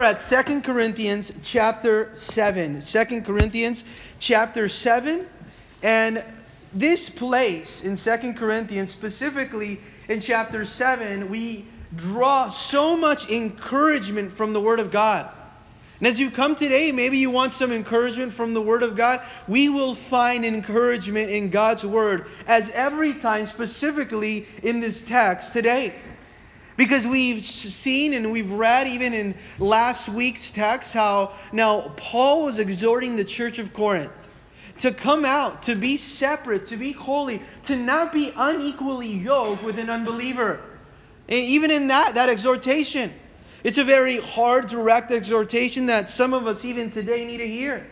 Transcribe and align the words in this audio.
at 0.00 0.18
Second 0.18 0.64
Corinthians 0.64 1.30
chapter 1.44 2.10
7. 2.14 2.80
2 2.80 3.20
Corinthians 3.20 3.84
chapter 4.18 4.66
7. 4.66 5.26
And 5.82 6.24
this 6.72 7.10
place 7.10 7.84
in 7.84 7.98
Second 7.98 8.38
Corinthians, 8.38 8.90
specifically 8.90 9.78
in 10.08 10.22
chapter 10.22 10.64
7, 10.64 11.28
we 11.28 11.66
draw 11.94 12.48
so 12.48 12.96
much 12.96 13.28
encouragement 13.28 14.32
from 14.32 14.54
the 14.54 14.60
Word 14.60 14.80
of 14.80 14.90
God. 14.90 15.30
And 15.98 16.06
as 16.06 16.18
you 16.18 16.30
come 16.30 16.56
today, 16.56 16.92
maybe 16.92 17.18
you 17.18 17.30
want 17.30 17.52
some 17.52 17.70
encouragement 17.70 18.32
from 18.32 18.54
the 18.54 18.62
Word 18.62 18.82
of 18.82 18.96
God. 18.96 19.20
We 19.46 19.68
will 19.68 19.94
find 19.94 20.46
encouragement 20.46 21.28
in 21.28 21.50
God's 21.50 21.84
Word 21.84 22.24
as 22.46 22.70
every 22.70 23.12
time, 23.12 23.46
specifically 23.46 24.48
in 24.62 24.80
this 24.80 25.02
text 25.02 25.52
today. 25.52 25.94
Because 26.80 27.06
we've 27.06 27.44
seen 27.44 28.14
and 28.14 28.32
we've 28.32 28.50
read 28.50 28.86
even 28.86 29.12
in 29.12 29.34
last 29.58 30.08
week's 30.08 30.50
text 30.50 30.94
how 30.94 31.32
now 31.52 31.92
Paul 31.98 32.44
was 32.44 32.58
exhorting 32.58 33.16
the 33.16 33.24
church 33.24 33.58
of 33.58 33.74
Corinth 33.74 34.10
to 34.78 34.90
come 34.90 35.26
out, 35.26 35.64
to 35.64 35.74
be 35.74 35.98
separate, 35.98 36.68
to 36.68 36.78
be 36.78 36.92
holy, 36.92 37.42
to 37.64 37.76
not 37.76 38.14
be 38.14 38.32
unequally 38.34 39.12
yoked 39.12 39.62
with 39.62 39.78
an 39.78 39.90
unbeliever. 39.90 40.58
And 41.28 41.40
even 41.40 41.70
in 41.70 41.88
that, 41.88 42.14
that 42.14 42.30
exhortation, 42.30 43.12
it's 43.62 43.76
a 43.76 43.84
very 43.84 44.18
hard, 44.18 44.70
direct 44.70 45.10
exhortation 45.10 45.84
that 45.84 46.08
some 46.08 46.32
of 46.32 46.46
us 46.46 46.64
even 46.64 46.90
today 46.90 47.26
need 47.26 47.38
to 47.38 47.46
hear. 47.46 47.86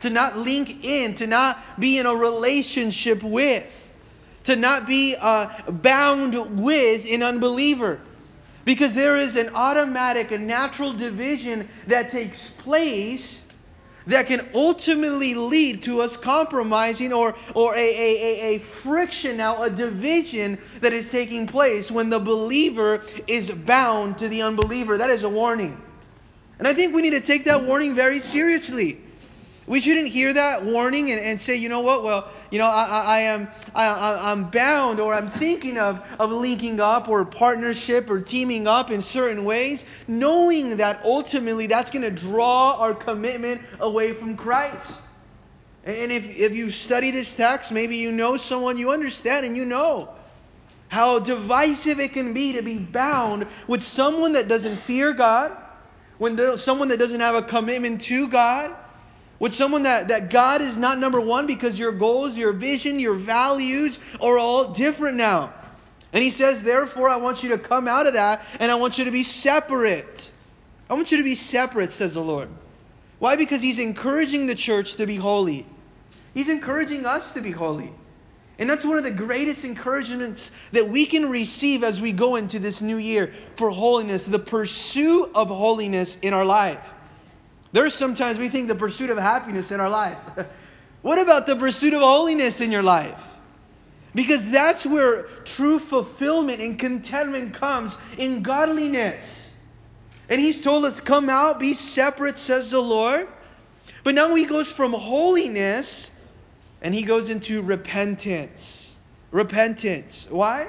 To 0.00 0.10
not 0.10 0.36
link 0.36 0.84
in, 0.84 1.14
to 1.14 1.26
not 1.26 1.80
be 1.80 1.96
in 1.96 2.04
a 2.04 2.14
relationship 2.14 3.22
with, 3.22 3.64
to 4.44 4.54
not 4.54 4.86
be 4.86 5.16
uh, 5.16 5.48
bound 5.66 6.62
with 6.62 7.06
an 7.10 7.22
unbeliever. 7.22 8.02
Because 8.64 8.94
there 8.94 9.18
is 9.18 9.36
an 9.36 9.50
automatic, 9.54 10.30
a 10.30 10.38
natural 10.38 10.92
division 10.92 11.68
that 11.86 12.10
takes 12.10 12.48
place 12.48 13.42
that 14.06 14.26
can 14.26 14.48
ultimately 14.54 15.34
lead 15.34 15.82
to 15.82 16.02
us 16.02 16.16
compromising 16.16 17.12
or, 17.12 17.34
or 17.54 17.74
a, 17.74 17.78
a, 17.78 17.82
a, 17.82 18.54
a, 18.54 18.58
friction 18.58 19.38
now, 19.38 19.62
a 19.62 19.70
division 19.70 20.58
that 20.80 20.92
is 20.92 21.10
taking 21.10 21.46
place 21.46 21.90
when 21.90 22.10
the 22.10 22.18
believer 22.18 23.02
is 23.26 23.50
bound 23.50 24.18
to 24.18 24.28
the 24.28 24.42
unbeliever. 24.42 24.98
That 24.98 25.10
is 25.10 25.22
a 25.22 25.28
warning. 25.28 25.80
And 26.58 26.68
I 26.68 26.74
think 26.74 26.94
we 26.94 27.02
need 27.02 27.10
to 27.10 27.20
take 27.20 27.44
that 27.46 27.64
warning 27.64 27.94
very 27.94 28.20
seriously. 28.20 29.00
We 29.66 29.80
shouldn't 29.80 30.08
hear 30.08 30.32
that 30.34 30.62
warning 30.62 31.10
and, 31.10 31.20
and 31.20 31.40
say, 31.40 31.56
you 31.56 31.70
know 31.70 31.80
what, 31.80 32.04
well, 32.04 32.30
you 32.54 32.58
know, 32.58 32.66
I, 32.66 32.84
I, 32.84 33.00
I 33.00 33.20
am 33.22 33.48
I, 33.74 34.30
I'm 34.30 34.48
bound 34.48 35.00
or 35.00 35.12
I'm 35.12 35.28
thinking 35.28 35.76
of, 35.76 36.00
of 36.20 36.30
linking 36.30 36.78
up 36.78 37.08
or 37.08 37.24
partnership 37.24 38.08
or 38.08 38.20
teaming 38.20 38.68
up 38.68 38.92
in 38.92 39.02
certain 39.02 39.44
ways, 39.44 39.84
knowing 40.06 40.76
that 40.76 41.04
ultimately 41.04 41.66
that's 41.66 41.90
going 41.90 42.02
to 42.02 42.12
draw 42.12 42.76
our 42.78 42.94
commitment 42.94 43.60
away 43.80 44.12
from 44.12 44.36
Christ. 44.36 44.92
And 45.82 46.12
if, 46.12 46.24
if 46.38 46.52
you 46.52 46.70
study 46.70 47.10
this 47.10 47.34
text, 47.34 47.72
maybe 47.72 47.96
you 47.96 48.12
know 48.12 48.36
someone 48.36 48.78
you 48.78 48.92
understand 48.92 49.44
and 49.44 49.56
you 49.56 49.64
know 49.64 50.10
how 50.86 51.18
divisive 51.18 51.98
it 51.98 52.12
can 52.12 52.32
be 52.32 52.52
to 52.52 52.62
be 52.62 52.78
bound 52.78 53.48
with 53.66 53.82
someone 53.82 54.34
that 54.34 54.46
doesn't 54.46 54.76
fear 54.76 55.12
God, 55.12 55.50
when 56.18 56.56
someone 56.58 56.86
that 56.86 57.00
doesn't 57.00 57.18
have 57.18 57.34
a 57.34 57.42
commitment 57.42 58.02
to 58.02 58.28
God 58.28 58.76
with 59.38 59.54
someone 59.54 59.82
that, 59.82 60.08
that 60.08 60.30
God 60.30 60.62
is 60.62 60.76
not 60.76 60.98
number 60.98 61.20
one 61.20 61.46
because 61.46 61.78
your 61.78 61.92
goals, 61.92 62.36
your 62.36 62.52
vision, 62.52 62.98
your 62.98 63.14
values 63.14 63.98
are 64.20 64.38
all 64.38 64.72
different 64.72 65.16
now. 65.16 65.52
And 66.12 66.22
he 66.22 66.30
says, 66.30 66.62
therefore, 66.62 67.08
I 67.08 67.16
want 67.16 67.42
you 67.42 67.48
to 67.50 67.58
come 67.58 67.88
out 67.88 68.06
of 68.06 68.14
that 68.14 68.42
and 68.60 68.70
I 68.70 68.76
want 68.76 68.98
you 68.98 69.04
to 69.04 69.10
be 69.10 69.24
separate. 69.24 70.30
I 70.88 70.94
want 70.94 71.10
you 71.10 71.18
to 71.18 71.24
be 71.24 71.34
separate, 71.34 71.90
says 71.90 72.14
the 72.14 72.22
Lord. 72.22 72.48
Why? 73.18 73.36
Because 73.36 73.62
he's 73.62 73.78
encouraging 73.78 74.46
the 74.46 74.54
church 74.54 74.94
to 74.96 75.06
be 75.06 75.16
holy. 75.16 75.66
He's 76.34 76.48
encouraging 76.48 77.04
us 77.04 77.32
to 77.34 77.40
be 77.40 77.50
holy. 77.50 77.92
And 78.58 78.70
that's 78.70 78.84
one 78.84 78.98
of 78.98 79.04
the 79.04 79.10
greatest 79.10 79.64
encouragements 79.64 80.52
that 80.70 80.88
we 80.88 81.06
can 81.06 81.28
receive 81.28 81.82
as 81.82 82.00
we 82.00 82.12
go 82.12 82.36
into 82.36 82.60
this 82.60 82.80
new 82.80 82.98
year 82.98 83.32
for 83.56 83.70
holiness, 83.70 84.24
the 84.24 84.38
pursuit 84.38 85.30
of 85.34 85.48
holiness 85.48 86.18
in 86.22 86.32
our 86.32 86.44
life. 86.44 86.78
There's 87.74 87.92
sometimes 87.92 88.38
we 88.38 88.48
think 88.48 88.68
the 88.68 88.76
pursuit 88.76 89.10
of 89.10 89.18
happiness 89.18 89.72
in 89.72 89.80
our 89.80 89.90
life. 89.90 90.16
what 91.02 91.18
about 91.18 91.48
the 91.48 91.56
pursuit 91.56 91.92
of 91.92 92.02
holiness 92.02 92.60
in 92.60 92.70
your 92.70 92.84
life? 92.84 93.18
Because 94.14 94.48
that's 94.48 94.86
where 94.86 95.24
true 95.44 95.80
fulfillment 95.80 96.60
and 96.60 96.78
contentment 96.78 97.52
comes 97.52 97.96
in 98.16 98.44
godliness. 98.44 99.50
And 100.28 100.40
he's 100.40 100.62
told 100.62 100.84
us, 100.84 101.00
come 101.00 101.28
out, 101.28 101.58
be 101.58 101.74
separate, 101.74 102.38
says 102.38 102.70
the 102.70 102.80
Lord. 102.80 103.26
But 104.04 104.14
now 104.14 104.32
he 104.36 104.44
goes 104.44 104.70
from 104.70 104.92
holiness 104.92 106.12
and 106.80 106.94
he 106.94 107.02
goes 107.02 107.28
into 107.28 107.60
repentance. 107.60 108.94
Repentance. 109.32 110.28
Why? 110.30 110.68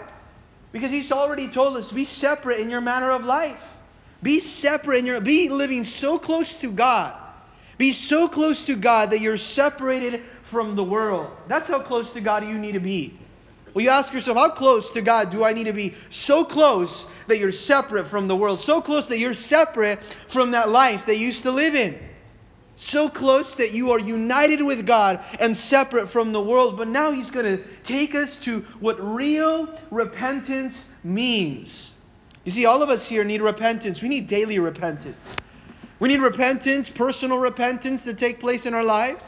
Because 0.71 0.89
he's 0.89 1.11
already 1.11 1.49
told 1.49 1.77
us, 1.77 1.91
be 1.91 2.05
separate 2.05 2.61
in 2.61 2.71
your 2.71 2.81
manner 2.81 3.11
of 3.11 3.23
life. 3.25 3.61
Be 4.25 4.39
separate 4.39 4.97
and 4.97 5.07
you're 5.07 5.21
be 5.21 5.49
living 5.49 5.83
so 5.83 6.17
close 6.17 6.57
to 6.61 6.71
God. 6.71 7.15
Be 7.77 7.93
so 7.93 8.27
close 8.27 8.65
to 8.65 8.75
God 8.75 9.11
that 9.11 9.19
you're 9.19 9.37
separated 9.37 10.23
from 10.41 10.75
the 10.75 10.83
world. 10.83 11.31
That's 11.47 11.69
how 11.69 11.77
close 11.77 12.11
to 12.13 12.21
God 12.21 12.43
you 12.43 12.57
need 12.57 12.71
to 12.71 12.79
be. 12.79 13.15
Well, 13.75 13.83
you 13.83 13.91
ask 13.91 14.11
yourself, 14.11 14.35
how 14.35 14.49
close 14.49 14.91
to 14.93 15.01
God 15.03 15.29
do 15.29 15.43
I 15.43 15.53
need 15.53 15.65
to 15.65 15.73
be? 15.73 15.93
So 16.09 16.43
close 16.43 17.07
that 17.27 17.37
you're 17.37 17.51
separate 17.51 18.07
from 18.07 18.27
the 18.27 18.35
world. 18.35 18.59
So 18.59 18.81
close 18.81 19.07
that 19.09 19.19
you're 19.19 19.35
separate 19.35 19.99
from 20.27 20.51
that 20.51 20.69
life 20.69 21.05
that 21.05 21.17
you 21.17 21.27
used 21.27 21.43
to 21.43 21.51
live 21.51 21.75
in. 21.75 21.95
So 22.77 23.09
close 23.09 23.53
that 23.57 23.73
you 23.73 23.91
are 23.91 23.99
united 23.99 24.63
with 24.63 24.87
God 24.87 25.23
and 25.39 25.55
separate 25.55 26.09
from 26.09 26.33
the 26.33 26.41
world. 26.41 26.77
But 26.77 26.87
now 26.87 27.11
He's 27.11 27.29
going 27.29 27.57
to 27.57 27.63
take 27.83 28.15
us 28.15 28.35
to 28.37 28.61
what 28.79 28.99
real 28.99 29.69
repentance 29.91 30.89
means. 31.03 31.91
You 32.45 32.51
see, 32.51 32.65
all 32.65 32.81
of 32.83 32.89
us 32.89 33.07
here 33.09 33.23
need 33.23 33.41
repentance. 33.41 34.01
We 34.01 34.07
need 34.07 34.27
daily 34.27 34.59
repentance. 34.59 35.17
We 35.99 36.09
need 36.09 36.19
repentance, 36.19 36.89
personal 36.89 37.39
repentance 37.39 38.03
to 38.03 38.13
take 38.13 38.39
place 38.39 38.65
in 38.65 38.73
our 38.73 38.83
lives. 38.83 39.25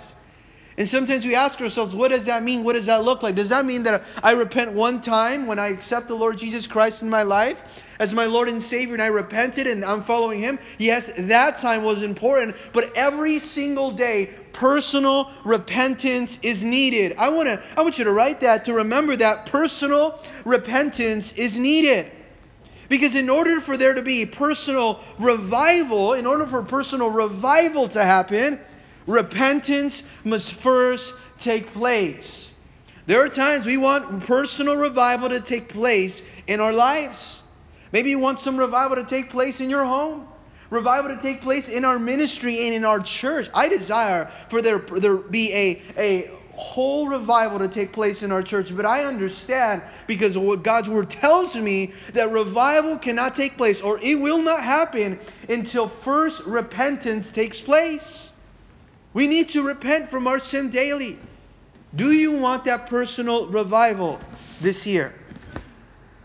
And 0.78 0.88
sometimes 0.88 1.26
we 1.26 1.34
ask 1.34 1.60
ourselves, 1.60 1.96
what 1.96 2.10
does 2.10 2.26
that 2.26 2.44
mean? 2.44 2.64
What 2.64 2.74
does 2.74 2.86
that 2.86 3.04
look 3.04 3.24
like? 3.24 3.34
Does 3.34 3.50
that 3.50 3.66
mean 3.66 3.82
that 3.84 4.04
I 4.22 4.34
repent 4.34 4.74
one 4.74 5.02
time 5.02 5.48
when 5.48 5.58
I 5.58 5.70
accept 5.70 6.08
the 6.08 6.14
Lord 6.14 6.38
Jesus 6.38 6.68
Christ 6.68 7.02
in 7.02 7.10
my 7.10 7.24
life 7.24 7.58
as 7.98 8.14
my 8.14 8.26
Lord 8.26 8.48
and 8.48 8.62
Savior 8.62 8.94
and 8.94 9.02
I 9.02 9.08
repented 9.08 9.66
and 9.66 9.84
I'm 9.84 10.04
following 10.04 10.40
Him? 10.40 10.60
Yes, 10.78 11.12
that 11.18 11.58
time 11.58 11.84
was 11.84 12.04
important, 12.04 12.56
but 12.74 12.96
every 12.96 13.40
single 13.40 13.90
day, 13.90 14.36
personal 14.54 15.32
repentance 15.44 16.40
is 16.44 16.64
needed. 16.64 17.16
I, 17.18 17.30
wanna, 17.30 17.64
I 17.76 17.82
want 17.82 17.98
you 17.98 18.04
to 18.04 18.12
write 18.12 18.42
that 18.42 18.66
to 18.66 18.74
remember 18.74 19.16
that 19.16 19.48
personal 19.48 20.20
repentance 20.46 21.34
is 21.34 21.58
needed. 21.58 22.12
Because 22.90 23.16
in 23.16 23.30
order 23.30 23.60
for 23.60 23.76
there 23.76 23.94
to 23.94 24.02
be 24.02 24.26
personal 24.26 25.02
revival, 25.20 26.14
in 26.14 26.26
order 26.26 26.46
for 26.46 26.62
personal 26.64 27.10
revival 27.10 27.90
to 27.90 28.04
happen, 28.04 28.60
repentance 29.06 30.04
must 30.24 30.54
first 30.54 31.14
take 31.40 31.74
place. 31.74 32.54
There 33.06 33.24
are 33.24 33.30
times 33.30 33.66
we 33.66 33.78
want 33.78 34.26
personal 34.26 34.76
revival 34.76 35.30
to 35.30 35.40
take 35.40 35.70
place 35.70 36.26
in 36.46 36.60
our 36.60 36.74
lives. 36.74 37.42
Maybe 37.92 38.10
you 38.10 38.20
want 38.20 38.40
some 38.40 38.58
revival 38.58 38.98
to 38.98 39.04
take 39.04 39.30
place 39.30 39.62
in 39.62 39.70
your 39.70 39.86
home, 39.86 40.28
revival 40.70 41.16
to 41.16 41.22
take 41.22 41.42
place 41.42 41.70
in 41.70 41.86
our 41.86 42.00
ministry 42.00 42.66
and 42.66 42.74
in 42.74 42.84
our 42.84 43.00
church. 43.00 43.50
I 43.54 43.70
desire 43.70 44.30
for 44.50 44.62
there, 44.62 44.80
there 44.80 45.16
be 45.16 45.54
a, 45.54 45.82
a 45.98 46.32
whole 46.58 47.08
revival 47.08 47.60
to 47.60 47.68
take 47.68 47.94
place 47.94 48.24
in 48.24 48.32
our 48.32 48.42
church. 48.42 48.76
But 48.76 48.86
I 48.86 49.04
understand 49.04 49.84
because 50.08 50.38
what 50.38 50.64
God's 50.64 50.90
word 50.90 51.10
tells 51.24 51.56
me 51.56 51.94
that 52.14 52.32
revival 52.32 52.98
cannot 52.98 53.36
take 53.36 53.56
place 53.56 53.80
or 53.80 54.00
it 54.00 54.16
will 54.16 54.42
not 54.42 54.64
happen 54.64 55.20
until 55.48 55.88
first 55.88 56.44
repentance 56.46 57.32
takes 57.32 57.62
place. 57.62 58.30
We 59.14 59.28
need 59.28 59.50
to 59.50 59.64
repent 59.64 60.10
from 60.10 60.28
our 60.28 60.40
sin 60.40 60.70
daily. 60.70 61.20
Do 61.96 62.12
you 62.12 62.32
want 62.32 62.66
that 62.66 62.88
personal 62.88 63.48
revival 63.48 64.20
this 64.60 64.86
year? 64.86 65.14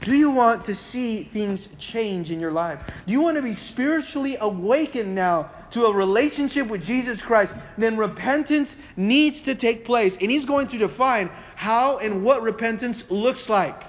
Do 0.03 0.17
you 0.17 0.33
want 0.33 0.65
to 0.65 0.75
see 0.75 1.23
things 1.23 1.69
change 1.79 2.33
in 2.33 2.41
your 2.41 2.51
life? 2.51 2.83
Do 3.07 3.13
you 3.13 3.21
want 3.21 3.37
to 3.37 3.43
be 3.43 3.55
spiritually 3.55 4.37
awakened 4.41 5.15
now 5.15 5.51
to 5.71 5.87
a 5.87 5.93
relationship 5.93 6.67
with 6.67 6.85
Jesus 6.85 7.23
Christ? 7.23 7.55
Then 7.79 7.97
repentance 7.97 8.77
needs 8.97 9.45
to 9.45 9.55
take 9.55 9.85
place. 9.85 10.17
And 10.21 10.29
he's 10.29 10.45
going 10.45 10.67
to 10.69 10.79
define 10.79 11.31
how 11.55 11.99
and 11.99 12.25
what 12.25 12.43
repentance 12.43 13.09
looks 13.13 13.49
like. 13.49 13.85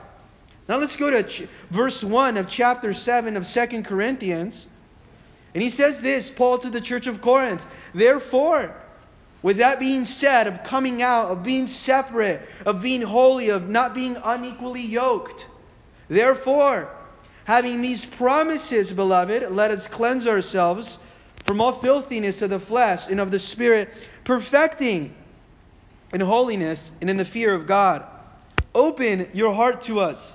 Now 0.69 0.77
let's 0.77 0.95
go 0.95 1.09
to 1.09 1.23
ch- 1.23 1.47
verse 1.71 2.03
1 2.03 2.37
of 2.37 2.47
chapter 2.47 2.93
7 2.93 3.35
of 3.35 3.47
Second 3.47 3.83
Corinthians. 3.85 4.67
And 5.55 5.63
he 5.63 5.71
says 5.71 6.01
this, 6.01 6.29
Paul 6.29 6.59
to 6.59 6.69
the 6.69 6.81
church 6.81 7.07
of 7.07 7.21
Corinth, 7.21 7.61
Therefore, 7.93 8.75
with 9.41 9.57
that 9.57 9.79
being 9.79 10.05
said, 10.05 10.45
of 10.45 10.63
coming 10.63 11.01
out, 11.01 11.31
of 11.31 11.43
being 11.43 11.65
separate, 11.65 12.47
of 12.65 12.83
being 12.83 13.01
holy, 13.01 13.49
of 13.49 13.67
not 13.67 13.93
being 13.93 14.15
unequally 14.23 14.81
yoked, 14.81 15.47
Therefore, 16.13 16.89
having 17.45 17.81
these 17.81 18.05
promises, 18.05 18.91
beloved, 18.91 19.51
let 19.51 19.71
us 19.71 19.87
cleanse 19.87 20.27
ourselves 20.27 20.97
from 21.45 21.59
all 21.59 21.71
filthiness 21.71 22.41
of 22.43 22.51
the 22.51 22.59
flesh 22.59 23.09
and 23.09 23.19
of 23.19 23.31
the 23.31 23.39
spirit, 23.39 23.89
perfecting 24.23 25.15
in 26.13 26.21
holiness 26.21 26.91
and 27.01 27.09
in 27.09 27.17
the 27.17 27.25
fear 27.25 27.53
of 27.53 27.65
God. 27.65 28.05
Open 28.75 29.27
your 29.33 29.55
heart 29.55 29.81
to 29.83 29.99
us. 29.99 30.33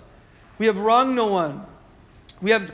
We 0.58 0.66
have 0.66 0.76
wronged 0.76 1.14
no 1.14 1.28
one. 1.28 1.64
We 2.42 2.50
have 2.50 2.72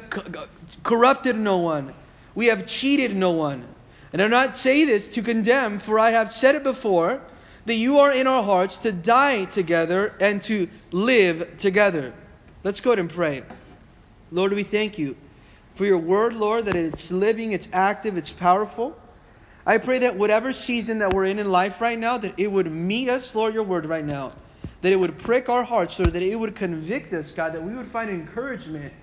corrupted 0.83 1.37
no 1.37 1.59
one. 1.59 1.93
We 2.35 2.47
have 2.47 2.67
cheated 2.67 3.15
no 3.15 3.33
one. 3.33 3.67
And 4.15 4.23
I 4.23 4.25
do 4.25 4.31
not 4.31 4.57
say 4.57 4.87
this 4.87 5.09
to 5.09 5.23
condemn, 5.23 5.79
for 5.79 5.99
I 5.99 6.11
have 6.13 6.33
said 6.33 6.55
it 6.55 6.63
before, 6.63 7.21
that 7.67 7.75
you 7.75 7.99
are 7.99 8.13
in 8.13 8.27
our 8.27 8.43
hearts 8.43 8.79
to 8.79 8.93
die 8.93 9.45
together 9.45 10.15
and 10.21 10.43
to 10.45 10.69
live 10.91 11.59
together. 11.59 12.15
Let's 12.65 12.81
go 12.81 12.93
ahead 12.93 12.99
and 12.99 13.11
pray. 13.11 13.43
Lord, 14.33 14.55
we 14.55 14.63
thank 14.63 14.99
you 14.99 15.17
for 15.75 15.85
your 15.85 15.99
word, 15.99 16.35
Lord, 16.35 16.65
that 16.65 16.75
it's 16.75 17.11
living, 17.11 17.53
it's 17.53 17.69
active, 17.75 18.17
it's 18.17 18.31
powerful. 18.31 18.99
I 19.67 19.77
pray 19.77 19.99
that 19.99 20.17
whatever 20.17 20.55
season 20.55 20.99
that 21.01 21.13
we're 21.13 21.27
in 21.27 21.39
in 21.39 21.51
life 21.51 21.79
right 21.83 21.99
now, 21.99 22.17
that 22.17 22.33
it 22.39 22.47
would 22.51 22.73
meet 22.73 23.11
us, 23.11 23.35
Lord, 23.35 23.53
your 23.53 23.65
word 23.65 23.85
right 23.85 24.05
now. 24.05 24.33
That 24.81 24.93
it 24.93 24.97
would 24.97 25.19
prick 25.19 25.51
our 25.51 25.63
hearts, 25.63 25.99
Lord, 25.99 26.15
that 26.15 26.23
it 26.23 26.35
would 26.37 26.57
convict 26.57 27.13
us, 27.13 27.33
God, 27.33 27.53
that 27.53 27.63
we 27.63 27.75
would 27.75 27.89
find 27.89 28.09
encouragement. 28.09 28.95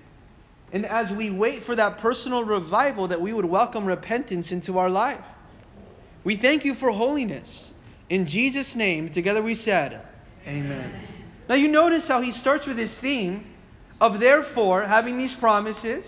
And 0.72 0.84
as 0.84 1.12
we 1.12 1.30
wait 1.30 1.62
for 1.62 1.76
that 1.76 1.98
personal 1.98 2.42
revival, 2.42 3.06
that 3.08 3.20
we 3.20 3.32
would 3.32 3.44
welcome 3.44 3.84
repentance 3.84 4.50
into 4.50 4.76
our 4.76 4.90
life. 4.90 5.24
We 6.24 6.34
thank 6.34 6.64
you 6.64 6.74
for 6.74 6.90
holiness. 6.90 7.70
In 8.10 8.26
Jesus' 8.26 8.74
name, 8.74 9.08
together 9.08 9.42
we 9.42 9.54
said, 9.54 10.04
Amen. 10.48 10.72
Amen. 10.72 11.06
Now 11.48 11.54
you 11.54 11.68
notice 11.68 12.08
how 12.08 12.22
he 12.22 12.32
starts 12.32 12.66
with 12.66 12.76
his 12.76 12.92
theme 12.92 13.51
of 14.02 14.18
therefore 14.18 14.82
having 14.82 15.16
these 15.16 15.32
promises, 15.32 16.04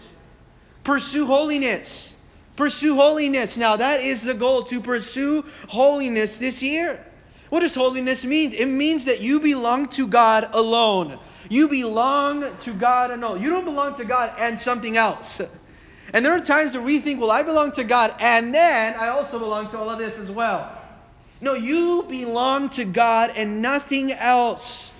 pursue 0.82 1.26
holiness. 1.26 2.12
Pursue 2.56 2.96
holiness. 2.96 3.56
Now, 3.56 3.76
that 3.76 4.00
is 4.00 4.23
the 4.23 4.35
goal 4.35 4.64
to 4.64 4.81
pursue 4.81 5.44
holiness 5.69 6.38
this 6.38 6.61
year. 6.61 7.05
What 7.50 7.61
does 7.61 7.76
holiness 7.76 8.25
mean? 8.25 8.52
It 8.52 8.67
means 8.67 9.05
that 9.05 9.20
you 9.20 9.38
belong 9.38 9.87
to 9.91 10.08
God 10.08 10.50
alone. 10.52 11.20
You 11.49 11.69
belong 11.69 12.44
to 12.62 12.73
God 12.73 13.12
alone. 13.12 13.41
You 13.41 13.50
don't 13.50 13.64
belong 13.64 13.97
to 13.99 14.05
God 14.05 14.35
and 14.38 14.58
something 14.58 14.97
else. 14.97 15.40
And 16.12 16.25
there 16.25 16.32
are 16.32 16.40
times 16.40 16.75
where 16.75 16.82
we 16.82 16.99
think, 16.99 17.20
well, 17.20 17.31
I 17.31 17.44
belong 17.44 17.70
to 17.73 17.85
God 17.85 18.12
and 18.19 18.52
then 18.52 18.94
I 18.94 19.08
also 19.08 19.38
belong 19.38 19.70
to 19.70 19.79
all 19.79 19.90
of 19.90 19.99
this 19.99 20.19
as 20.19 20.31
well. 20.31 20.76
No, 21.40 21.55
you 21.55 22.05
belong 22.08 22.70
to 22.70 22.85
God 22.85 23.35
and 23.37 23.62
nothing 23.62 24.11
else. 24.11 24.90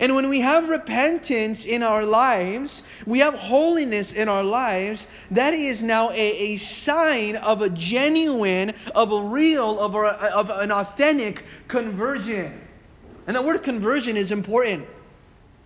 And 0.00 0.14
when 0.14 0.28
we 0.28 0.40
have 0.40 0.68
repentance 0.68 1.64
in 1.64 1.82
our 1.82 2.04
lives, 2.04 2.82
we 3.04 3.18
have 3.18 3.34
holiness 3.34 4.12
in 4.12 4.28
our 4.28 4.44
lives, 4.44 5.08
that 5.32 5.54
is 5.54 5.82
now 5.82 6.10
a, 6.10 6.14
a 6.14 6.56
sign 6.58 7.34
of 7.36 7.62
a 7.62 7.70
genuine, 7.70 8.74
of 8.94 9.10
a 9.10 9.20
real, 9.20 9.80
of, 9.80 9.96
a, 9.96 10.36
of 10.36 10.50
an 10.50 10.70
authentic 10.70 11.44
conversion. 11.66 12.60
And 13.26 13.36
the 13.36 13.42
word 13.42 13.64
conversion 13.64 14.16
is 14.16 14.30
important, 14.30 14.86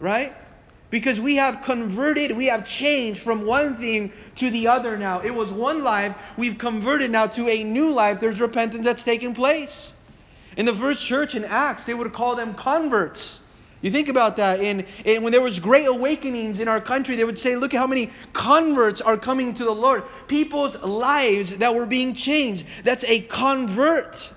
right? 0.01 0.35
Because 0.89 1.21
we 1.21 1.37
have 1.37 1.63
converted, 1.63 2.35
we 2.35 2.47
have 2.47 2.67
changed 2.67 3.21
from 3.21 3.45
one 3.45 3.77
thing 3.77 4.13
to 4.37 4.51
the 4.51 4.67
other 4.67 4.97
now. 4.97 5.21
It 5.21 5.35
was 5.35 5.51
one 5.51 5.85
life, 5.85 6.17
we've 6.39 6.57
converted 6.57 7.11
now 7.11 7.27
to 7.29 7.49
a 7.51 7.63
new 7.63 7.93
life. 7.93 8.19
There's 8.19 8.41
repentance 8.41 8.85
that's 8.85 9.05
taking 9.05 9.35
place. 9.35 9.93
In 10.57 10.65
the 10.65 10.75
first 10.75 11.05
church 11.05 11.35
in 11.35 11.45
Acts, 11.45 11.85
they 11.85 11.95
would 11.95 12.13
call 12.15 12.35
them 12.35 12.55
converts. 12.55 13.42
You 13.83 13.91
think 13.91 14.09
about 14.09 14.37
that. 14.37 14.61
In, 14.61 14.87
when 15.05 15.33
there 15.33 15.41
was 15.43 15.59
great 15.59 15.87
awakenings 15.87 16.61
in 16.61 16.69
our 16.69 16.81
country, 16.81 17.17
they 17.17 17.25
would 17.25 17.37
say, 17.37 17.57
"Look 17.57 17.75
at 17.75 17.79
how 17.79 17.87
many 17.87 18.11
converts 18.33 19.01
are 19.01 19.19
coming 19.19 19.55
to 19.55 19.65
the 19.65 19.75
Lord. 19.75 20.05
People's 20.29 20.81
lives 20.83 21.59
that 21.59 21.75
were 21.75 21.85
being 21.85 22.15
changed. 22.15 22.65
That's 22.85 23.05
a 23.05 23.23
convert." 23.23 24.33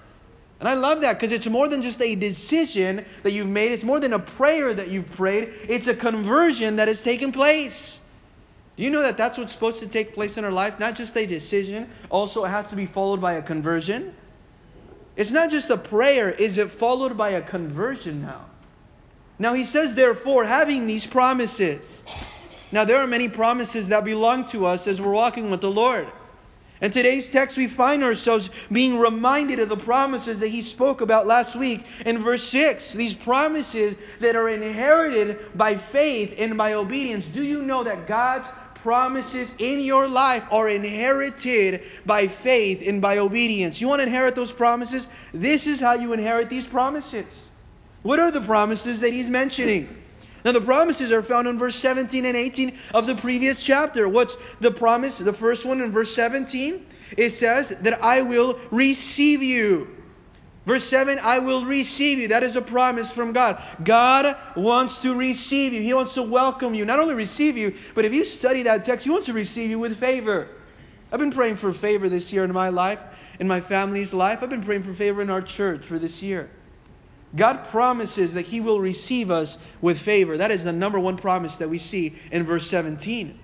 And 0.59 0.67
I 0.69 0.73
love 0.73 1.01
that 1.01 1.13
because 1.13 1.31
it's 1.31 1.47
more 1.47 1.67
than 1.67 1.83
just 1.83 2.01
a 2.01 2.15
decision 2.15 3.05
that 3.23 3.31
you've 3.31 3.47
made. 3.47 3.71
It's 3.71 3.83
more 3.83 3.99
than 3.99 4.13
a 4.13 4.19
prayer 4.19 4.73
that 4.73 4.87
you've 4.87 5.11
prayed. 5.11 5.53
It's 5.67 5.87
a 5.87 5.93
conversion 5.93 6.77
that 6.77 6.87
has 6.87 7.03
taken 7.03 7.31
place. 7.31 7.99
Do 8.77 8.83
you 8.83 8.89
know 8.89 9.03
that 9.03 9.15
that's 9.15 9.37
what's 9.37 9.53
supposed 9.53 9.79
to 9.79 9.87
take 9.87 10.15
place 10.15 10.37
in 10.37 10.43
our 10.43 10.51
life? 10.51 10.79
Not 10.79 10.95
just 10.95 11.15
a 11.15 11.25
decision. 11.25 11.89
Also, 12.09 12.43
it 12.45 12.49
has 12.49 12.67
to 12.67 12.75
be 12.75 12.85
followed 12.87 13.21
by 13.21 13.33
a 13.33 13.41
conversion. 13.41 14.13
It's 15.15 15.31
not 15.31 15.51
just 15.51 15.69
a 15.69 15.77
prayer. 15.77 16.31
Is 16.31 16.57
it 16.57 16.71
followed 16.71 17.15
by 17.15 17.29
a 17.31 17.41
conversion 17.41 18.21
now? 18.21 18.45
Now 19.37 19.53
he 19.53 19.65
says, 19.65 19.95
therefore, 19.95 20.45
having 20.45 20.87
these 20.87 21.05
promises. 21.05 22.03
Now 22.71 22.85
there 22.85 22.97
are 22.97 23.07
many 23.07 23.29
promises 23.29 23.89
that 23.89 24.05
belong 24.05 24.45
to 24.47 24.65
us 24.65 24.87
as 24.87 24.99
we're 25.01 25.11
walking 25.11 25.51
with 25.51 25.61
the 25.61 25.71
Lord. 25.71 26.07
In 26.81 26.91
today's 26.91 27.31
text, 27.31 27.55
we 27.55 27.67
find 27.67 28.03
ourselves 28.03 28.49
being 28.69 28.99
reminded 28.99 29.59
of 29.59 29.69
the 29.69 29.77
promises 29.77 30.39
that 30.39 30.49
he 30.49 30.61
spoke 30.61 30.99
about 30.99 31.25
last 31.25 31.55
week 31.55 31.85
in 32.05 32.21
verse 32.21 32.43
6. 32.49 32.93
These 32.93 33.13
promises 33.13 33.95
that 34.19 34.35
are 34.35 34.49
inherited 34.49 35.57
by 35.57 35.77
faith 35.77 36.35
and 36.37 36.57
by 36.57 36.73
obedience. 36.73 37.25
Do 37.25 37.43
you 37.43 37.61
know 37.61 37.85
that 37.85 38.07
God's 38.07 38.49
promises 38.75 39.55
in 39.57 39.79
your 39.79 40.07
life 40.07 40.43
are 40.51 40.69
inherited 40.69 41.81
by 42.05 42.27
faith 42.27 42.83
and 42.85 43.01
by 43.01 43.19
obedience? 43.19 43.79
You 43.79 43.87
want 43.87 44.01
to 44.01 44.03
inherit 44.03 44.35
those 44.35 44.51
promises? 44.51 45.07
This 45.33 45.67
is 45.67 45.79
how 45.79 45.93
you 45.93 46.11
inherit 46.13 46.49
these 46.49 46.65
promises. 46.67 47.25
What 48.05 48.19
are 48.19 48.29
the 48.29 48.41
promises 48.41 48.99
that 48.99 49.13
he's 49.13 49.27
mentioning? 49.27 49.89
Now, 50.45 50.51
the 50.51 50.61
promises 50.61 51.11
are 51.11 51.23
found 51.23 51.47
in 51.47 51.57
verse 51.57 51.75
17 51.75 52.23
and 52.23 52.37
18 52.37 52.77
of 52.93 53.07
the 53.07 53.15
previous 53.15 53.63
chapter. 53.63 54.07
What's 54.07 54.37
the 54.59 54.69
promise? 54.69 55.17
The 55.17 55.33
first 55.33 55.65
one 55.65 55.81
in 55.81 55.91
verse 55.91 56.13
17, 56.13 56.85
it 57.17 57.31
says 57.31 57.69
that 57.69 58.03
I 58.03 58.21
will 58.21 58.59
receive 58.69 59.41
you. 59.41 59.87
Verse 60.67 60.83
7, 60.87 61.17
I 61.17 61.39
will 61.39 61.65
receive 61.65 62.19
you. 62.19 62.27
That 62.27 62.43
is 62.43 62.55
a 62.55 62.61
promise 62.61 63.09
from 63.09 63.33
God. 63.33 63.59
God 63.83 64.37
wants 64.55 65.01
to 65.01 65.15
receive 65.15 65.73
you. 65.73 65.81
He 65.81 65.95
wants 65.95 66.13
to 66.13 66.21
welcome 66.21 66.75
you. 66.75 66.85
Not 66.85 66.99
only 66.99 67.15
receive 67.15 67.57
you, 67.57 67.73
but 67.95 68.05
if 68.05 68.13
you 68.13 68.23
study 68.23 68.61
that 68.63 68.85
text, 68.85 69.05
He 69.05 69.09
wants 69.09 69.25
to 69.25 69.33
receive 69.33 69.71
you 69.71 69.79
with 69.79 69.99
favor. 69.99 70.49
I've 71.11 71.19
been 71.19 71.31
praying 71.31 71.55
for 71.55 71.73
favor 71.73 72.07
this 72.07 72.31
year 72.31 72.43
in 72.43 72.53
my 72.53 72.69
life, 72.69 72.99
in 73.39 73.47
my 73.47 73.61
family's 73.61 74.13
life. 74.13 74.43
I've 74.43 74.49
been 74.51 74.63
praying 74.63 74.83
for 74.83 74.93
favor 74.93 75.23
in 75.23 75.31
our 75.31 75.41
church 75.41 75.83
for 75.83 75.97
this 75.97 76.21
year. 76.21 76.51
God 77.35 77.67
promises 77.69 78.33
that 78.33 78.45
He 78.45 78.59
will 78.59 78.79
receive 78.79 79.31
us 79.31 79.57
with 79.81 79.99
favor. 79.99 80.37
That 80.37 80.51
is 80.51 80.63
the 80.63 80.71
number 80.71 80.99
one 80.99 81.17
promise 81.17 81.57
that 81.57 81.69
we 81.69 81.79
see 81.79 82.15
in 82.31 82.43
verse 82.43 82.67
17. 82.67 83.39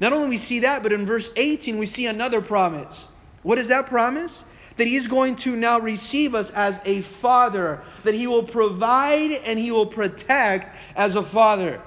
Not 0.00 0.12
only 0.12 0.28
we 0.28 0.38
see 0.38 0.60
that, 0.60 0.82
but 0.82 0.92
in 0.92 1.06
verse 1.06 1.32
18 1.36 1.78
we 1.78 1.86
see 1.86 2.06
another 2.06 2.40
promise. 2.40 3.08
What 3.42 3.58
is 3.58 3.68
that 3.68 3.86
promise? 3.86 4.44
That 4.76 4.86
He 4.86 4.96
is 4.96 5.06
going 5.06 5.36
to 5.36 5.56
now 5.56 5.78
receive 5.78 6.34
us 6.34 6.50
as 6.50 6.80
a 6.84 7.00
father, 7.00 7.82
that 8.04 8.14
He 8.14 8.26
will 8.26 8.42
provide 8.42 9.32
and 9.32 9.58
He 9.58 9.70
will 9.70 9.86
protect 9.86 10.74
as 10.96 11.16
a 11.16 11.22
father. 11.22 11.80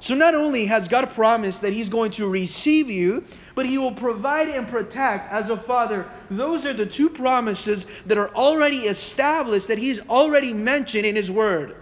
So 0.00 0.14
not 0.14 0.34
only 0.34 0.66
has 0.66 0.88
God 0.88 1.10
promised 1.14 1.62
that 1.62 1.72
He's 1.72 1.88
going 1.88 2.10
to 2.12 2.28
receive 2.28 2.90
you, 2.90 3.24
but 3.54 3.66
he 3.66 3.78
will 3.78 3.92
provide 3.92 4.48
and 4.48 4.68
protect 4.68 5.32
as 5.32 5.50
a 5.50 5.56
father. 5.56 6.08
Those 6.30 6.66
are 6.66 6.72
the 6.72 6.86
two 6.86 7.08
promises 7.08 7.86
that 8.06 8.18
are 8.18 8.34
already 8.34 8.80
established, 8.80 9.68
that 9.68 9.78
he's 9.78 10.00
already 10.08 10.52
mentioned 10.52 11.06
in 11.06 11.16
his 11.16 11.30
word. 11.30 11.76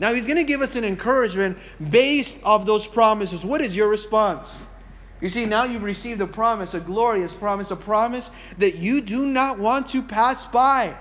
Now 0.00 0.14
he's 0.14 0.26
going 0.26 0.38
to 0.38 0.44
give 0.44 0.62
us 0.62 0.74
an 0.74 0.84
encouragement 0.84 1.58
based 1.90 2.38
off 2.42 2.66
those 2.66 2.86
promises. 2.86 3.44
What 3.44 3.60
is 3.60 3.76
your 3.76 3.88
response? 3.88 4.48
You 5.20 5.28
see, 5.28 5.44
now 5.44 5.64
you've 5.64 5.84
received 5.84 6.20
a 6.20 6.26
promise, 6.26 6.74
a 6.74 6.80
glorious 6.80 7.32
promise, 7.32 7.70
a 7.70 7.76
promise 7.76 8.28
that 8.58 8.76
you 8.76 9.00
do 9.00 9.26
not 9.26 9.58
want 9.58 9.88
to 9.90 10.02
pass 10.02 10.44
by. 10.46 10.96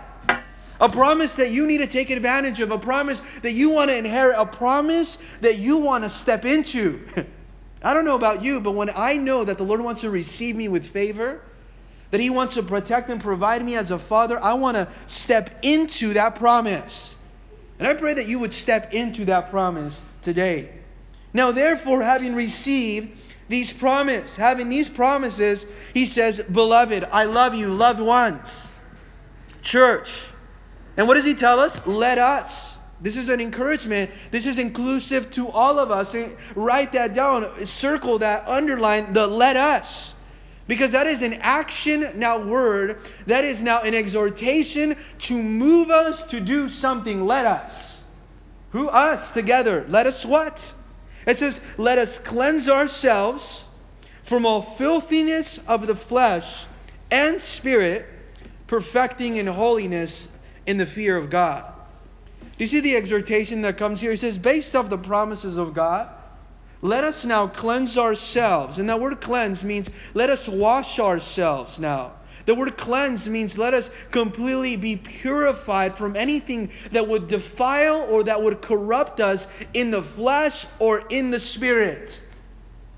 A 0.80 0.90
promise 0.90 1.36
that 1.36 1.52
you 1.52 1.66
need 1.66 1.80
to 1.80 1.88
take 1.88 2.10
advantage 2.10 2.60
of, 2.60 2.72
a 2.72 2.78
promise 2.78 3.22
that 3.42 3.54
you 3.54 3.70
want 3.70 3.90
to 3.90 3.98
inherit, 3.98 4.36
a 4.38 4.46
promise 4.46 5.18
that 5.42 5.58
you 5.58 5.78
want 5.78 6.04
to 6.04 6.10
step 6.10 6.46
into. 6.46 7.02
I 7.84 7.94
don't 7.94 8.06
know 8.06 8.16
about 8.16 8.44
you, 8.44 8.60
but 8.60 8.72
when 8.72 8.92
I 8.96 9.18
know 9.18 9.44
that 9.44 9.58
the 9.58 9.64
Lord 9.64 9.82
wants 9.82 10.02
to 10.02 10.10
receive 10.10 10.56
me 10.56 10.68
with 10.68 10.86
favor, 10.86 11.42
that 12.12 12.20
He 12.20 12.30
wants 12.30 12.54
to 12.56 12.64
protect 12.64 13.10
and 13.10 13.22
provide 13.22 13.64
me 13.66 13.76
as 13.76 13.90
a 13.90 13.98
father, 13.98 14.42
I 14.42 14.54
want 14.54 14.76
to 14.76 14.88
step 15.08 15.50
into 15.64 16.14
that 16.14 16.36
promise. 16.36 17.16
And 17.80 17.88
I 17.88 17.96
pray 17.96 18.14
that 18.14 18.28
you 18.28 18.38
would 18.40 18.54
step 18.54 18.94
into 18.94 19.26
that 19.26 19.50
promise 19.50 20.02
today. 20.22 20.70
Now, 21.34 21.52
therefore, 21.52 22.04
having 22.04 22.36
received 22.36 23.18
these 23.50 23.74
promises, 23.74 24.36
having 24.36 24.70
these 24.70 24.88
promises, 24.88 25.66
he 25.94 26.06
says, 26.06 26.42
Beloved, 26.42 27.06
I 27.12 27.24
love 27.24 27.56
you, 27.56 27.74
loved 27.74 28.00
ones. 28.00 28.48
Church. 29.64 30.12
And 30.98 31.08
what 31.08 31.16
does 31.16 31.26
he 31.26 31.34
tell 31.34 31.60
us? 31.60 31.86
Let 31.88 32.18
us 32.18 32.71
this 33.02 33.18
is 33.18 33.30
an 33.30 33.42
encouragement. 33.42 34.12
This 34.30 34.46
is 34.46 34.60
inclusive 34.60 35.32
to 35.32 35.50
all 35.50 35.80
of 35.80 35.90
us. 35.90 36.16
Write 36.56 36.92
that 36.92 37.16
down, 37.16 37.66
circle 37.66 38.20
that, 38.20 38.48
underline 38.48 39.14
the 39.14 39.26
let 39.26 39.58
us. 39.58 40.14
Because 40.68 40.92
that 40.92 41.08
is 41.08 41.22
an 41.22 41.34
action 41.34 42.12
now 42.16 42.40
word. 42.40 43.00
That 43.26 43.44
is 43.44 43.62
now 43.62 43.82
an 43.82 43.96
exhortation 43.96 44.96
to 45.20 45.42
move 45.42 45.90
us 45.90 46.26
to 46.28 46.40
do 46.40 46.70
something. 46.70 47.26
Let 47.26 47.46
us. 47.46 47.98
Who? 48.72 48.88
Us 48.88 49.34
together. 49.34 49.86
Let 49.90 50.06
us 50.06 50.24
what? 50.24 50.74
It 51.26 51.40
says, 51.40 51.60
let 51.78 51.98
us 51.98 52.20
cleanse 52.20 52.70
ourselves 52.70 53.64
from 54.24 54.46
all 54.46 54.62
filthiness 54.62 55.60
of 55.68 55.88
the 55.88 55.96
flesh 55.96 56.66
and 57.10 57.42
spirit, 57.42 58.06
perfecting 58.68 59.36
in 59.36 59.48
holiness 59.48 60.30
in 60.66 60.78
the 60.78 60.86
fear 60.86 61.18
of 61.18 61.30
God. 61.30 61.66
Do 62.62 62.66
you 62.66 62.70
see 62.70 62.80
the 62.80 62.96
exhortation 62.96 63.64
that 63.64 63.80
comes 63.80 64.02
here? 64.02 64.12
He 64.12 64.18
says, 64.18 64.38
based 64.38 64.76
off 64.76 64.88
the 64.88 64.96
promises 64.96 65.58
of 65.58 65.74
God, 65.74 66.08
let 66.84 67.04
us 67.04 67.26
now 67.26 67.48
cleanse 67.48 67.98
ourselves. 67.98 68.78
And 68.78 68.88
that 68.88 69.02
word 69.02 69.20
cleanse 69.20 69.64
means 69.64 69.90
let 70.14 70.30
us 70.30 70.48
wash 70.48 71.00
ourselves 71.00 71.80
now. 71.80 72.12
The 72.46 72.54
word 72.54 72.78
cleanse 72.78 73.28
means 73.28 73.58
let 73.58 73.74
us 73.74 73.90
completely 74.12 74.76
be 74.76 74.96
purified 74.96 75.98
from 75.98 76.16
anything 76.16 76.70
that 76.92 77.08
would 77.08 77.28
defile 77.28 78.06
or 78.08 78.26
that 78.26 78.44
would 78.44 78.62
corrupt 78.62 79.20
us 79.20 79.48
in 79.74 79.90
the 79.90 80.04
flesh 80.04 80.68
or 80.78 81.00
in 81.10 81.32
the 81.32 81.40
spirit. 81.40 82.22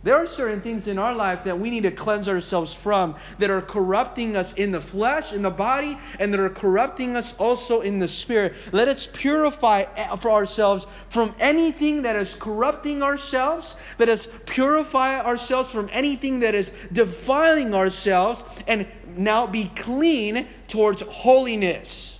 There 0.04 0.16
are 0.16 0.28
certain 0.28 0.60
things 0.60 0.90
in 0.90 1.00
our 1.00 1.16
life 1.16 1.46
that 1.46 1.58
we 1.58 1.70
need 1.70 1.84
to 1.84 1.92
cleanse 1.92 2.28
ourselves 2.28 2.74
from 2.74 3.16
that 3.40 3.50
are 3.50 3.62
corrupting 3.62 4.36
us 4.36 4.54
in 4.56 4.74
the 4.74 4.82
flesh, 4.82 5.32
in 5.32 5.44
the 5.44 5.50
body, 5.50 5.98
and 6.20 6.34
that 6.34 6.42
are 6.42 6.50
corrupting 6.50 7.16
us 7.16 7.34
also 7.38 7.80
in 7.80 8.00
the 8.00 8.08
spirit. 8.10 8.54
Let 8.74 8.90
us 8.90 9.08
purify 9.14 9.86
for 10.18 10.32
ourselves 10.32 10.86
from 11.08 11.34
anything 11.40 12.02
that 12.02 12.18
is 12.18 12.36
corrupting 12.36 13.02
ourselves. 13.02 13.76
Let 13.98 14.10
us 14.10 14.28
purify 14.46 15.22
ourselves 15.22 15.72
from 15.72 15.88
anything 15.94 16.42
that 16.42 16.54
is 16.54 16.74
defiling 16.92 17.74
ourselves 17.74 18.44
and 18.68 18.86
now 19.16 19.48
be 19.48 19.72
clean 19.74 20.50
towards 20.68 21.00
holiness. 21.02 22.20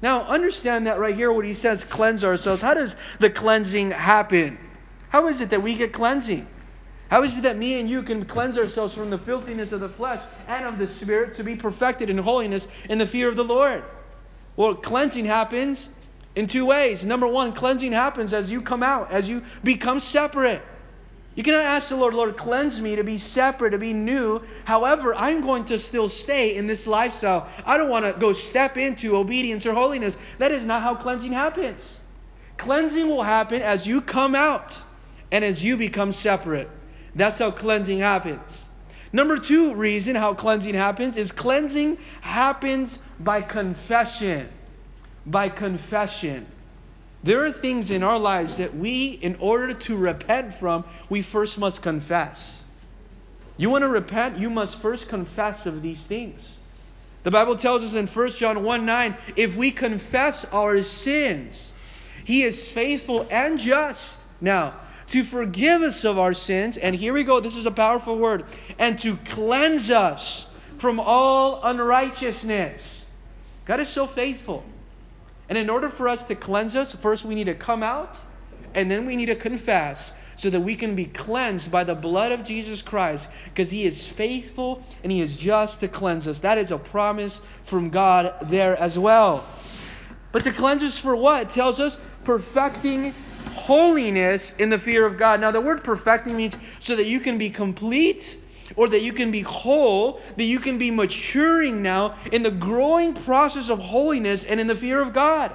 Now, 0.00 0.22
understand 0.22 0.86
that 0.86 1.00
right 1.00 1.14
here, 1.14 1.32
what 1.32 1.44
he 1.44 1.54
says, 1.54 1.82
cleanse 1.82 2.22
ourselves. 2.22 2.62
How 2.62 2.74
does 2.74 2.94
the 3.18 3.30
cleansing 3.30 3.90
happen? 3.90 4.58
How 5.08 5.26
is 5.26 5.40
it 5.40 5.50
that 5.50 5.62
we 5.62 5.74
get 5.74 5.92
cleansing? 5.92 6.46
How 7.10 7.24
is 7.24 7.36
it 7.36 7.42
that 7.42 7.58
me 7.58 7.80
and 7.80 7.90
you 7.90 8.04
can 8.04 8.24
cleanse 8.24 8.56
ourselves 8.56 8.94
from 8.94 9.10
the 9.10 9.18
filthiness 9.18 9.72
of 9.72 9.80
the 9.80 9.88
flesh 9.88 10.22
and 10.46 10.64
of 10.64 10.78
the 10.78 10.86
spirit 10.86 11.34
to 11.34 11.44
be 11.44 11.56
perfected 11.56 12.08
in 12.08 12.18
holiness 12.18 12.68
in 12.88 12.98
the 12.98 13.06
fear 13.06 13.28
of 13.28 13.34
the 13.34 13.44
Lord? 13.44 13.82
Well, 14.54 14.76
cleansing 14.76 15.24
happens 15.24 15.88
in 16.36 16.46
two 16.46 16.64
ways. 16.64 17.04
Number 17.04 17.26
one, 17.26 17.52
cleansing 17.52 17.90
happens 17.90 18.32
as 18.32 18.48
you 18.48 18.62
come 18.62 18.84
out, 18.84 19.10
as 19.10 19.28
you 19.28 19.42
become 19.64 19.98
separate. 19.98 20.62
You 21.34 21.42
cannot 21.42 21.64
ask 21.64 21.88
the 21.88 21.96
Lord, 21.96 22.14
Lord, 22.14 22.36
cleanse 22.36 22.80
me 22.80 22.94
to 22.94 23.02
be 23.02 23.18
separate, 23.18 23.70
to 23.70 23.78
be 23.78 23.92
new. 23.92 24.42
However, 24.64 25.12
I'm 25.16 25.40
going 25.40 25.64
to 25.64 25.80
still 25.80 26.08
stay 26.08 26.54
in 26.54 26.68
this 26.68 26.86
lifestyle. 26.86 27.48
I 27.64 27.76
don't 27.76 27.90
want 27.90 28.04
to 28.04 28.20
go 28.20 28.32
step 28.32 28.76
into 28.76 29.16
obedience 29.16 29.66
or 29.66 29.74
holiness. 29.74 30.16
That 30.38 30.52
is 30.52 30.64
not 30.64 30.82
how 30.82 30.94
cleansing 30.94 31.32
happens. 31.32 31.98
Cleansing 32.56 33.08
will 33.08 33.24
happen 33.24 33.62
as 33.62 33.84
you 33.84 34.00
come 34.00 34.36
out 34.36 34.76
and 35.32 35.44
as 35.44 35.64
you 35.64 35.76
become 35.76 36.12
separate. 36.12 36.70
That's 37.14 37.38
how 37.38 37.50
cleansing 37.50 37.98
happens. 37.98 38.64
Number 39.12 39.38
two 39.38 39.74
reason 39.74 40.14
how 40.14 40.34
cleansing 40.34 40.74
happens 40.74 41.16
is 41.16 41.32
cleansing 41.32 41.98
happens 42.20 43.00
by 43.18 43.42
confession. 43.42 44.48
By 45.26 45.48
confession. 45.48 46.46
There 47.22 47.44
are 47.44 47.52
things 47.52 47.90
in 47.90 48.02
our 48.02 48.18
lives 48.18 48.56
that 48.56 48.74
we, 48.74 49.10
in 49.10 49.36
order 49.40 49.74
to 49.74 49.96
repent 49.96 50.54
from, 50.54 50.84
we 51.08 51.20
first 51.22 51.58
must 51.58 51.82
confess. 51.82 52.56
You 53.56 53.68
want 53.68 53.82
to 53.82 53.88
repent, 53.88 54.38
you 54.38 54.48
must 54.48 54.76
first 54.76 55.08
confess 55.08 55.66
of 55.66 55.82
these 55.82 56.02
things. 56.04 56.54
The 57.24 57.30
Bible 57.30 57.56
tells 57.56 57.84
us 57.84 57.92
in 57.92 58.06
1 58.06 58.30
John 58.30 58.64
1 58.64 58.86
9, 58.86 59.16
if 59.36 59.54
we 59.54 59.70
confess 59.70 60.46
our 60.46 60.82
sins, 60.82 61.70
he 62.24 62.42
is 62.42 62.68
faithful 62.68 63.26
and 63.30 63.58
just. 63.58 64.20
Now, 64.40 64.74
to 65.10 65.24
forgive 65.24 65.82
us 65.82 66.04
of 66.04 66.18
our 66.18 66.34
sins, 66.34 66.76
and 66.76 66.94
here 66.94 67.12
we 67.12 67.24
go, 67.24 67.40
this 67.40 67.56
is 67.56 67.66
a 67.66 67.70
powerful 67.70 68.16
word, 68.16 68.44
and 68.78 68.98
to 69.00 69.16
cleanse 69.16 69.90
us 69.90 70.46
from 70.78 70.98
all 70.98 71.60
unrighteousness. 71.62 73.04
God 73.64 73.80
is 73.80 73.88
so 73.88 74.06
faithful. 74.06 74.64
And 75.48 75.58
in 75.58 75.68
order 75.68 75.88
for 75.88 76.08
us 76.08 76.24
to 76.26 76.36
cleanse 76.36 76.76
us, 76.76 76.94
first 76.94 77.24
we 77.24 77.34
need 77.34 77.44
to 77.44 77.54
come 77.54 77.82
out, 77.82 78.16
and 78.72 78.88
then 78.88 79.04
we 79.04 79.16
need 79.16 79.26
to 79.26 79.34
confess 79.34 80.12
so 80.36 80.48
that 80.48 80.60
we 80.60 80.76
can 80.76 80.94
be 80.94 81.04
cleansed 81.04 81.70
by 81.70 81.84
the 81.84 81.94
blood 81.94 82.32
of 82.32 82.44
Jesus 82.44 82.80
Christ 82.80 83.28
because 83.44 83.70
he 83.70 83.84
is 83.84 84.06
faithful 84.06 84.82
and 85.02 85.12
he 85.12 85.20
is 85.20 85.36
just 85.36 85.80
to 85.80 85.88
cleanse 85.88 86.26
us. 86.26 86.40
That 86.40 86.56
is 86.56 86.70
a 86.70 86.78
promise 86.78 87.42
from 87.64 87.90
God 87.90 88.34
there 88.44 88.74
as 88.80 88.98
well. 88.98 89.46
But 90.32 90.44
to 90.44 90.52
cleanse 90.52 90.82
us 90.82 90.96
for 90.96 91.14
what? 91.14 91.42
It 91.42 91.50
tells 91.50 91.78
us 91.78 91.98
perfecting 92.24 93.12
holiness 93.54 94.52
in 94.58 94.70
the 94.70 94.78
fear 94.78 95.06
of 95.06 95.16
God. 95.16 95.40
Now, 95.40 95.50
the 95.50 95.60
word 95.60 95.84
perfecting 95.84 96.36
means 96.36 96.54
so 96.80 96.96
that 96.96 97.06
you 97.06 97.20
can 97.20 97.38
be 97.38 97.50
complete 97.50 98.38
or 98.76 98.88
that 98.88 99.00
you 99.00 99.12
can 99.12 99.30
be 99.30 99.42
whole, 99.42 100.20
that 100.36 100.44
you 100.44 100.60
can 100.60 100.78
be 100.78 100.90
maturing 100.90 101.82
now 101.82 102.16
in 102.32 102.42
the 102.42 102.50
growing 102.50 103.14
process 103.14 103.68
of 103.68 103.78
holiness 103.78 104.44
and 104.44 104.60
in 104.60 104.66
the 104.66 104.74
fear 104.74 105.00
of 105.00 105.12
God. 105.12 105.54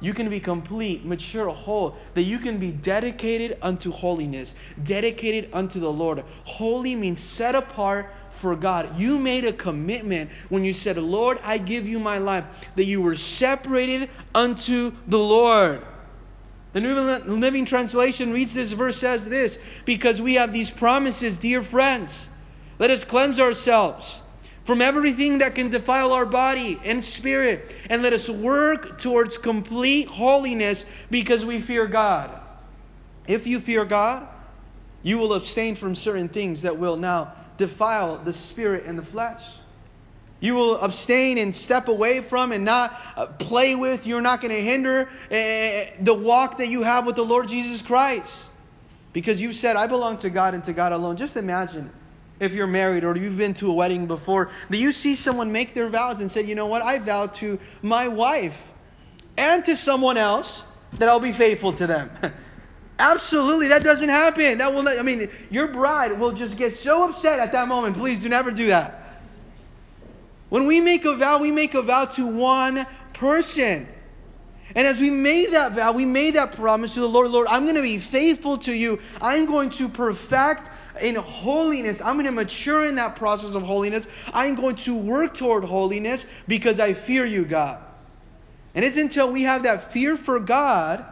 You 0.00 0.14
can 0.14 0.30
be 0.30 0.38
complete, 0.38 1.04
mature, 1.04 1.48
whole, 1.48 1.96
that 2.14 2.22
you 2.22 2.38
can 2.38 2.58
be 2.58 2.70
dedicated 2.70 3.58
unto 3.60 3.90
holiness, 3.90 4.54
dedicated 4.84 5.50
unto 5.52 5.80
the 5.80 5.90
Lord. 5.90 6.24
Holy 6.44 6.94
means 6.94 7.20
set 7.20 7.56
apart 7.56 8.12
for 8.38 8.54
God. 8.54 8.98
You 8.98 9.18
made 9.18 9.44
a 9.44 9.52
commitment 9.52 10.30
when 10.48 10.64
you 10.64 10.72
said, 10.72 10.96
Lord, 10.98 11.40
I 11.42 11.58
give 11.58 11.88
you 11.88 11.98
my 11.98 12.18
life, 12.18 12.44
that 12.76 12.84
you 12.84 13.02
were 13.02 13.16
separated 13.16 14.08
unto 14.34 14.92
the 15.08 15.18
Lord. 15.18 15.84
The 16.78 17.18
New 17.26 17.34
Living 17.40 17.64
Translation 17.64 18.32
reads 18.32 18.54
this 18.54 18.70
verse 18.70 18.98
says 18.98 19.28
this 19.28 19.58
because 19.84 20.22
we 20.22 20.34
have 20.34 20.52
these 20.52 20.70
promises, 20.70 21.36
dear 21.36 21.60
friends. 21.60 22.28
Let 22.78 22.92
us 22.92 23.02
cleanse 23.02 23.40
ourselves 23.40 24.20
from 24.64 24.80
everything 24.80 25.38
that 25.38 25.56
can 25.56 25.70
defile 25.70 26.12
our 26.12 26.24
body 26.24 26.78
and 26.84 27.04
spirit, 27.04 27.74
and 27.90 28.00
let 28.00 28.12
us 28.12 28.28
work 28.28 29.00
towards 29.00 29.38
complete 29.38 30.06
holiness 30.06 30.84
because 31.10 31.44
we 31.44 31.60
fear 31.60 31.88
God. 31.88 32.30
If 33.26 33.44
you 33.44 33.58
fear 33.58 33.84
God, 33.84 34.28
you 35.02 35.18
will 35.18 35.34
abstain 35.34 35.74
from 35.74 35.96
certain 35.96 36.28
things 36.28 36.62
that 36.62 36.78
will 36.78 36.96
now 36.96 37.32
defile 37.56 38.18
the 38.18 38.32
spirit 38.32 38.84
and 38.84 38.96
the 38.96 39.02
flesh. 39.02 39.42
You 40.40 40.54
will 40.54 40.78
abstain 40.78 41.38
and 41.38 41.54
step 41.54 41.88
away 41.88 42.20
from 42.20 42.52
and 42.52 42.64
not 42.64 43.00
uh, 43.16 43.26
play 43.26 43.74
with. 43.74 44.06
You're 44.06 44.20
not 44.20 44.40
going 44.40 44.54
to 44.54 44.62
hinder 44.62 45.08
uh, 45.30 45.94
the 46.00 46.14
walk 46.14 46.58
that 46.58 46.68
you 46.68 46.82
have 46.82 47.06
with 47.06 47.16
the 47.16 47.24
Lord 47.24 47.48
Jesus 47.48 47.82
Christ. 47.82 48.32
Because 49.12 49.40
you've 49.40 49.56
said, 49.56 49.74
I 49.74 49.86
belong 49.86 50.18
to 50.18 50.30
God 50.30 50.54
and 50.54 50.64
to 50.64 50.72
God 50.72 50.92
alone. 50.92 51.16
Just 51.16 51.36
imagine 51.36 51.90
if 52.38 52.52
you're 52.52 52.68
married 52.68 53.02
or 53.02 53.16
you've 53.16 53.36
been 53.36 53.54
to 53.54 53.70
a 53.70 53.72
wedding 53.72 54.06
before, 54.06 54.50
that 54.70 54.76
you 54.76 54.92
see 54.92 55.16
someone 55.16 55.50
make 55.50 55.74
their 55.74 55.88
vows 55.88 56.20
and 56.20 56.30
say, 56.30 56.42
you 56.42 56.54
know 56.54 56.66
what, 56.66 56.82
I 56.82 56.98
vow 56.98 57.26
to 57.26 57.58
my 57.82 58.06
wife 58.06 58.56
and 59.36 59.64
to 59.64 59.76
someone 59.76 60.16
else 60.16 60.62
that 60.94 61.08
I'll 61.08 61.20
be 61.20 61.32
faithful 61.32 61.72
to 61.74 61.86
them. 61.86 62.10
Absolutely, 62.98 63.68
that 63.68 63.84
doesn't 63.84 64.08
happen. 64.08 64.58
That 64.58 64.74
will 64.74 64.82
not, 64.82 64.98
I 64.98 65.02
mean, 65.02 65.30
your 65.50 65.68
bride 65.68 66.18
will 66.18 66.32
just 66.32 66.56
get 66.56 66.76
so 66.76 67.08
upset 67.08 67.38
at 67.38 67.52
that 67.52 67.68
moment. 67.68 67.96
Please 67.96 68.20
do 68.20 68.28
never 68.28 68.50
do 68.50 68.68
that. 68.68 68.97
When 70.48 70.66
we 70.66 70.80
make 70.80 71.04
a 71.04 71.14
vow, 71.14 71.38
we 71.38 71.50
make 71.50 71.74
a 71.74 71.82
vow 71.82 72.06
to 72.06 72.26
one 72.26 72.86
person. 73.12 73.86
And 74.74 74.86
as 74.86 74.98
we 75.00 75.10
made 75.10 75.52
that 75.52 75.72
vow, 75.72 75.92
we 75.92 76.04
made 76.04 76.34
that 76.34 76.52
promise 76.52 76.94
to 76.94 77.00
the 77.00 77.08
Lord, 77.08 77.30
Lord, 77.30 77.46
I'm 77.48 77.64
going 77.64 77.76
to 77.76 77.82
be 77.82 77.98
faithful 77.98 78.58
to 78.58 78.72
you. 78.72 78.98
I'm 79.20 79.46
going 79.46 79.70
to 79.70 79.88
perfect 79.88 80.68
in 81.00 81.14
holiness. 81.14 82.00
I'm 82.00 82.16
going 82.16 82.26
to 82.26 82.32
mature 82.32 82.86
in 82.86 82.96
that 82.96 83.16
process 83.16 83.54
of 83.54 83.62
holiness. 83.62 84.06
I'm 84.32 84.54
going 84.54 84.76
to 84.76 84.94
work 84.94 85.36
toward 85.36 85.64
holiness 85.64 86.26
because 86.46 86.80
I 86.80 86.92
fear 86.92 87.24
you, 87.24 87.44
God. 87.44 87.82
And 88.74 88.84
it's 88.84 88.96
until 88.96 89.32
we 89.32 89.42
have 89.42 89.62
that 89.64 89.92
fear 89.92 90.16
for 90.16 90.38
God 90.38 91.04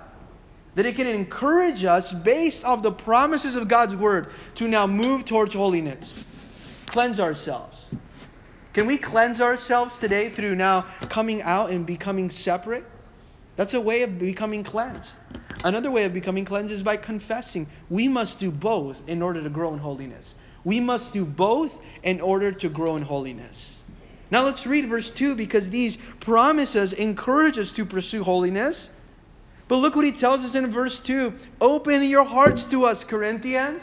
that 0.74 0.84
it 0.84 0.94
can 0.94 1.06
encourage 1.06 1.84
us, 1.86 2.12
based 2.12 2.62
off 2.62 2.82
the 2.82 2.92
promises 2.92 3.56
of 3.56 3.66
God's 3.66 3.96
word, 3.96 4.28
to 4.56 4.68
now 4.68 4.86
move 4.86 5.24
towards 5.24 5.54
holiness. 5.54 6.26
Cleanse 6.86 7.18
ourselves. 7.18 7.75
Can 8.76 8.86
we 8.86 8.98
cleanse 8.98 9.40
ourselves 9.40 9.98
today 9.98 10.28
through 10.28 10.54
now 10.54 10.84
coming 11.08 11.40
out 11.40 11.70
and 11.70 11.86
becoming 11.86 12.28
separate? 12.28 12.84
That's 13.56 13.72
a 13.72 13.80
way 13.80 14.02
of 14.02 14.18
becoming 14.18 14.64
cleansed. 14.64 15.12
Another 15.64 15.90
way 15.90 16.04
of 16.04 16.12
becoming 16.12 16.44
cleansed 16.44 16.74
is 16.74 16.82
by 16.82 16.98
confessing. 16.98 17.68
We 17.88 18.06
must 18.06 18.38
do 18.38 18.50
both 18.50 18.98
in 19.06 19.22
order 19.22 19.42
to 19.42 19.48
grow 19.48 19.72
in 19.72 19.78
holiness. 19.78 20.34
We 20.62 20.78
must 20.78 21.14
do 21.14 21.24
both 21.24 21.74
in 22.02 22.20
order 22.20 22.52
to 22.52 22.68
grow 22.68 22.96
in 22.96 23.02
holiness. 23.04 23.76
Now 24.30 24.44
let's 24.44 24.66
read 24.66 24.90
verse 24.90 25.10
2 25.10 25.34
because 25.36 25.70
these 25.70 25.96
promises 26.20 26.92
encourage 26.92 27.56
us 27.56 27.72
to 27.72 27.86
pursue 27.86 28.24
holiness. 28.24 28.90
But 29.68 29.76
look 29.76 29.96
what 29.96 30.04
he 30.04 30.12
tells 30.12 30.42
us 30.42 30.54
in 30.54 30.70
verse 30.70 31.00
2 31.00 31.32
Open 31.62 32.02
your 32.02 32.24
hearts 32.24 32.66
to 32.66 32.84
us, 32.84 33.04
Corinthians. 33.04 33.80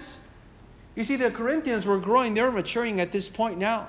You 0.96 1.04
see, 1.04 1.16
the 1.16 1.32
Corinthians 1.32 1.88
were 1.88 1.98
growing, 1.98 2.36
they're 2.36 2.52
maturing 2.52 3.02
at 3.02 3.12
this 3.12 3.28
point 3.28 3.58
now 3.58 3.88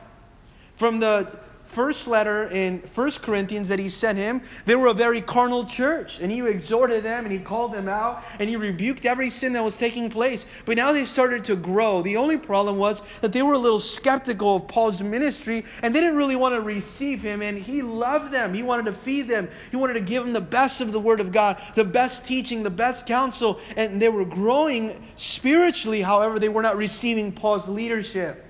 from 0.76 1.00
the 1.00 1.28
first 1.74 2.06
letter 2.06 2.46
in 2.50 2.80
First 2.94 3.20
Corinthians 3.20 3.68
that 3.68 3.80
he 3.80 3.88
sent 3.88 4.16
him, 4.16 4.40
they 4.64 4.76
were 4.76 4.86
a 4.86 4.94
very 4.94 5.20
carnal 5.20 5.64
church. 5.64 6.20
And 6.20 6.30
he 6.30 6.40
exhorted 6.40 7.02
them 7.02 7.24
and 7.24 7.32
he 7.32 7.40
called 7.40 7.72
them 7.72 7.88
out 7.88 8.22
and 8.38 8.48
he 8.48 8.56
rebuked 8.56 9.04
every 9.04 9.28
sin 9.28 9.52
that 9.54 9.64
was 9.64 9.76
taking 9.76 10.08
place. 10.08 10.46
But 10.64 10.76
now 10.76 10.92
they 10.92 11.04
started 11.04 11.44
to 11.46 11.56
grow. 11.56 12.00
The 12.00 12.16
only 12.16 12.38
problem 12.38 12.78
was 12.78 13.02
that 13.20 13.32
they 13.32 13.42
were 13.42 13.54
a 13.54 13.58
little 13.58 13.80
skeptical 13.80 14.56
of 14.56 14.68
Paul's 14.68 15.02
ministry 15.02 15.64
and 15.82 15.94
they 15.94 16.00
didn't 16.00 16.16
really 16.16 16.36
want 16.36 16.54
to 16.54 16.60
receive 16.60 17.20
him. 17.20 17.42
And 17.42 17.58
he 17.58 17.82
loved 17.82 18.32
them. 18.32 18.54
He 18.54 18.62
wanted 18.62 18.86
to 18.86 18.92
feed 18.92 19.28
them. 19.28 19.48
He 19.70 19.76
wanted 19.76 19.94
to 19.94 20.00
give 20.00 20.22
them 20.22 20.32
the 20.32 20.40
best 20.40 20.80
of 20.80 20.92
the 20.92 21.00
Word 21.00 21.18
of 21.18 21.32
God, 21.32 21.60
the 21.74 21.84
best 21.84 22.24
teaching, 22.24 22.62
the 22.62 22.70
best 22.70 23.06
counsel. 23.06 23.58
And 23.76 24.00
they 24.00 24.08
were 24.08 24.24
growing 24.24 25.04
spiritually. 25.16 26.02
However, 26.02 26.38
they 26.38 26.48
were 26.48 26.62
not 26.62 26.76
receiving 26.76 27.32
Paul's 27.32 27.68
leadership. 27.68 28.44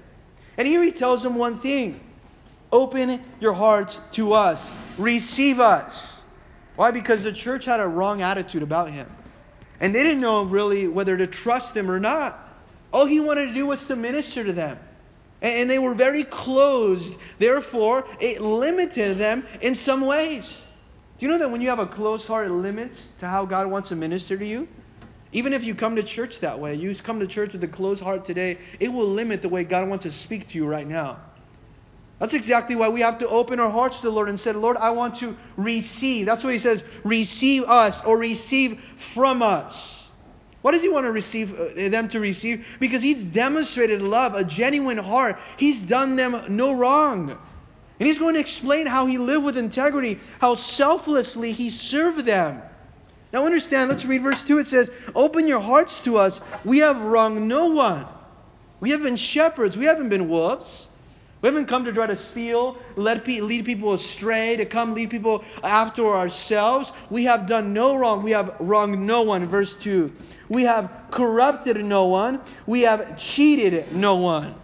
And 0.56 0.68
here 0.68 0.82
he 0.82 0.92
tells 0.92 1.22
them 1.22 1.34
one 1.34 1.58
thing 1.58 2.00
Open 2.74 3.22
your 3.38 3.52
hearts 3.52 4.00
to 4.10 4.32
us. 4.32 4.68
Receive 4.98 5.60
us. 5.60 6.12
Why? 6.74 6.90
Because 6.90 7.22
the 7.22 7.32
church 7.32 7.66
had 7.66 7.78
a 7.78 7.86
wrong 7.86 8.20
attitude 8.20 8.64
about 8.64 8.90
him. 8.90 9.08
And 9.78 9.94
they 9.94 10.02
didn't 10.02 10.20
know 10.20 10.42
really 10.42 10.88
whether 10.88 11.16
to 11.16 11.28
trust 11.28 11.76
him 11.76 11.88
or 11.88 12.00
not. 12.00 12.36
All 12.92 13.06
he 13.06 13.20
wanted 13.20 13.46
to 13.46 13.54
do 13.54 13.64
was 13.64 13.86
to 13.86 13.94
minister 13.94 14.42
to 14.42 14.52
them. 14.52 14.80
And 15.40 15.70
they 15.70 15.78
were 15.78 15.94
very 15.94 16.24
closed. 16.24 17.14
Therefore, 17.38 18.08
it 18.18 18.40
limited 18.40 19.18
them 19.18 19.46
in 19.60 19.76
some 19.76 20.00
ways. 20.00 20.60
Do 21.18 21.26
you 21.26 21.30
know 21.30 21.38
that 21.38 21.52
when 21.52 21.60
you 21.60 21.68
have 21.68 21.78
a 21.78 21.86
closed 21.86 22.26
heart, 22.26 22.48
it 22.48 22.52
limits 22.52 23.12
to 23.20 23.28
how 23.28 23.44
God 23.44 23.68
wants 23.68 23.90
to 23.90 23.94
minister 23.94 24.36
to 24.36 24.44
you? 24.44 24.66
Even 25.30 25.52
if 25.52 25.62
you 25.62 25.76
come 25.76 25.94
to 25.94 26.02
church 26.02 26.40
that 26.40 26.58
way, 26.58 26.74
you 26.74 26.92
come 26.96 27.20
to 27.20 27.28
church 27.28 27.52
with 27.52 27.62
a 27.62 27.68
closed 27.68 28.02
heart 28.02 28.24
today, 28.24 28.58
it 28.80 28.88
will 28.88 29.06
limit 29.06 29.42
the 29.42 29.48
way 29.48 29.62
God 29.62 29.88
wants 29.88 30.02
to 30.02 30.10
speak 30.10 30.48
to 30.48 30.58
you 30.58 30.66
right 30.66 30.88
now. 30.88 31.18
That's 32.24 32.32
exactly 32.32 32.74
why 32.74 32.88
we 32.88 33.02
have 33.02 33.18
to 33.18 33.28
open 33.28 33.60
our 33.60 33.68
hearts 33.68 33.98
to 33.98 34.04
the 34.04 34.10
Lord 34.10 34.30
and 34.30 34.40
say, 34.40 34.52
Lord, 34.52 34.78
I 34.78 34.92
want 34.92 35.16
to 35.16 35.36
receive. 35.58 36.24
That's 36.24 36.42
what 36.42 36.54
he 36.54 36.58
says, 36.58 36.82
receive 37.04 37.64
us 37.64 38.02
or 38.02 38.16
receive 38.16 38.80
from 38.96 39.42
us. 39.42 40.06
What 40.62 40.72
does 40.72 40.80
he 40.80 40.88
want 40.88 41.04
to 41.04 41.12
receive 41.12 41.52
uh, 41.52 41.90
them 41.90 42.08
to 42.08 42.20
receive? 42.20 42.66
Because 42.80 43.02
he's 43.02 43.22
demonstrated 43.22 44.00
love, 44.00 44.34
a 44.34 44.42
genuine 44.42 44.96
heart. 44.96 45.38
He's 45.58 45.82
done 45.82 46.16
them 46.16 46.42
no 46.48 46.72
wrong. 46.72 47.36
And 48.00 48.06
he's 48.06 48.18
going 48.18 48.32
to 48.32 48.40
explain 48.40 48.86
how 48.86 49.04
he 49.04 49.18
lived 49.18 49.44
with 49.44 49.58
integrity, 49.58 50.18
how 50.40 50.54
selflessly 50.54 51.52
he 51.52 51.68
served 51.68 52.24
them. 52.24 52.62
Now 53.34 53.44
understand, 53.44 53.90
let's 53.90 54.06
read 54.06 54.22
verse 54.22 54.42
2. 54.46 54.60
It 54.60 54.68
says, 54.68 54.90
Open 55.14 55.46
your 55.46 55.60
hearts 55.60 56.02
to 56.04 56.16
us. 56.16 56.40
We 56.64 56.78
have 56.78 57.02
wronged 57.02 57.46
no 57.46 57.66
one. 57.66 58.06
We 58.80 58.92
have 58.92 59.02
been 59.02 59.16
shepherds, 59.16 59.76
we 59.76 59.84
haven't 59.84 60.08
been 60.08 60.30
wolves. 60.30 60.88
Haven't 61.48 61.66
come 61.66 61.84
to 61.84 61.92
try 61.92 62.06
to 62.06 62.16
steal, 62.16 62.78
let 62.96 63.26
lead 63.26 63.64
people 63.64 63.92
astray, 63.92 64.56
to 64.56 64.64
come 64.64 64.94
lead 64.94 65.10
people 65.10 65.44
after 65.62 66.06
ourselves. 66.06 66.90
We 67.10 67.24
have 67.24 67.46
done 67.46 67.72
no 67.72 67.96
wrong. 67.96 68.22
We 68.22 68.30
have 68.30 68.56
wronged 68.58 68.98
no 68.98 69.22
one. 69.22 69.46
Verse 69.46 69.76
2. 69.76 70.10
We 70.48 70.62
have 70.62 70.90
corrupted 71.10 71.84
no 71.84 72.06
one. 72.06 72.40
We 72.66 72.82
have 72.82 73.18
cheated 73.18 73.92
no 73.92 74.16
one. 74.16 74.54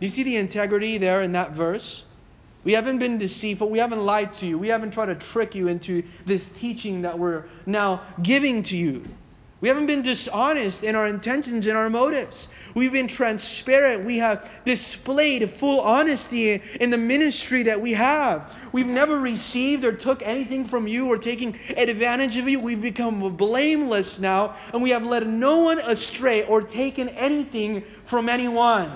Do 0.00 0.06
you 0.06 0.08
see 0.08 0.22
the 0.22 0.36
integrity 0.36 0.98
there 0.98 1.22
in 1.22 1.32
that 1.32 1.52
verse? 1.52 2.04
We 2.64 2.72
haven't 2.72 2.98
been 2.98 3.18
deceitful. 3.18 3.68
We 3.68 3.78
haven't 3.78 4.04
lied 4.04 4.32
to 4.34 4.46
you. 4.46 4.58
We 4.58 4.68
haven't 4.68 4.90
tried 4.92 5.06
to 5.06 5.14
trick 5.14 5.54
you 5.54 5.68
into 5.68 6.02
this 6.26 6.48
teaching 6.50 7.02
that 7.02 7.18
we're 7.18 7.44
now 7.66 8.02
giving 8.22 8.62
to 8.64 8.76
you. 8.76 9.04
We 9.64 9.68
haven't 9.68 9.86
been 9.86 10.02
dishonest 10.02 10.84
in 10.84 10.94
our 10.94 11.06
intentions 11.06 11.66
and 11.66 11.74
our 11.74 11.88
motives. 11.88 12.48
We've 12.74 12.92
been 12.92 13.08
transparent. 13.08 14.04
We 14.04 14.18
have 14.18 14.46
displayed 14.66 15.50
full 15.52 15.80
honesty 15.80 16.62
in 16.78 16.90
the 16.90 16.98
ministry 16.98 17.62
that 17.62 17.80
we 17.80 17.94
have. 17.94 18.52
We've 18.72 18.86
never 18.86 19.18
received 19.18 19.86
or 19.86 19.92
took 19.92 20.20
anything 20.20 20.66
from 20.68 20.86
you 20.86 21.06
or 21.06 21.16
taken 21.16 21.58
advantage 21.78 22.36
of 22.36 22.46
you. 22.46 22.60
We've 22.60 22.82
become 22.82 23.36
blameless 23.36 24.18
now, 24.18 24.54
and 24.74 24.82
we 24.82 24.90
have 24.90 25.02
led 25.02 25.26
no 25.26 25.60
one 25.60 25.78
astray 25.78 26.44
or 26.44 26.60
taken 26.60 27.08
anything 27.08 27.84
from 28.04 28.28
anyone. 28.28 28.92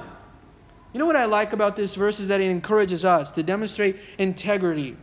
You 0.92 0.98
know 0.98 1.06
what 1.06 1.16
I 1.16 1.24
like 1.24 1.54
about 1.54 1.76
this 1.76 1.94
verse 1.94 2.20
is 2.20 2.28
that 2.28 2.42
it 2.42 2.50
encourages 2.50 3.06
us 3.06 3.30
to 3.30 3.42
demonstrate 3.42 3.96
integrity 4.18 4.98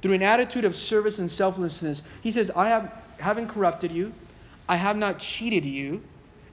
through 0.00 0.14
an 0.14 0.22
attitude 0.22 0.64
of 0.64 0.74
service 0.74 1.18
and 1.18 1.30
selflessness. 1.30 2.02
He 2.22 2.32
says, 2.32 2.50
I 2.56 2.70
have, 2.70 2.94
haven't 3.18 3.48
corrupted 3.48 3.92
you, 3.92 4.14
I 4.68 4.76
have 4.76 4.96
not 4.96 5.18
cheated 5.18 5.64
you 5.64 6.02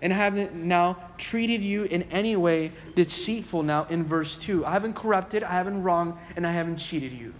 and 0.02 0.12
haven't 0.12 0.54
now 0.54 0.98
treated 1.18 1.62
you 1.62 1.84
in 1.84 2.04
any 2.04 2.36
way 2.36 2.74
deceitful 2.96 3.64
now 3.64 3.88
in 3.90 4.04
verse 4.04 4.38
2. 4.40 4.66
I 4.66 4.72
haven't 4.72 4.96
corrupted, 4.96 5.44
I 5.44 5.52
haven't 5.52 5.82
wronged, 5.82 6.16
and 6.36 6.46
I 6.46 6.52
haven't 6.52 6.78
cheated 6.78 7.14
you. 7.14 7.34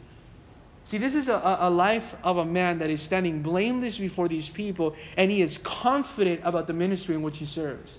See, 0.86 0.98
this 0.98 1.16
is 1.16 1.28
a, 1.28 1.58
a 1.60 1.70
life 1.70 2.16
of 2.24 2.38
a 2.38 2.46
man 2.46 2.80
that 2.80 2.90
is 2.90 3.02
standing 3.02 3.42
blameless 3.42 3.98
before 3.98 4.28
these 4.28 4.50
people, 4.50 4.96
and 5.18 5.30
he 5.30 5.42
is 5.42 5.58
confident 5.60 6.42
about 6.44 6.68
the 6.68 6.74
ministry 6.74 7.16
in 7.16 7.22
which 7.22 7.38
he 7.38 7.46
serves. 7.46 7.92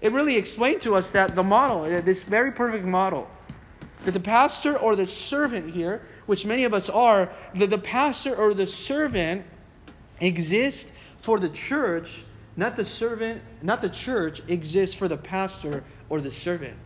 It 0.00 0.12
really 0.12 0.36
explained 0.36 0.82
to 0.82 0.96
us 0.96 1.10
that 1.12 1.34
the 1.34 1.42
model, 1.42 1.82
uh, 1.82 2.00
this 2.02 2.22
very 2.22 2.52
perfect 2.52 2.84
model, 2.84 3.28
that 4.04 4.12
the 4.12 4.20
pastor 4.20 4.76
or 4.76 4.96
the 4.96 5.06
servant 5.06 5.72
here, 5.72 6.02
which 6.26 6.44
many 6.44 6.64
of 6.64 6.74
us 6.74 6.90
are, 6.90 7.32
that 7.54 7.70
the 7.70 7.78
pastor 7.78 8.34
or 8.34 8.52
the 8.52 8.66
servant 8.66 9.46
exists 10.20 10.90
for 11.24 11.38
the 11.38 11.48
church 11.48 12.24
not 12.56 12.76
the 12.76 12.84
servant, 12.84 13.42
not 13.62 13.82
the 13.82 13.88
church 13.88 14.40
exists 14.48 14.94
for 14.94 15.08
the 15.08 15.16
pastor 15.16 15.82
or 16.08 16.20
the 16.20 16.30
servant. 16.30 16.76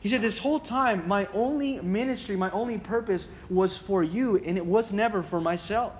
He 0.00 0.08
said, 0.08 0.20
This 0.20 0.38
whole 0.38 0.60
time, 0.60 1.08
my 1.08 1.26
only 1.34 1.80
ministry, 1.80 2.36
my 2.36 2.50
only 2.50 2.78
purpose 2.78 3.26
was 3.50 3.76
for 3.76 4.04
you, 4.04 4.36
and 4.36 4.56
it 4.56 4.64
was 4.64 4.92
never 4.92 5.22
for 5.22 5.40
myself. 5.40 5.92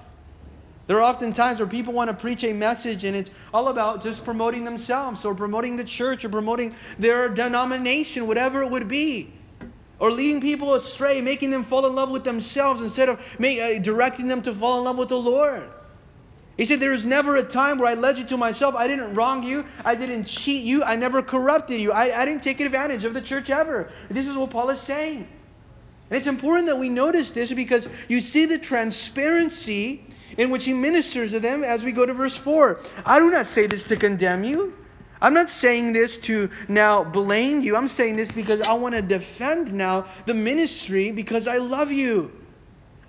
There 0.86 0.98
are 0.98 1.02
often 1.02 1.32
times 1.32 1.58
where 1.58 1.66
people 1.66 1.92
want 1.92 2.10
to 2.10 2.14
preach 2.14 2.44
a 2.44 2.52
message 2.52 3.02
and 3.02 3.16
it's 3.16 3.30
all 3.52 3.66
about 3.66 4.04
just 4.04 4.24
promoting 4.24 4.64
themselves 4.64 5.24
or 5.24 5.34
promoting 5.34 5.76
the 5.76 5.82
church 5.82 6.24
or 6.24 6.28
promoting 6.28 6.76
their 6.96 7.28
denomination, 7.28 8.28
whatever 8.28 8.62
it 8.62 8.70
would 8.70 8.86
be. 8.86 9.32
Or 9.98 10.12
leading 10.12 10.40
people 10.40 10.74
astray, 10.74 11.20
making 11.20 11.50
them 11.50 11.64
fall 11.64 11.86
in 11.86 11.96
love 11.96 12.10
with 12.10 12.22
themselves 12.22 12.82
instead 12.82 13.08
of 13.08 13.20
make, 13.40 13.58
uh, 13.58 13.82
directing 13.82 14.28
them 14.28 14.42
to 14.42 14.52
fall 14.52 14.78
in 14.78 14.84
love 14.84 14.96
with 14.96 15.08
the 15.08 15.18
Lord. 15.18 15.68
He 16.56 16.64
said, 16.64 16.80
There 16.80 16.90
was 16.90 17.04
never 17.04 17.36
a 17.36 17.42
time 17.42 17.78
where 17.78 17.88
I 17.88 17.94
led 17.94 18.18
you 18.18 18.24
to 18.24 18.36
myself. 18.36 18.74
I 18.74 18.88
didn't 18.88 19.14
wrong 19.14 19.42
you. 19.42 19.64
I 19.84 19.94
didn't 19.94 20.24
cheat 20.24 20.64
you. 20.64 20.82
I 20.82 20.96
never 20.96 21.22
corrupted 21.22 21.80
you. 21.80 21.92
I, 21.92 22.22
I 22.22 22.24
didn't 22.24 22.42
take 22.42 22.60
advantage 22.60 23.04
of 23.04 23.14
the 23.14 23.20
church 23.20 23.50
ever. 23.50 23.90
This 24.10 24.26
is 24.26 24.36
what 24.36 24.50
Paul 24.50 24.70
is 24.70 24.80
saying. 24.80 25.28
And 26.08 26.16
it's 26.16 26.26
important 26.26 26.68
that 26.68 26.78
we 26.78 26.88
notice 26.88 27.32
this 27.32 27.52
because 27.52 27.88
you 28.08 28.20
see 28.20 28.46
the 28.46 28.58
transparency 28.58 30.06
in 30.38 30.50
which 30.50 30.64
he 30.64 30.72
ministers 30.72 31.32
to 31.32 31.40
them 31.40 31.64
as 31.64 31.82
we 31.82 31.92
go 31.92 32.06
to 32.06 32.14
verse 32.14 32.36
4. 32.36 32.80
I 33.04 33.18
do 33.18 33.30
not 33.30 33.46
say 33.46 33.66
this 33.66 33.84
to 33.84 33.96
condemn 33.96 34.44
you. 34.44 34.74
I'm 35.20 35.34
not 35.34 35.50
saying 35.50 35.94
this 35.94 36.18
to 36.18 36.50
now 36.68 37.02
blame 37.02 37.60
you. 37.60 37.76
I'm 37.76 37.88
saying 37.88 38.16
this 38.16 38.32
because 38.32 38.60
I 38.60 38.74
want 38.74 38.94
to 38.94 39.02
defend 39.02 39.72
now 39.72 40.06
the 40.26 40.34
ministry 40.34 41.10
because 41.10 41.48
I 41.48 41.56
love 41.56 41.90
you. 41.90 42.30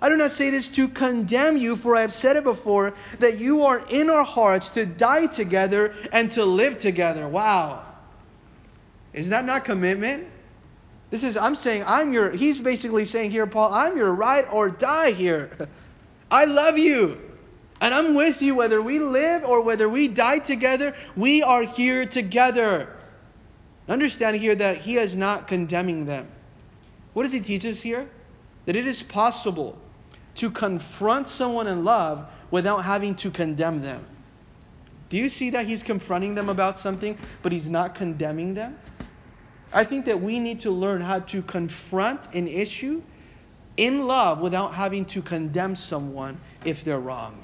I 0.00 0.08
do 0.08 0.16
not 0.16 0.30
say 0.30 0.50
this 0.50 0.68
to 0.68 0.88
condemn 0.88 1.56
you, 1.56 1.74
for 1.74 1.96
I 1.96 2.02
have 2.02 2.14
said 2.14 2.36
it 2.36 2.44
before, 2.44 2.94
that 3.18 3.38
you 3.38 3.64
are 3.64 3.84
in 3.88 4.08
our 4.08 4.22
hearts 4.22 4.68
to 4.70 4.86
die 4.86 5.26
together 5.26 5.94
and 6.12 6.30
to 6.32 6.44
live 6.44 6.78
together. 6.78 7.26
Wow. 7.26 7.84
Is 9.12 9.30
that 9.30 9.44
not 9.44 9.64
commitment? 9.64 10.28
This 11.10 11.24
is, 11.24 11.36
I'm 11.36 11.56
saying, 11.56 11.82
I'm 11.86 12.12
your, 12.12 12.30
he's 12.30 12.60
basically 12.60 13.06
saying 13.06 13.32
here, 13.32 13.46
Paul, 13.46 13.72
I'm 13.72 13.96
your 13.96 14.12
ride 14.12 14.46
or 14.52 14.70
die 14.70 15.10
here. 15.10 15.50
I 16.30 16.44
love 16.44 16.78
you. 16.78 17.20
And 17.80 17.94
I'm 17.94 18.14
with 18.14 18.42
you 18.42 18.54
whether 18.54 18.82
we 18.82 18.98
live 18.98 19.44
or 19.44 19.62
whether 19.62 19.88
we 19.88 20.06
die 20.06 20.38
together, 20.38 20.94
we 21.16 21.42
are 21.42 21.62
here 21.62 22.04
together. 22.04 22.94
Understand 23.88 24.36
here 24.36 24.54
that 24.54 24.78
he 24.78 24.96
is 24.96 25.16
not 25.16 25.48
condemning 25.48 26.04
them. 26.04 26.28
What 27.14 27.22
does 27.22 27.32
he 27.32 27.40
teach 27.40 27.64
us 27.64 27.80
here? 27.80 28.08
That 28.66 28.76
it 28.76 28.86
is 28.86 29.02
possible 29.02 29.78
to 30.38 30.50
confront 30.50 31.28
someone 31.28 31.66
in 31.66 31.84
love 31.84 32.26
without 32.50 32.84
having 32.84 33.14
to 33.16 33.30
condemn 33.30 33.82
them. 33.82 34.04
Do 35.10 35.16
you 35.16 35.28
see 35.28 35.50
that 35.50 35.66
he's 35.66 35.82
confronting 35.82 36.34
them 36.34 36.48
about 36.48 36.78
something, 36.78 37.18
but 37.42 37.50
he's 37.50 37.68
not 37.68 37.94
condemning 37.94 38.54
them? 38.54 38.78
I 39.72 39.84
think 39.84 40.06
that 40.06 40.20
we 40.20 40.38
need 40.38 40.60
to 40.60 40.70
learn 40.70 41.00
how 41.00 41.20
to 41.20 41.42
confront 41.42 42.34
an 42.34 42.46
issue 42.46 43.02
in 43.76 44.06
love 44.06 44.40
without 44.40 44.74
having 44.74 45.04
to 45.06 45.22
condemn 45.22 45.76
someone 45.76 46.40
if 46.64 46.84
they're 46.84 47.00
wrong. 47.00 47.38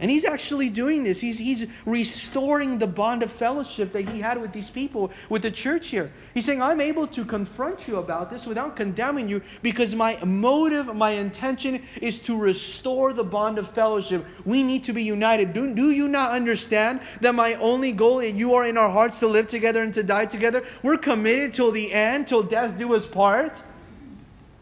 And 0.00 0.08
he's 0.12 0.24
actually 0.24 0.68
doing 0.68 1.02
this. 1.02 1.20
He's, 1.20 1.38
he's 1.38 1.66
restoring 1.84 2.78
the 2.78 2.86
bond 2.86 3.24
of 3.24 3.32
fellowship 3.32 3.92
that 3.94 4.08
he 4.08 4.20
had 4.20 4.40
with 4.40 4.52
these 4.52 4.70
people, 4.70 5.10
with 5.28 5.42
the 5.42 5.50
church 5.50 5.88
here. 5.88 6.12
He's 6.34 6.44
saying, 6.44 6.62
I'm 6.62 6.80
able 6.80 7.08
to 7.08 7.24
confront 7.24 7.88
you 7.88 7.96
about 7.96 8.30
this 8.30 8.46
without 8.46 8.76
condemning 8.76 9.28
you 9.28 9.42
because 9.60 9.96
my 9.96 10.16
motive, 10.24 10.94
my 10.94 11.10
intention 11.10 11.82
is 12.00 12.20
to 12.20 12.36
restore 12.36 13.12
the 13.12 13.24
bond 13.24 13.58
of 13.58 13.68
fellowship. 13.70 14.24
We 14.44 14.62
need 14.62 14.84
to 14.84 14.92
be 14.92 15.02
united. 15.02 15.52
Do, 15.52 15.74
do 15.74 15.90
you 15.90 16.06
not 16.06 16.30
understand 16.30 17.00
that 17.20 17.34
my 17.34 17.54
only 17.54 17.90
goal, 17.90 18.20
is 18.20 18.36
you 18.36 18.54
are 18.54 18.66
in 18.66 18.78
our 18.78 18.90
hearts 18.90 19.18
to 19.18 19.26
live 19.26 19.48
together 19.48 19.82
and 19.82 19.92
to 19.94 20.04
die 20.04 20.26
together? 20.26 20.64
We're 20.84 20.98
committed 20.98 21.54
till 21.54 21.72
the 21.72 21.92
end, 21.92 22.28
till 22.28 22.44
death 22.44 22.78
do 22.78 22.94
us 22.94 23.04
part. 23.04 23.52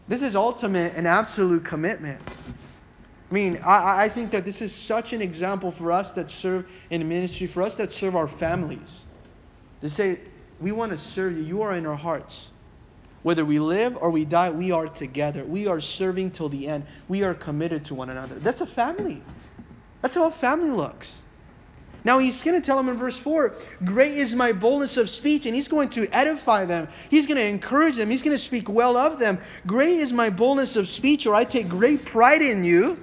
This 0.07 0.23
is 0.23 0.35
ultimate 0.35 0.93
and 0.95 1.07
absolute 1.07 1.63
commitment. 1.63 2.21
I 3.29 3.33
mean, 3.33 3.59
I, 3.63 4.03
I 4.05 4.09
think 4.09 4.31
that 4.31 4.45
this 4.45 4.61
is 4.61 4.73
such 4.73 5.13
an 5.13 5.21
example 5.21 5.71
for 5.71 5.91
us 5.91 6.13
that 6.13 6.31
serve 6.31 6.65
in 6.89 7.07
ministry, 7.07 7.47
for 7.47 7.61
us 7.61 7.75
that 7.75 7.91
serve 7.91 8.15
our 8.15 8.27
families. 8.27 9.01
To 9.81 9.89
say, 9.89 10.19
we 10.59 10.71
want 10.71 10.91
to 10.93 10.97
serve 10.97 11.37
you. 11.37 11.43
You 11.43 11.61
are 11.61 11.75
in 11.75 11.85
our 11.85 11.95
hearts. 11.95 12.47
Whether 13.23 13.43
we 13.43 13.59
live 13.59 13.97
or 13.97 14.09
we 14.09 14.23
die, 14.23 14.49
we 14.49 14.71
are 14.71 14.87
together. 14.87 15.43
We 15.43 15.67
are 15.67 15.81
serving 15.81 16.31
till 16.31 16.49
the 16.49 16.67
end. 16.67 16.85
We 17.09 17.23
are 17.23 17.33
committed 17.33 17.85
to 17.85 17.95
one 17.95 18.09
another. 18.09 18.35
That's 18.35 18.61
a 18.61 18.65
family. 18.65 19.21
That's 20.01 20.15
how 20.15 20.27
a 20.27 20.31
family 20.31 20.69
looks. 20.69 21.17
Now 22.05 22.19
he's 22.19 22.41
going 22.41 22.59
to 22.59 22.65
tell 22.65 22.77
them 22.77 22.87
in 22.87 22.95
verse 22.95 23.17
4 23.17 23.53
Great 23.83 24.13
is 24.13 24.33
my 24.33 24.53
boldness 24.53 24.95
of 24.95 25.09
speech, 25.09 25.45
and 25.45 25.53
he's 25.53 25.67
going 25.67 25.89
to 25.89 26.07
edify 26.13 26.63
them. 26.63 26.87
He's 27.09 27.27
going 27.27 27.37
to 27.37 27.43
encourage 27.43 27.97
them. 27.97 28.09
He's 28.09 28.23
going 28.23 28.37
to 28.37 28.41
speak 28.41 28.69
well 28.69 28.95
of 28.95 29.19
them. 29.19 29.39
Great 29.65 29.97
is 29.97 30.13
my 30.13 30.29
boldness 30.29 30.77
of 30.77 30.87
speech, 30.87 31.27
or 31.27 31.35
I 31.35 31.43
take 31.43 31.67
great 31.67 32.05
pride 32.05 32.41
in 32.41 32.63
you, 32.63 32.97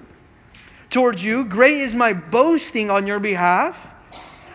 towards 0.95 1.23
you. 1.23 1.45
Great 1.45 1.81
is 1.81 1.93
my 1.93 2.13
boasting 2.13 2.89
on 2.89 3.05
your 3.05 3.19
behalf. 3.19 3.89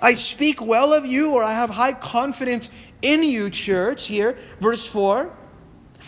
I 0.02 0.13
speak 0.13 0.62
well 0.62 0.93
of 0.93 1.06
you, 1.06 1.32
or 1.32 1.43
I 1.43 1.52
have 1.52 1.69
high 1.69 1.91
confidence 1.91 2.69
in 3.02 3.23
you, 3.23 3.49
church. 3.49 4.08
Here, 4.08 4.39
verse 4.62 4.86
4. 4.86 5.30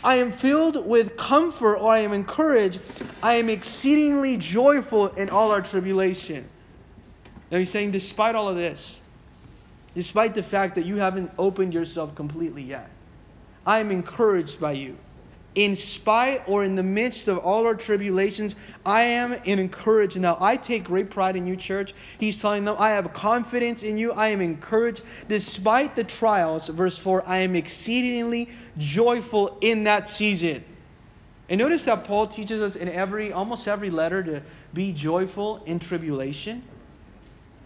I 0.03 0.15
am 0.15 0.31
filled 0.31 0.87
with 0.87 1.17
comfort, 1.17 1.75
or 1.75 1.91
I 1.91 1.99
am 1.99 2.13
encouraged. 2.13 2.79
I 3.21 3.35
am 3.35 3.49
exceedingly 3.49 4.37
joyful 4.37 5.07
in 5.09 5.29
all 5.29 5.51
our 5.51 5.61
tribulation. 5.61 6.47
Now 7.51 7.57
he's 7.59 7.69
saying, 7.69 7.91
despite 7.91 8.33
all 8.33 8.47
of 8.47 8.55
this, 8.55 9.01
despite 9.95 10.33
the 10.33 10.43
fact 10.43 10.75
that 10.75 10.85
you 10.85 10.95
haven't 10.95 11.29
opened 11.37 11.73
yourself 11.73 12.15
completely 12.15 12.63
yet, 12.63 12.89
I 13.67 13.79
am 13.79 13.91
encouraged 13.91 14.61
by 14.61 14.71
you. 14.71 14.97
In 15.53 15.75
spite 15.75 16.47
or 16.47 16.63
in 16.63 16.75
the 16.75 16.83
midst 16.83 17.27
of 17.27 17.37
all 17.37 17.65
our 17.65 17.75
tribulations, 17.75 18.55
I 18.85 19.01
am 19.01 19.33
encouraged. 19.33 20.17
Now, 20.17 20.37
I 20.39 20.55
take 20.55 20.85
great 20.85 21.09
pride 21.09 21.35
in 21.35 21.45
you, 21.45 21.57
church. 21.57 21.93
He's 22.17 22.39
telling 22.39 22.63
them, 22.63 22.77
I 22.79 22.91
have 22.91 23.11
confidence 23.13 23.83
in 23.83 23.97
you. 23.97 24.13
I 24.13 24.29
am 24.29 24.39
encouraged. 24.39 25.01
Despite 25.27 25.97
the 25.97 26.05
trials, 26.05 26.67
verse 26.67 26.97
4, 26.97 27.23
I 27.27 27.39
am 27.39 27.57
exceedingly 27.57 28.49
joyful 28.77 29.57
in 29.59 29.83
that 29.83 30.07
season. 30.07 30.63
And 31.49 31.59
notice 31.59 31.83
that 31.83 32.05
Paul 32.05 32.27
teaches 32.27 32.61
us 32.61 32.77
in 32.77 32.87
every, 32.87 33.33
almost 33.33 33.67
every 33.67 33.89
letter 33.89 34.23
to 34.23 34.41
be 34.73 34.93
joyful 34.93 35.61
in 35.65 35.79
tribulation. 35.79 36.63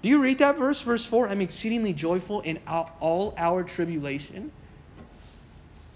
Do 0.02 0.10
you 0.10 0.20
read 0.20 0.40
that 0.40 0.58
verse, 0.58 0.82
verse 0.82 1.06
4? 1.06 1.30
I'm 1.30 1.42
exceedingly 1.42 1.94
joyful 1.94 2.42
in 2.42 2.60
all 2.68 3.36
our 3.38 3.64
tribulation. 3.64 4.52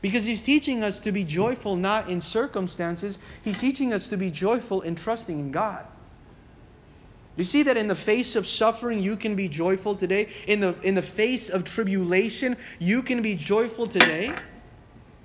Because 0.01 0.23
he's 0.23 0.41
teaching 0.41 0.83
us 0.83 1.01
to 1.01 1.11
be 1.11 1.23
joyful 1.23 1.75
not 1.75 2.09
in 2.09 2.21
circumstances, 2.21 3.19
he's 3.43 3.59
teaching 3.59 3.91
us 3.91 4.07
to 4.09 4.17
be 4.17 4.31
joyful 4.31 4.81
in 4.81 4.95
trusting 4.95 5.37
in 5.37 5.51
God. 5.51 5.85
You 7.35 7.43
see 7.45 7.63
that 7.63 7.77
in 7.77 7.87
the 7.87 7.95
face 7.95 8.35
of 8.35 8.47
suffering, 8.47 9.01
you 9.01 9.15
can 9.15 9.35
be 9.35 9.47
joyful 9.47 9.95
today. 9.95 10.29
In 10.47 10.59
the, 10.59 10.75
in 10.83 10.95
the 10.95 11.01
face 11.01 11.49
of 11.49 11.63
tribulation, 11.63 12.57
you 12.79 13.01
can 13.01 13.21
be 13.21 13.35
joyful 13.35 13.87
today. 13.87 14.35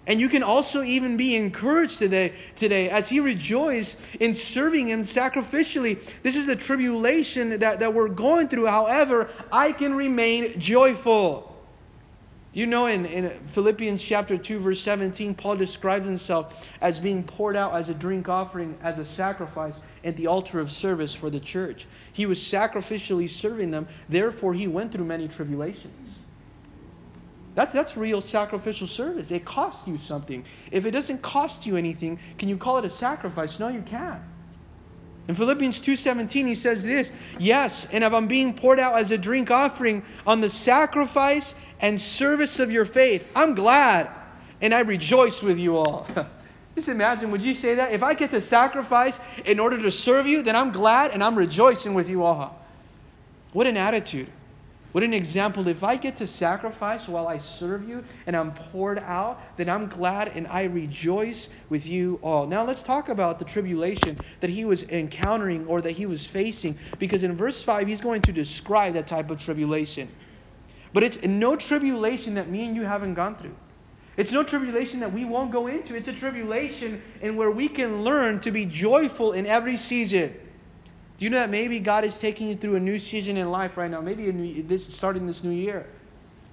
And 0.07 0.21
you 0.21 0.29
can 0.29 0.43
also 0.43 0.83
even 0.83 1.17
be 1.17 1.35
encouraged 1.35 1.99
today, 1.99 2.35
today 2.57 2.91
as 2.91 3.09
he 3.09 3.21
rejoice 3.21 3.97
in 4.21 4.35
serving 4.35 4.89
Him 4.89 5.05
sacrificially. 5.05 5.99
This 6.23 6.37
is 6.37 6.47
the 6.47 6.57
tribulation 6.57 7.59
that, 7.61 7.79
that 7.79 7.95
we're 7.95 8.09
going 8.09 8.49
through. 8.49 8.67
However, 8.67 9.31
I 9.51 9.73
can 9.73 9.95
remain 9.95 10.61
joyful. 10.61 11.54
You 12.55 12.67
know, 12.67 12.87
in, 12.87 13.05
in 13.05 13.31
Philippians 13.49 14.01
chapter 14.01 14.39
2, 14.39 14.61
verse 14.61 14.81
17, 14.81 15.35
Paul 15.35 15.57
describes 15.57 16.07
himself 16.07 16.55
as 16.81 17.01
being 17.01 17.25
poured 17.25 17.57
out 17.57 17.75
as 17.75 17.89
a 17.89 17.95
drink 17.95 18.29
offering, 18.29 18.79
as 18.81 19.01
a 19.01 19.05
sacrifice 19.05 19.75
at 20.05 20.17
the 20.17 20.29
altar 20.29 20.61
of 20.61 20.71
service 20.71 21.13
for 21.13 21.31
the 21.31 21.41
church. 21.41 21.87
He 22.13 22.27
was 22.27 22.39
sacrificially 22.39 23.29
serving 23.29 23.73
them, 23.73 23.89
therefore, 24.09 24.55
he 24.55 24.69
went 24.69 24.93
through 24.93 25.05
many 25.05 25.27
tribulations. 25.27 26.17
That's, 27.57 27.73
that's 27.73 27.97
real 27.97 28.21
sacrificial 28.21 28.87
service. 28.87 29.33
It 29.33 29.45
costs 29.45 29.89
you 29.89 29.99
something. 29.99 30.45
If 30.71 30.87
it 30.87 30.93
doesn't 30.93 31.23
cost 31.23 31.67
you 31.67 31.77
anything, 31.77 32.21
can 32.39 32.49
you 32.49 32.57
call 32.57 32.79
it 32.79 32.85
a 32.85 32.91
sacrifice? 32.91 33.59
No, 33.59 33.67
you 33.67 33.83
can't. 33.83 34.23
In 35.27 35.35
Philippians 35.35 35.81
2:17 35.81 36.47
he 36.47 36.55
says 36.55 36.85
this, 36.85 37.11
"Yes, 37.39 37.89
and 37.91 38.05
if 38.05 38.13
I'm 38.13 38.27
being 38.27 38.53
poured 38.53 38.79
out 38.79 38.97
as 38.97 39.11
a 39.11 39.17
drink 39.17 39.51
offering 39.51 40.03
on 40.27 40.43
the 40.43 40.51
sacrifice 40.51 41.55
and 41.85 42.01
service 42.01 42.59
of 42.59 42.73
your 42.73 42.87
faith, 42.87 43.31
I'm 43.37 43.55
glad 43.55 44.11
and 44.61 44.73
I 44.73 44.81
rejoice 44.81 45.43
with 45.43 45.59
you 45.59 45.77
all." 45.77 46.07
Just 46.75 46.89
imagine, 46.89 47.31
would 47.31 47.43
you 47.43 47.55
say 47.55 47.77
that? 47.77 47.93
If 47.93 48.03
I 48.03 48.15
get 48.15 48.31
to 48.31 48.41
sacrifice 48.41 49.21
in 49.45 49.61
order 49.61 49.81
to 49.83 49.93
serve 49.93 50.27
you, 50.27 50.43
then 50.43 50.57
I'm 50.57 50.73
glad 50.73 51.13
and 51.13 51.23
I'm 51.23 51.37
rejoicing 51.37 51.95
with 51.95 52.09
you 52.09 52.25
all. 52.25 52.67
What 53.53 53.67
an 53.67 53.77
attitude. 53.77 54.29
What 54.91 55.03
an 55.03 55.13
example. 55.13 55.67
If 55.67 55.83
I 55.83 55.97
get 55.97 56.17
to 56.19 56.27
sacrifice 56.27 57.09
while 57.09 57.27
I 57.27 57.39
serve 57.39 57.89
you 57.89 58.05
and 58.27 58.37
I'm 58.37 58.55
poured 58.55 59.01
out, 59.01 59.41
then 59.57 59.69
I'm 59.69 59.89
glad 59.89 60.29
and 60.37 60.47
I 60.47 60.65
rejoice 60.65 61.49
with 61.69 61.85
you 61.85 62.21
all. 62.23 62.47
Now 62.47 62.65
let's 62.65 62.85
talk 62.85 63.09
about 63.09 63.41
the 63.41 63.45
tribulation 63.45 64.17
that 64.41 64.51
he 64.51 64.65
was 64.65 64.85
encountering 64.85 65.67
or 65.67 65.83
that 65.83 65.93
he 65.93 66.07
was 66.07 66.25
facing, 66.25 66.79
because 67.01 67.25
in 67.25 67.37
verse 67.37 67.61
5, 67.61 67.89
he's 67.89 68.01
going 68.01 68.23
to 68.23 68.33
describe 68.33 68.95
that 68.95 69.09
type 69.09 69.31
of 69.31 69.41
tribulation. 69.41 70.09
But 70.95 71.03
it's 71.03 71.21
no 71.23 71.57
tribulation 71.57 72.35
that 72.37 72.49
me 72.49 72.65
and 72.65 72.77
you 72.77 72.83
haven't 72.85 73.15
gone 73.15 73.35
through. 73.35 73.57
It's 74.17 74.31
no 74.31 74.45
tribulation 74.45 75.01
that 75.01 75.13
we 75.13 75.25
won't 75.25 75.51
go 75.51 75.67
into. 75.67 75.97
It's 75.97 76.07
a 76.07 76.13
tribulation 76.13 77.03
in 77.21 77.35
where 77.35 77.51
we 77.51 77.69
can 77.69 78.05
learn 78.05 78.39
to 78.41 78.53
be 78.53 78.65
joyful 78.65 79.33
in 79.33 79.45
every 79.45 79.77
season. 79.77 80.33
Do 81.19 81.25
you 81.25 81.31
know 81.31 81.39
that 81.39 81.51
maybe 81.51 81.81
God 81.81 82.05
is 82.05 82.17
taking 82.21 82.49
you 82.49 82.57
through 82.57 82.77
a 82.77 82.81
new 82.81 83.01
season 83.01 83.37
in 83.37 83.51
life 83.51 83.77
right 83.77 83.91
now? 83.91 84.01
Maybe 84.01 84.31
new, 84.31 84.63
this 84.63 84.87
starting 84.87 85.27
this 85.27 85.43
new 85.43 85.51
year. 85.51 85.85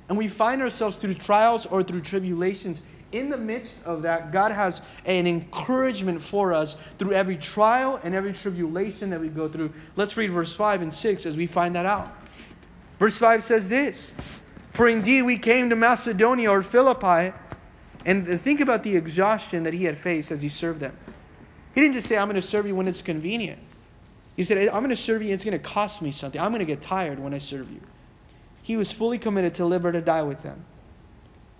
And 0.09 0.17
we 0.17 0.27
find 0.27 0.59
ourselves 0.59 0.97
through 0.97 1.13
trials 1.15 1.67
or 1.67 1.83
through 1.83 2.01
tribulations. 2.01 2.81
In 3.11 3.29
the 3.29 3.37
midst 3.37 3.83
of 3.85 4.01
that, 4.01 4.31
God 4.31 4.51
has 4.51 4.81
an 5.05 5.27
encouragement 5.27 6.19
for 6.19 6.51
us 6.51 6.77
through 6.97 7.13
every 7.13 7.37
trial 7.37 7.99
and 8.03 8.15
every 8.15 8.33
tribulation 8.33 9.11
that 9.11 9.19
we 9.19 9.29
go 9.29 9.47
through. 9.47 9.71
Let's 9.95 10.17
read 10.17 10.31
verse 10.31 10.55
5 10.55 10.81
and 10.81 10.91
6 10.91 11.27
as 11.27 11.35
we 11.35 11.45
find 11.45 11.75
that 11.75 11.85
out. 11.85 12.11
Verse 13.01 13.17
5 13.17 13.43
says 13.43 13.67
this 13.67 14.11
For 14.73 14.87
indeed 14.87 15.23
we 15.23 15.39
came 15.39 15.71
to 15.71 15.75
Macedonia 15.75 16.51
or 16.51 16.61
Philippi, 16.61 17.35
and 18.05 18.39
think 18.43 18.59
about 18.59 18.83
the 18.83 18.95
exhaustion 18.95 19.63
that 19.63 19.73
he 19.73 19.85
had 19.85 19.97
faced 19.97 20.29
as 20.29 20.39
he 20.39 20.49
served 20.49 20.81
them. 20.81 20.95
He 21.73 21.81
didn't 21.81 21.95
just 21.95 22.07
say, 22.07 22.15
I'm 22.15 22.27
going 22.27 22.39
to 22.39 22.47
serve 22.47 22.67
you 22.67 22.75
when 22.75 22.87
it's 22.87 23.01
convenient. 23.01 23.57
He 24.35 24.43
said, 24.43 24.67
I'm 24.67 24.83
going 24.83 24.89
to 24.89 24.95
serve 24.95 25.23
you, 25.23 25.33
it's 25.33 25.43
going 25.43 25.57
to 25.57 25.63
cost 25.63 26.03
me 26.03 26.11
something. 26.11 26.39
I'm 26.39 26.51
going 26.51 26.59
to 26.59 26.65
get 26.65 26.79
tired 26.79 27.17
when 27.17 27.33
I 27.33 27.39
serve 27.39 27.71
you. 27.71 27.81
He 28.61 28.77
was 28.77 28.91
fully 28.91 29.17
committed 29.17 29.55
to 29.55 29.65
live 29.65 29.83
or 29.83 29.91
to 29.91 30.01
die 30.01 30.21
with 30.21 30.43
them. 30.43 30.63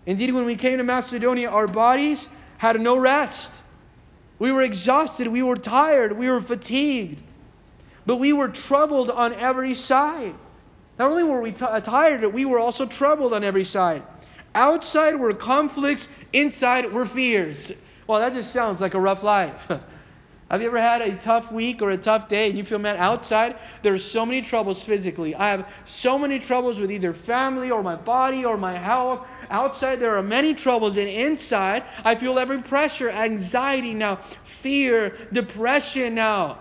Indeed, 0.06 0.36
when 0.36 0.46
we 0.46 0.56
came 0.56 0.78
to 0.78 0.84
Macedonia, 0.84 1.50
our 1.50 1.68
bodies 1.68 2.30
had 2.60 2.80
no 2.80 2.96
rest. 2.98 3.52
We 4.38 4.52
were 4.52 4.62
exhausted, 4.62 5.28
we 5.28 5.42
were 5.42 5.58
tired, 5.58 6.16
we 6.16 6.30
were 6.30 6.40
fatigued, 6.40 7.20
but 8.06 8.18
we 8.18 8.32
were 8.32 8.48
troubled 8.48 9.10
on 9.10 9.34
every 9.34 9.74
side. 9.74 10.36
Not 11.02 11.10
only 11.10 11.24
were 11.24 11.42
we 11.42 11.52
t- 11.52 11.66
uh, 11.66 11.80
tired, 11.80 12.22
but 12.22 12.32
we 12.32 12.46
were 12.46 12.60
also 12.60 12.86
troubled 12.86 13.34
on 13.34 13.44
every 13.44 13.66
side. 13.66 14.04
Outside 14.54 15.16
were 15.16 15.34
conflicts, 15.34 16.08
inside 16.32 16.94
were 16.94 17.08
fears. 17.08 17.72
Well, 18.06 18.20
that 18.20 18.34
just 18.34 18.54
sounds 18.54 18.80
like 18.80 18.94
a 18.94 19.00
rough 19.00 19.24
life. 19.24 19.60
Have 20.52 20.62
you 20.62 20.68
ever 20.68 20.80
had 20.80 21.02
a 21.02 21.16
tough 21.16 21.52
week 21.52 21.82
or 21.82 21.90
a 21.90 21.98
tough 21.98 22.30
day 22.30 22.50
and 22.50 22.56
you 22.56 22.64
feel, 22.64 22.78
man, 22.78 22.98
outside 22.98 23.58
there's 23.82 24.06
so 24.06 24.28
many 24.28 24.44
troubles 24.44 24.84
physically. 24.84 25.34
I 25.34 25.50
have 25.50 25.68
so 25.86 26.20
many 26.20 26.38
troubles 26.38 26.78
with 26.78 26.92
either 26.92 27.16
family 27.16 27.72
or 27.72 27.82
my 27.82 27.96
body 27.96 28.46
or 28.46 28.56
my 28.56 28.74
health. 28.74 29.26
Outside 29.50 29.96
there 29.96 30.16
are 30.18 30.22
many 30.22 30.54
troubles, 30.54 30.98
and 30.98 31.08
inside 31.08 31.84
I 32.04 32.14
feel 32.14 32.38
every 32.38 32.62
pressure, 32.62 33.10
anxiety 33.10 33.96
now, 33.96 34.20
fear, 34.44 35.18
depression 35.34 36.14
now. 36.14 36.60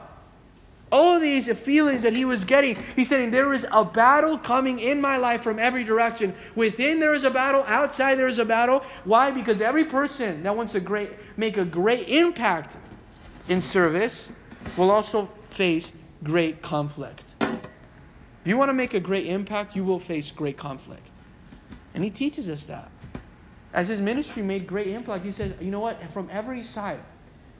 All 0.92 1.20
these 1.20 1.50
feelings 1.58 2.02
that 2.02 2.16
he 2.16 2.24
was 2.24 2.44
getting, 2.44 2.76
he's 2.96 3.08
saying 3.08 3.30
there 3.30 3.52
is 3.52 3.64
a 3.70 3.84
battle 3.84 4.36
coming 4.36 4.80
in 4.80 5.00
my 5.00 5.18
life 5.18 5.42
from 5.42 5.58
every 5.58 5.84
direction. 5.84 6.34
Within 6.56 6.98
there 6.98 7.14
is 7.14 7.22
a 7.24 7.30
battle, 7.30 7.64
outside 7.68 8.16
there 8.16 8.28
is 8.28 8.38
a 8.38 8.44
battle. 8.44 8.82
Why? 9.04 9.30
Because 9.30 9.60
every 9.60 9.84
person 9.84 10.42
that 10.42 10.56
wants 10.56 10.72
to 10.72 10.80
great, 10.80 11.10
make 11.36 11.56
a 11.56 11.64
great 11.64 12.08
impact 12.08 12.76
in 13.48 13.62
service 13.62 14.28
will 14.76 14.90
also 14.90 15.28
face 15.50 15.92
great 16.24 16.60
conflict. 16.60 17.22
If 17.40 18.46
you 18.46 18.56
want 18.56 18.70
to 18.70 18.74
make 18.74 18.94
a 18.94 19.00
great 19.00 19.26
impact, 19.26 19.76
you 19.76 19.84
will 19.84 20.00
face 20.00 20.30
great 20.30 20.56
conflict. 20.56 21.06
And 21.94 22.02
he 22.02 22.10
teaches 22.10 22.48
us 22.48 22.64
that. 22.64 22.90
As 23.72 23.88
his 23.88 24.00
ministry 24.00 24.42
made 24.42 24.66
great 24.66 24.88
impact, 24.88 25.24
he 25.24 25.30
says, 25.30 25.54
you 25.60 25.70
know 25.70 25.80
what? 25.80 26.00
From 26.12 26.28
every 26.32 26.64
side, 26.64 27.00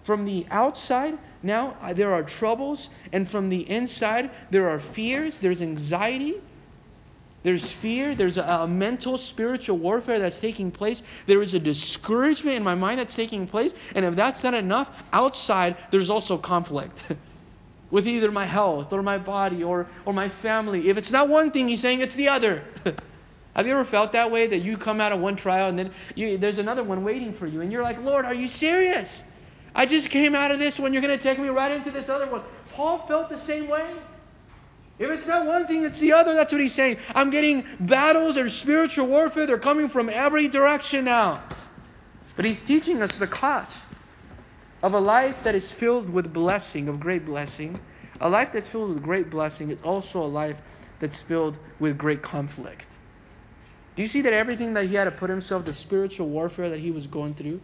from 0.02 0.24
the 0.24 0.46
outside, 0.50 1.18
now 1.42 1.76
uh, 1.80 1.92
there 1.92 2.12
are 2.12 2.22
troubles, 2.22 2.90
and 3.12 3.28
from 3.28 3.48
the 3.48 3.68
inside, 3.70 4.30
there 4.50 4.68
are 4.68 4.80
fears, 4.80 5.38
there's 5.38 5.62
anxiety. 5.62 6.40
There's 7.42 7.72
fear. 7.72 8.14
There's 8.14 8.36
a, 8.36 8.42
a, 8.42 8.68
mental, 8.68 9.16
spiritual 9.16 9.78
warfare 9.78 10.18
that's 10.18 10.38
taking 10.38 10.70
place. 10.70 11.02
There 11.26 11.40
is 11.40 11.54
a 11.54 11.58
discouragement 11.58 12.56
in 12.56 12.62
my 12.62 12.74
mind 12.74 13.00
that's 13.00 13.16
taking 13.16 13.46
place. 13.46 13.72
And 13.94 14.04
if 14.04 14.14
that's 14.14 14.42
not 14.42 14.52
enough, 14.52 14.90
outside, 15.12 15.76
there's 15.90 16.10
also 16.10 16.36
conflict 16.36 16.98
with 17.90 18.06
either 18.06 18.30
my 18.30 18.44
health 18.44 18.92
or 18.92 19.02
my 19.02 19.16
body 19.16 19.64
or, 19.64 19.86
or 20.04 20.12
my 20.12 20.28
family. 20.28 20.90
If 20.90 20.98
it's 20.98 21.10
not 21.10 21.28
one 21.28 21.50
thing, 21.50 21.68
he's 21.68 21.80
saying 21.80 22.00
it's 22.00 22.14
the 22.14 22.28
other. 22.28 22.62
Have 23.56 23.66
you 23.66 23.72
ever 23.72 23.84
felt 23.84 24.12
that 24.12 24.30
way 24.30 24.46
that 24.46 24.58
you 24.58 24.76
come 24.76 25.00
out 25.00 25.12
of 25.12 25.20
one 25.20 25.34
trial 25.34 25.68
and 25.68 25.78
then 25.78 25.92
you, 26.14 26.38
there's 26.38 26.58
another 26.58 26.84
one 26.84 27.02
waiting 27.02 27.32
for 27.32 27.46
you? 27.46 27.62
And 27.62 27.72
you're 27.72 27.82
like, 27.82 28.00
Lord, 28.02 28.24
are 28.24 28.34
you 28.34 28.48
serious? 28.48 29.24
I 29.74 29.87
just 29.87 30.11
came 30.11 30.35
out 30.35 30.50
of 30.50 30.59
this 30.59 30.78
one. 30.78 30.92
You're 30.92 31.02
going 31.02 31.16
to 31.16 31.22
take 31.22 31.38
me 31.38 31.48
right 31.48 31.72
into 31.72 31.90
this 31.90 32.09
other 32.09 32.26
one. 32.26 32.42
Paul 32.74 33.06
felt 33.06 33.28
the 33.28 33.38
same 33.38 33.68
way. 33.68 33.92
If 34.98 35.11
it's 35.11 35.26
not 35.26 35.46
one 35.46 35.66
thing, 35.66 35.85
it's 35.85 35.98
the 35.98 36.12
other. 36.12 36.35
That's 36.35 36.52
what 36.52 36.61
he's 36.61 36.74
saying. 36.74 36.98
I'm 37.14 37.30
getting 37.30 37.64
battles 37.80 38.37
or 38.37 38.50
spiritual 38.50 39.06
warfare. 39.06 39.46
They're 39.46 39.59
coming 39.59 39.88
from 39.88 40.11
every 40.11 40.46
direction 40.48 41.04
now. 41.06 41.42
But 42.37 42.44
he's 42.44 42.62
teaching 42.62 43.00
us 43.00 43.16
the 43.16 43.26
cost 43.26 43.74
of 44.83 44.92
a 44.94 45.00
life 45.00 45.42
that 45.44 45.54
is 45.54 45.70
filled 45.70 46.11
with 46.11 46.33
blessing, 46.33 46.88
of 46.88 47.00
great 47.00 47.24
blessing. 47.24 47.80
A 48.20 48.28
life 48.28 48.52
that's 48.52 48.68
filled 48.68 48.94
with 48.94 49.02
great 49.02 49.30
blessing 49.30 49.70
is 49.70 49.80
also 49.83 50.22
a 50.22 50.26
life 50.26 50.61
that's 50.98 51.20
filled 51.20 51.59
with 51.78 51.96
great 51.96 52.22
conflict. 52.22 52.85
Do 53.96 54.02
you 54.02 54.09
see 54.09 54.20
that 54.22 54.33
everything 54.33 54.74
that 54.74 54.87
he 54.87 54.94
had 54.94 55.04
to 55.04 55.11
put 55.11 55.30
himself, 55.30 55.64
the 55.64 55.74
spiritual 55.74 56.28
warfare 56.28 56.68
that 56.70 56.80
he 56.80 56.90
was 56.90 57.06
going 57.06 57.35
through, 57.35 57.61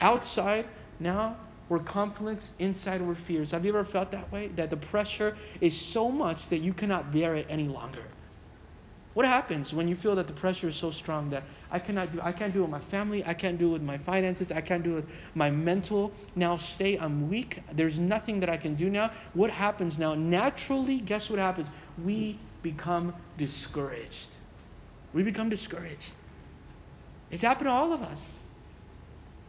outside 0.00 0.66
now 1.02 1.36
were 1.68 1.78
conflicts, 1.78 2.52
inside 2.58 3.00
were 3.00 3.14
fears. 3.14 3.52
Have 3.52 3.64
you 3.64 3.70
ever 3.70 3.84
felt 3.84 4.10
that 4.10 4.30
way? 4.30 4.48
That 4.48 4.70
the 4.70 4.76
pressure 4.76 5.36
is 5.60 5.78
so 5.78 6.10
much 6.10 6.48
that 6.50 6.58
you 6.58 6.72
cannot 6.72 7.12
bear 7.12 7.34
it 7.34 7.46
any 7.48 7.68
longer. 7.68 8.04
What 9.14 9.26
happens 9.26 9.74
when 9.74 9.88
you 9.88 9.96
feel 9.96 10.14
that 10.16 10.26
the 10.26 10.32
pressure 10.32 10.68
is 10.68 10.76
so 10.76 10.90
strong 10.90 11.30
that 11.30 11.42
I 11.70 11.78
cannot 11.78 12.12
do 12.12 12.20
I 12.22 12.32
can't 12.32 12.52
do 12.52 12.60
it 12.60 12.62
with 12.62 12.70
my 12.70 12.80
family, 12.80 13.22
I 13.26 13.34
can't 13.34 13.58
do 13.58 13.70
it 13.70 13.72
with 13.72 13.82
my 13.82 13.98
finances, 13.98 14.50
I 14.50 14.62
can't 14.62 14.82
do 14.82 14.92
it 14.92 14.96
with 14.96 15.08
my 15.34 15.50
mental 15.50 16.12
now 16.34 16.56
state, 16.56 17.00
I'm 17.00 17.28
weak, 17.28 17.62
there's 17.72 17.98
nothing 17.98 18.40
that 18.40 18.48
I 18.48 18.56
can 18.56 18.74
do 18.74 18.88
now. 18.88 19.10
What 19.34 19.50
happens 19.50 19.98
now? 19.98 20.14
Naturally, 20.14 20.98
guess 20.98 21.28
what 21.28 21.38
happens? 21.38 21.68
We 22.02 22.38
become 22.62 23.14
discouraged. 23.36 24.28
We 25.12 25.22
become 25.22 25.50
discouraged. 25.50 26.12
It's 27.30 27.42
happened 27.42 27.66
to 27.66 27.72
all 27.72 27.92
of 27.92 28.02
us 28.02 28.20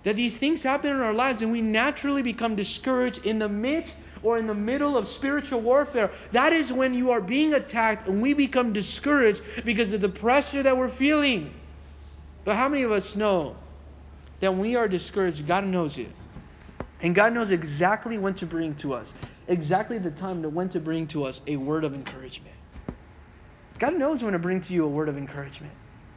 that 0.03 0.15
these 0.15 0.37
things 0.37 0.63
happen 0.63 0.91
in 0.91 0.99
our 0.99 1.13
lives 1.13 1.41
and 1.41 1.51
we 1.51 1.61
naturally 1.61 2.21
become 2.21 2.55
discouraged 2.55 3.25
in 3.25 3.39
the 3.39 3.49
midst 3.49 3.97
or 4.21 4.37
in 4.37 4.47
the 4.47 4.53
middle 4.53 4.97
of 4.97 5.07
spiritual 5.07 5.61
warfare. 5.61 6.11
That 6.31 6.53
is 6.53 6.71
when 6.71 6.93
you 6.93 7.11
are 7.11 7.21
being 7.21 7.53
attacked 7.53 8.07
and 8.07 8.21
we 8.21 8.33
become 8.33 8.73
discouraged 8.73 9.41
because 9.65 9.93
of 9.93 10.01
the 10.01 10.09
pressure 10.09 10.63
that 10.63 10.77
we're 10.77 10.89
feeling. 10.89 11.53
But 12.45 12.55
how 12.55 12.67
many 12.69 12.83
of 12.83 12.91
us 12.91 13.15
know 13.15 13.55
that 14.39 14.51
when 14.51 14.59
we 14.59 14.75
are 14.75 14.87
discouraged, 14.87 15.45
God 15.47 15.65
knows 15.65 15.97
it? 15.97 16.09
And 17.01 17.13
God 17.13 17.33
knows 17.33 17.51
exactly 17.51 18.17
when 18.17 18.33
to 18.35 18.45
bring 18.45 18.75
to 18.75 18.93
us, 18.93 19.11
exactly 19.47 19.97
the 19.97 20.11
time 20.11 20.41
to 20.43 20.49
when 20.49 20.69
to 20.69 20.79
bring 20.79 21.05
to 21.07 21.25
us 21.25 21.41
a 21.47 21.57
word 21.57 21.83
of 21.83 21.93
encouragement. 21.93 22.55
God 23.79 23.95
knows 23.95 24.23
when 24.23 24.33
to 24.33 24.39
bring 24.39 24.61
to 24.61 24.73
you 24.73 24.85
a 24.85 24.87
word 24.87 25.09
of 25.09 25.17
encouragement. 25.17 25.73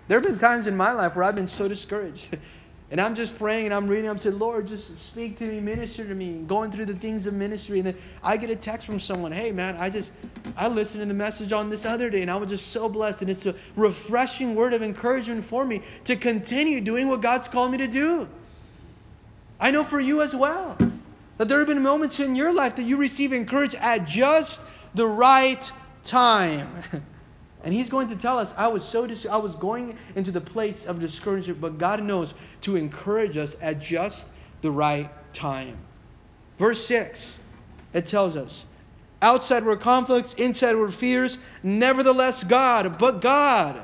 There 0.07 0.17
have 0.17 0.25
been 0.25 0.39
times 0.39 0.69
in 0.69 0.77
my 0.77 0.93
life 0.93 1.17
where 1.17 1.25
I've 1.25 1.35
been 1.35 1.49
so 1.49 1.67
discouraged. 1.67 2.37
And 2.89 3.01
I'm 3.01 3.17
just 3.17 3.37
praying 3.37 3.67
and 3.67 3.75
I'm 3.75 3.89
reading. 3.89 4.09
I'm 4.09 4.19
saying, 4.19 4.39
Lord, 4.39 4.69
just 4.69 4.97
speak 5.01 5.39
to 5.41 5.45
me, 5.45 5.59
minister 5.59 6.07
to 6.07 6.15
me, 6.15 6.45
going 6.47 6.71
through 6.71 6.87
the 6.87 6.95
things 6.95 7.27
of 7.27 7.35
ministry. 7.35 7.79
And 7.81 7.89
then 7.89 7.97
I 8.23 8.37
get 8.37 8.49
a 8.49 8.55
text 8.55 8.87
from 8.87 9.01
someone, 9.01 9.33
hey, 9.33 9.51
man, 9.51 9.77
I 9.77 9.91
just, 9.91 10.13
I 10.57 10.69
listened 10.69 11.03
to 11.03 11.07
the 11.07 11.15
message 11.15 11.51
on 11.51 11.69
this 11.69 11.85
other 11.85 12.11
day 12.11 12.23
and 12.23 12.31
I 12.31 12.37
was 12.37 12.49
just 12.49 12.69
so 12.69 12.89
blessed. 12.89 13.23
And 13.23 13.31
it's 13.31 13.47
a 13.47 13.57
refreshing 13.75 14.55
word 14.55 14.73
of 14.73 14.83
encouragement 14.85 15.45
for 15.45 15.65
me 15.65 15.83
to 16.05 16.15
continue 16.15 16.81
doing 16.81 17.09
what 17.09 17.21
God's 17.21 17.49
called 17.49 17.73
me 17.73 17.79
to 17.79 17.89
do. 17.89 18.29
I 19.59 19.73
know 19.73 19.83
for 19.83 19.99
you 19.99 20.23
as 20.23 20.35
well 20.35 20.79
that 21.39 21.49
there 21.49 21.59
have 21.59 21.67
been 21.67 21.83
moments 21.83 22.21
in 22.21 22.37
your 22.37 22.53
life 22.53 22.77
that 22.77 22.85
you 22.85 22.97
receive 22.97 23.33
encouragement 23.33 23.85
at 23.85 24.07
just 24.07 24.61
the 24.95 25.07
right 25.07 25.73
time. 26.05 26.69
And 27.67 27.75
he's 27.75 27.91
going 27.91 28.09
to 28.11 28.15
tell 28.17 28.39
us, 28.39 28.55
I 28.57 28.69
was 28.69 28.85
so 28.85 29.09
dis- 29.09 29.27
I 29.27 29.39
was 29.39 29.53
going 29.57 29.99
into 30.15 30.31
the 30.31 30.41
place 30.41 30.87
of 30.87 31.01
discouragement, 31.01 31.61
but 31.61 31.79
God 31.79 32.01
knows 32.01 32.33
to 32.61 32.77
encourage 32.77 33.37
us 33.37 33.57
at 33.61 33.83
just 33.83 34.29
the 34.63 34.71
right 34.71 35.11
time. 35.35 35.77
Verse 36.61 36.87
6, 36.87 37.35
it 37.93 38.07
tells 38.07 38.37
us, 38.37 38.67
outside 39.21 39.65
were 39.65 39.77
conflicts, 39.77 40.35
inside 40.35 40.77
were 40.77 40.93
fears, 40.93 41.39
nevertheless 41.65 42.45
God, 42.45 43.01
but 43.01 43.21
God. 43.21 43.83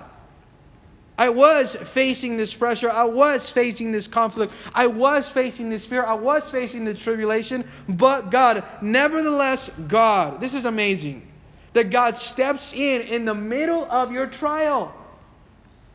I 1.19 1.31
was 1.31 1.75
facing 1.75 2.37
this 2.37 2.55
pressure. 2.55 2.89
I 2.89 3.05
was 3.05 3.51
facing 3.51 3.91
this 3.91 4.07
conflict. 4.07 4.53
I 4.75 4.87
was 4.87 5.29
facing 5.29 5.71
this 5.71 5.85
fear. 5.85 6.05
I 6.05 6.15
was 6.15 6.49
facing 6.49 6.85
the 6.85 6.95
tribulation. 6.95 7.69
But 7.89 8.31
God, 8.31 8.63
nevertheless, 8.81 9.71
God. 9.89 10.41
This 10.41 10.55
is 10.55 10.67
amazing 10.67 11.32
that 11.73 11.91
God 11.91 12.17
steps 12.17 12.75
in 12.75 13.03
in 13.03 13.25
the 13.25 13.35
middle 13.35 13.85
of 13.91 14.13
your 14.13 14.27
trial. 14.27 14.95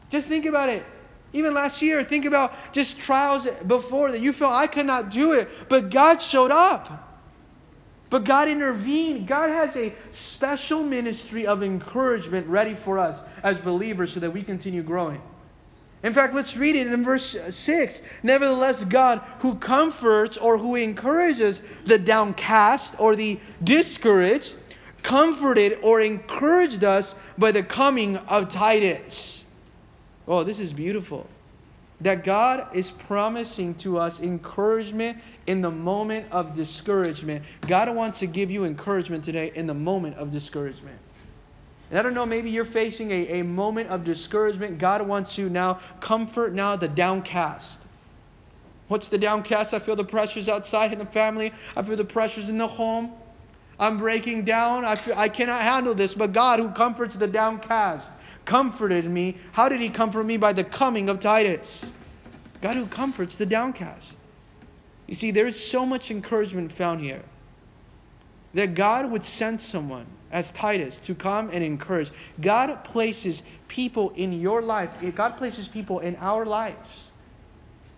Just 0.09 0.27
think 0.27 0.45
about 0.45 0.69
it. 0.69 0.85
Even 1.33 1.53
last 1.53 1.81
year, 1.81 2.03
think 2.03 2.25
about 2.25 2.53
just 2.71 2.99
trials 2.99 3.47
before 3.67 4.11
that 4.11 4.21
you 4.21 4.33
felt 4.33 4.53
I 4.53 4.67
could 4.67 4.85
not 4.85 5.09
do 5.09 5.33
it, 5.33 5.49
but 5.69 5.89
God 5.89 6.21
showed 6.21 6.51
up. 6.51 7.03
But 8.09 8.23
God 8.23 8.47
intervened. 8.47 9.27
God 9.27 9.49
has 9.49 9.75
a 9.75 9.93
special 10.13 10.81
ministry 10.81 11.45
of 11.45 11.61
encouragement 11.61 12.47
ready 12.47 12.73
for 12.73 12.97
us 12.97 13.19
as 13.43 13.57
believers 13.57 14.13
so 14.13 14.21
that 14.21 14.31
we 14.31 14.43
continue 14.43 14.81
growing. 14.81 15.21
In 16.03 16.13
fact, 16.13 16.33
let's 16.33 16.55
read 16.55 16.75
it 16.75 16.87
in 16.87 17.03
verse 17.03 17.35
6. 17.49 18.01
Nevertheless, 18.23 18.83
God, 18.85 19.21
who 19.39 19.55
comforts 19.55 20.37
or 20.37 20.57
who 20.57 20.75
encourages 20.75 21.63
the 21.85 21.97
downcast 21.97 22.95
or 22.97 23.15
the 23.15 23.39
discouraged, 23.63 24.53
comforted 25.07 25.79
or 25.81 26.01
encouraged 26.01 26.83
us 26.83 27.15
by 27.37 27.49
the 27.49 27.63
coming 27.63 28.17
of 28.17 28.51
Titus. 28.51 29.45
Oh, 30.27 30.43
this 30.43 30.59
is 30.59 30.73
beautiful. 30.73 31.25
That 32.01 32.25
God 32.25 32.75
is 32.75 32.91
promising 32.91 33.75
to 33.75 33.97
us 33.97 34.19
encouragement 34.19 35.17
in 35.47 35.61
the 35.61 35.71
moment 35.71 36.27
of 36.29 36.57
discouragement. 36.57 37.45
God 37.61 37.95
wants 37.95 38.19
to 38.19 38.27
give 38.27 38.51
you 38.51 38.65
encouragement 38.65 39.23
today 39.23 39.53
in 39.55 39.65
the 39.65 39.73
moment 39.73 40.17
of 40.17 40.29
discouragement. 40.29 40.99
And 41.89 41.97
I 41.97 42.01
don't 42.01 42.13
know, 42.13 42.25
maybe 42.25 42.49
you're 42.49 42.65
facing 42.65 43.09
a, 43.11 43.39
a 43.39 43.43
moment 43.45 43.89
of 43.89 44.03
discouragement. 44.03 44.77
God 44.77 45.07
wants 45.07 45.35
to 45.35 45.49
now 45.49 45.79
comfort 46.01 46.53
now 46.53 46.75
the 46.75 46.89
downcast. 46.89 47.79
What's 48.89 49.07
the 49.07 49.17
downcast? 49.17 49.73
I 49.73 49.79
feel 49.79 49.95
the 49.95 50.03
pressures 50.03 50.49
outside 50.49 50.91
in 50.91 50.99
the 50.99 51.05
family. 51.05 51.53
I 51.77 51.81
feel 51.81 51.95
the 51.95 52.03
pressures 52.03 52.49
in 52.49 52.57
the 52.57 52.67
home. 52.67 53.13
I'm 53.79 53.97
breaking 53.97 54.45
down. 54.45 54.85
I, 54.85 54.95
feel, 54.95 55.15
I 55.17 55.29
cannot 55.29 55.61
handle 55.61 55.93
this. 55.93 56.13
But 56.13 56.33
God, 56.33 56.59
who 56.59 56.69
comforts 56.69 57.15
the 57.15 57.27
downcast, 57.27 58.11
comforted 58.45 59.05
me. 59.05 59.37
How 59.51 59.69
did 59.69 59.81
He 59.81 59.89
comfort 59.89 60.23
me? 60.23 60.37
By 60.37 60.53
the 60.53 60.63
coming 60.63 61.09
of 61.09 61.19
Titus. 61.19 61.85
God, 62.61 62.75
who 62.75 62.87
comforts 62.87 63.35
the 63.35 63.45
downcast. 63.45 64.13
You 65.05 65.15
see, 65.15 65.31
there's 65.31 65.59
so 65.59 65.85
much 65.85 66.11
encouragement 66.11 66.73
found 66.73 67.01
here 67.01 67.23
that 68.53 68.73
God 68.73 69.11
would 69.11 69.23
send 69.23 69.61
someone 69.61 70.07
as 70.31 70.51
Titus 70.51 70.99
to 70.99 71.15
come 71.15 71.49
and 71.51 71.63
encourage. 71.63 72.11
God 72.41 72.83
places 72.83 73.43
people 73.67 74.11
in 74.15 74.33
your 74.33 74.61
life, 74.61 74.89
God 75.15 75.37
places 75.37 75.67
people 75.67 75.99
in 75.99 76.15
our 76.17 76.45
lives 76.45 76.89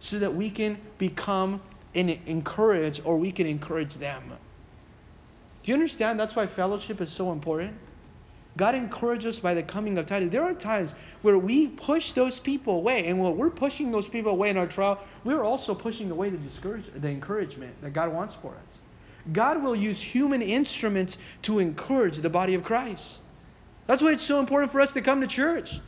so 0.01 0.19
that 0.19 0.35
we 0.35 0.49
can 0.49 0.77
become 0.97 1.61
and 1.95 2.09
encourage 2.27 3.01
or 3.03 3.17
we 3.17 3.31
can 3.31 3.47
encourage 3.47 3.95
them. 3.95 4.33
Do 5.63 5.71
you 5.71 5.73
understand 5.73 6.19
that's 6.19 6.35
why 6.35 6.47
fellowship 6.47 7.01
is 7.01 7.11
so 7.11 7.31
important? 7.31 7.75
God 8.57 8.75
encourages 8.75 9.37
us 9.37 9.39
by 9.39 9.53
the 9.53 9.63
coming 9.63 9.97
of 9.97 10.05
Titus. 10.05 10.31
There 10.31 10.43
are 10.43 10.53
times 10.53 10.93
where 11.21 11.37
we 11.37 11.67
push 11.67 12.13
those 12.13 12.39
people 12.39 12.75
away, 12.75 13.07
and 13.07 13.19
when 13.19 13.37
we're 13.37 13.49
pushing 13.49 13.91
those 13.91 14.07
people 14.07 14.31
away 14.31 14.49
in 14.49 14.57
our 14.57 14.67
trial, 14.67 14.99
we're 15.23 15.43
also 15.43 15.73
pushing 15.75 16.11
away 16.11 16.29
the, 16.29 16.37
discourage, 16.37 16.85
the 16.95 17.07
encouragement 17.07 17.73
that 17.81 17.91
God 17.91 18.11
wants 18.11 18.35
for 18.41 18.49
us. 18.49 18.79
God 19.33 19.61
will 19.61 19.75
use 19.75 20.01
human 20.01 20.41
instruments 20.41 21.17
to 21.43 21.59
encourage 21.59 22.17
the 22.17 22.29
body 22.29 22.53
of 22.53 22.63
Christ. 22.63 23.07
That's 23.87 24.01
why 24.01 24.11
it's 24.11 24.23
so 24.23 24.39
important 24.39 24.71
for 24.71 24.81
us 24.81 24.93
to 24.93 25.01
come 25.01 25.21
to 25.21 25.27
church. 25.27 25.79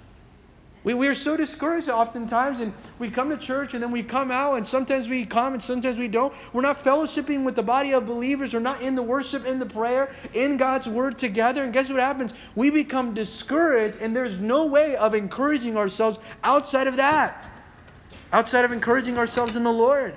We, 0.84 0.96
we 0.96 1.08
are 1.08 1.16
so 1.16 1.38
discouraged 1.38 1.90
oftentimes, 1.90 2.60
and 2.60 2.74
we 2.98 3.12
come 3.12 3.30
to 3.30 3.38
church 3.38 3.76
and 3.76 3.84
then 3.84 3.92
we 3.92 4.02
come 4.02 4.32
out, 4.32 4.58
and 4.58 4.66
sometimes 4.66 5.08
we 5.08 5.26
come 5.26 5.54
and 5.54 5.62
sometimes 5.62 5.98
we 5.98 6.08
don't. 6.08 6.34
We're 6.54 6.62
not 6.62 6.84
fellowshipping 6.84 7.44
with 7.44 7.56
the 7.56 7.62
body 7.62 7.94
of 7.94 8.08
believers. 8.08 8.54
We're 8.54 8.62
not 8.62 8.82
in 8.82 8.96
the 8.96 9.04
worship, 9.04 9.46
in 9.46 9.60
the 9.60 9.66
prayer, 9.66 10.14
in 10.34 10.58
God's 10.58 10.88
word 10.88 11.20
together. 11.20 11.64
And 11.64 11.72
guess 11.72 11.88
what 11.90 12.00
happens? 12.00 12.34
We 12.56 12.72
become 12.72 13.14
discouraged, 13.14 14.00
and 14.02 14.16
there's 14.16 14.40
no 14.40 14.66
way 14.66 14.96
of 14.96 15.14
encouraging 15.14 15.78
ourselves 15.78 16.18
outside 16.44 16.88
of 16.88 16.98
that, 16.98 17.48
outside 18.34 18.66
of 18.66 18.72
encouraging 18.72 19.20
ourselves 19.20 19.56
in 19.56 19.64
the 19.64 19.72
Lord. 19.72 20.16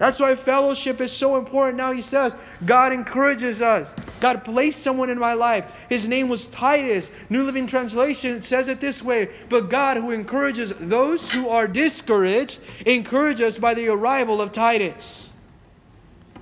That's 0.00 0.18
why 0.18 0.34
fellowship 0.34 0.98
is 1.02 1.12
so 1.12 1.36
important. 1.36 1.76
Now 1.76 1.92
he 1.92 2.00
says, 2.00 2.34
God 2.64 2.94
encourages 2.94 3.60
us. 3.60 3.92
God 4.18 4.42
placed 4.44 4.82
someone 4.82 5.10
in 5.10 5.18
my 5.18 5.34
life. 5.34 5.70
His 5.90 6.08
name 6.08 6.30
was 6.30 6.46
Titus. 6.46 7.10
New 7.28 7.44
Living 7.44 7.66
Translation 7.66 8.40
says 8.40 8.68
it 8.68 8.80
this 8.80 9.02
way 9.02 9.28
But 9.50 9.68
God, 9.68 9.98
who 9.98 10.10
encourages 10.10 10.72
those 10.80 11.30
who 11.32 11.50
are 11.50 11.68
discouraged, 11.68 12.62
encourage 12.86 13.42
us 13.42 13.58
by 13.58 13.74
the 13.74 13.88
arrival 13.88 14.40
of 14.40 14.52
Titus. 14.52 15.28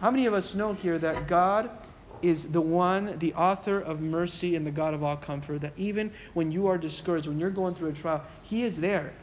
How 0.00 0.12
many 0.12 0.26
of 0.26 0.34
us 0.34 0.54
know 0.54 0.74
here 0.74 0.96
that 1.00 1.26
God 1.26 1.68
is 2.22 2.44
the 2.52 2.60
one, 2.60 3.18
the 3.18 3.34
author 3.34 3.80
of 3.80 4.00
mercy 4.00 4.54
and 4.54 4.64
the 4.64 4.70
God 4.70 4.94
of 4.94 5.02
all 5.02 5.16
comfort? 5.16 5.62
That 5.62 5.72
even 5.76 6.12
when 6.32 6.52
you 6.52 6.68
are 6.68 6.78
discouraged, 6.78 7.26
when 7.26 7.40
you're 7.40 7.50
going 7.50 7.74
through 7.74 7.88
a 7.88 7.92
trial, 7.92 8.22
He 8.40 8.62
is 8.62 8.76
there 8.76 9.14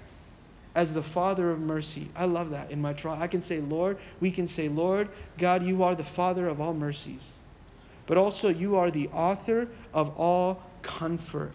as 0.76 0.94
the 0.94 1.02
Father 1.02 1.50
of 1.52 1.60
mercy. 1.60 2.10
I 2.16 2.26
love 2.26 2.52
that 2.52 2.70
in 2.70 2.82
my 2.82 2.94
trial. 2.94 3.18
I 3.20 3.28
can 3.28 3.42
say, 3.42 3.62
Lord, 3.62 3.98
we 4.20 4.30
can 4.30 4.48
say, 4.48 4.68
Lord, 4.68 5.08
God, 5.38 5.66
you 5.66 5.82
are 5.84 5.96
the 5.96 6.04
Father 6.04 6.48
of 6.48 6.60
all 6.60 6.74
mercies. 6.74 7.24
But 8.06 8.18
also, 8.18 8.50
you 8.50 8.76
are 8.76 8.92
the 8.92 9.08
author 9.08 9.70
of 9.94 10.16
all 10.20 10.62
comfort. 10.84 11.54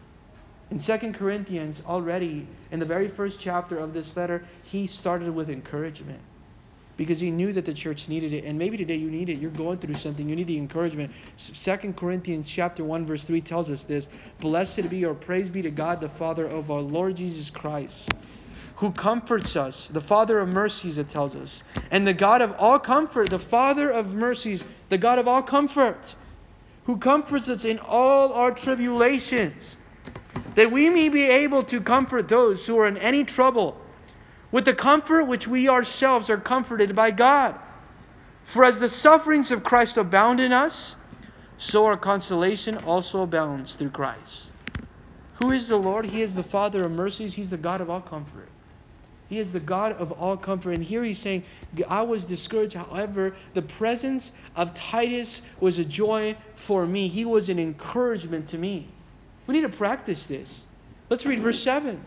In 0.71 0.81
Second 0.81 1.15
Corinthians, 1.15 1.83
already 1.87 2.47
in 2.71 2.81
the 2.81 2.87
very 2.87 3.09
first 3.09 3.39
chapter 3.39 3.79
of 3.79 3.93
this 3.93 4.17
letter, 4.17 4.45
he 4.63 4.87
started 4.87 5.35
with 5.35 5.51
encouragement 5.51 6.21
because 6.97 7.19
he 7.21 7.31
knew 7.31 7.51
that 7.53 7.65
the 7.65 7.73
church 7.73 8.11
needed 8.11 8.35
it 8.35 8.45
and 8.45 8.59
maybe 8.59 8.77
today 8.77 8.95
you 8.95 9.11
need 9.11 9.31
it 9.31 9.39
you're 9.39 9.51
going 9.51 9.79
through 9.79 9.95
something 9.95 10.29
you 10.29 10.37
need 10.37 10.47
the 10.47 10.59
encouragement 10.59 11.11
Second 11.39 11.97
corinthians 11.97 12.47
chapter 12.47 12.85
1 12.85 13.07
verse 13.07 13.25
3 13.25 13.41
tells 13.41 13.71
us 13.71 13.85
this 13.85 14.07
blessed 14.39 14.91
be 14.91 15.03
or 15.03 15.15
praise 15.15 15.49
be 15.49 15.63
to 15.63 15.71
god 15.71 16.03
the 16.03 16.11
father 16.11 16.47
of 16.47 16.71
our 16.71 16.83
lord 16.83 17.17
jesus 17.17 17.49
christ 17.49 18.11
who 18.81 18.91
comforts 18.91 19.57
us, 19.57 19.89
the 19.91 20.01
Father 20.01 20.39
of 20.39 20.49
mercies, 20.55 20.97
it 20.97 21.11
tells 21.11 21.37
us, 21.37 21.63
and 21.91 22.07
the 22.07 22.15
God 22.15 22.41
of 22.41 22.51
all 22.53 22.79
comfort, 22.79 23.29
the 23.29 23.39
Father 23.39 23.91
of 23.91 24.15
mercies, 24.15 24.65
the 24.89 24.97
God 24.97 25.19
of 25.19 25.29
all 25.29 25.43
comfort, 25.43 26.15
who 26.85 26.97
comforts 26.97 27.51
us 27.51 27.63
in 27.67 27.79
all 27.79 28.33
our 28.33 28.51
tribulations, 28.51 29.77
that 30.55 30.73
we 30.73 30.89
may 30.89 31.11
be 31.11 31.25
able 31.25 31.63
to 31.63 31.79
comfort 31.79 32.29
those 32.29 32.65
who 32.65 32.79
are 32.79 32.87
in 32.87 32.97
any 32.97 33.23
trouble 33.23 33.79
with 34.51 34.65
the 34.65 34.73
comfort 34.73 35.25
which 35.25 35.47
we 35.47 35.69
ourselves 35.69 36.31
are 36.31 36.39
comforted 36.39 36.97
by 36.97 37.11
God. 37.11 37.57
For 38.45 38.65
as 38.65 38.79
the 38.79 38.89
sufferings 38.89 39.51
of 39.51 39.63
Christ 39.63 39.99
abound 39.99 40.41
in 40.41 40.55
us, 40.55 40.95
so 41.59 41.85
our 41.85 41.99
consolation 41.99 42.79
also 42.79 43.23
abounds 43.23 43.75
through 43.75 43.91
Christ. 43.91 44.45
Who 45.43 45.53
is 45.53 45.69
the 45.69 45.77
Lord? 45.77 46.11
He 46.11 46.23
is 46.23 46.35
the 46.35 46.43
Father 46.43 46.87
of 46.87 46.93
mercies, 46.93 47.35
He's 47.35 47.51
the 47.51 47.59
God 47.59 47.83
of 47.83 47.91
all 47.91 48.01
comfort. 48.01 48.49
He 49.31 49.39
is 49.39 49.53
the 49.53 49.61
God 49.61 49.93
of 49.93 50.11
all 50.11 50.37
comfort. 50.37 50.73
And 50.73 50.85
here 50.85 51.05
he's 51.05 51.21
saying, 51.21 51.45
I 51.89 52.03
was 52.03 52.25
discouraged. 52.25 52.75
However, 52.75 53.37
the 53.55 53.63
presence 53.63 54.33
of 54.57 54.75
Titus 54.75 55.43
was 55.61 55.79
a 55.79 55.85
joy 55.85 56.37
for 56.57 56.85
me. 56.85 57.07
He 57.07 57.25
was 57.25 57.49
an 57.49 57.61
encouragement 57.61 58.49
to 58.49 58.59
me. 58.59 58.89
We 59.47 59.55
need 59.55 59.61
to 59.61 59.69
practice 59.69 60.27
this. 60.27 60.63
Let's 61.09 61.25
read 61.25 61.41
verse 61.41 61.63
7. 61.63 62.05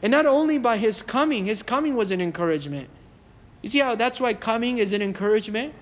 And 0.00 0.12
not 0.12 0.26
only 0.26 0.58
by 0.58 0.78
his 0.78 1.02
coming, 1.02 1.46
his 1.46 1.60
coming 1.60 1.96
was 1.96 2.12
an 2.12 2.20
encouragement. 2.20 2.88
You 3.62 3.68
see 3.68 3.80
how 3.80 3.96
that's 3.96 4.20
why 4.20 4.34
coming 4.34 4.78
is 4.78 4.92
an 4.92 5.02
encouragement? 5.02 5.74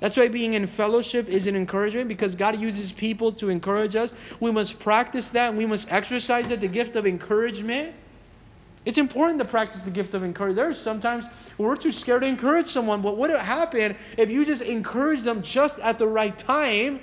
That's 0.00 0.16
why 0.16 0.28
being 0.28 0.54
in 0.54 0.66
fellowship 0.66 1.28
is 1.28 1.46
an 1.46 1.54
encouragement 1.54 2.08
because 2.08 2.34
God 2.34 2.58
uses 2.58 2.92
people 2.92 3.30
to 3.34 3.50
encourage 3.50 3.94
us. 3.94 4.14
We 4.40 4.50
must 4.50 4.80
practice 4.80 5.28
that. 5.30 5.54
We 5.54 5.66
must 5.66 5.92
exercise 5.92 6.48
that, 6.48 6.62
the 6.62 6.68
gift 6.68 6.96
of 6.96 7.06
encouragement. 7.06 7.94
It's 8.84 8.98
important 8.98 9.38
to 9.40 9.44
practice 9.44 9.84
the 9.84 9.90
gift 9.90 10.14
of 10.14 10.24
encouragement. 10.24 10.56
There's 10.56 10.80
sometimes 10.80 11.26
we're 11.58 11.76
too 11.76 11.92
scared 11.92 12.22
to 12.22 12.28
encourage 12.28 12.68
someone, 12.68 13.02
but 13.02 13.16
what 13.16 13.30
would 13.30 13.40
happen 13.40 13.96
if 14.16 14.30
you 14.30 14.44
just 14.46 14.62
encourage 14.62 15.22
them 15.22 15.42
just 15.42 15.80
at 15.80 15.98
the 15.98 16.06
right 16.06 16.36
time 16.38 17.00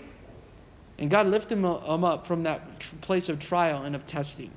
and 0.97 1.11
God 1.11 1.27
lifted 1.27 1.57
them 1.57 1.65
uh, 1.65 1.75
up 1.75 2.25
from 2.25 2.43
that 2.43 2.79
place 3.01 3.29
of 3.29 3.39
trial 3.39 3.83
and 3.83 3.95
of 3.95 4.05
testing? 4.07 4.49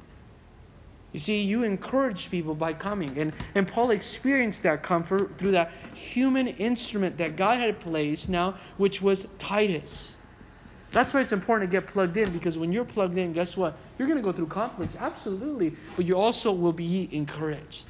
You 1.12 1.20
see, 1.20 1.40
you 1.40 1.64
encourage 1.64 2.30
people 2.30 2.54
by 2.54 2.72
coming. 2.72 3.18
And, 3.18 3.32
and 3.54 3.66
Paul 3.66 3.90
experienced 3.90 4.62
that 4.62 4.82
comfort 4.82 5.38
through 5.38 5.50
that 5.50 5.72
human 5.92 6.48
instrument 6.48 7.18
that 7.18 7.36
God 7.36 7.58
had 7.58 7.80
placed 7.80 8.28
now, 8.28 8.58
which 8.76 9.02
was 9.02 9.26
Titus. 9.38 10.12
That's 10.92 11.14
why 11.14 11.20
it's 11.20 11.32
important 11.32 11.70
to 11.70 11.80
get 11.80 11.86
plugged 11.86 12.16
in 12.16 12.30
because 12.30 12.58
when 12.58 12.72
you're 12.72 12.84
plugged 12.84 13.16
in, 13.16 13.32
guess 13.32 13.56
what? 13.56 13.76
You're 13.98 14.08
going 14.08 14.18
to 14.18 14.24
go 14.24 14.32
through 14.32 14.48
conflicts, 14.48 14.96
absolutely, 14.98 15.76
but 15.96 16.04
you 16.04 16.16
also 16.16 16.52
will 16.52 16.72
be 16.72 17.08
encouraged. 17.12 17.84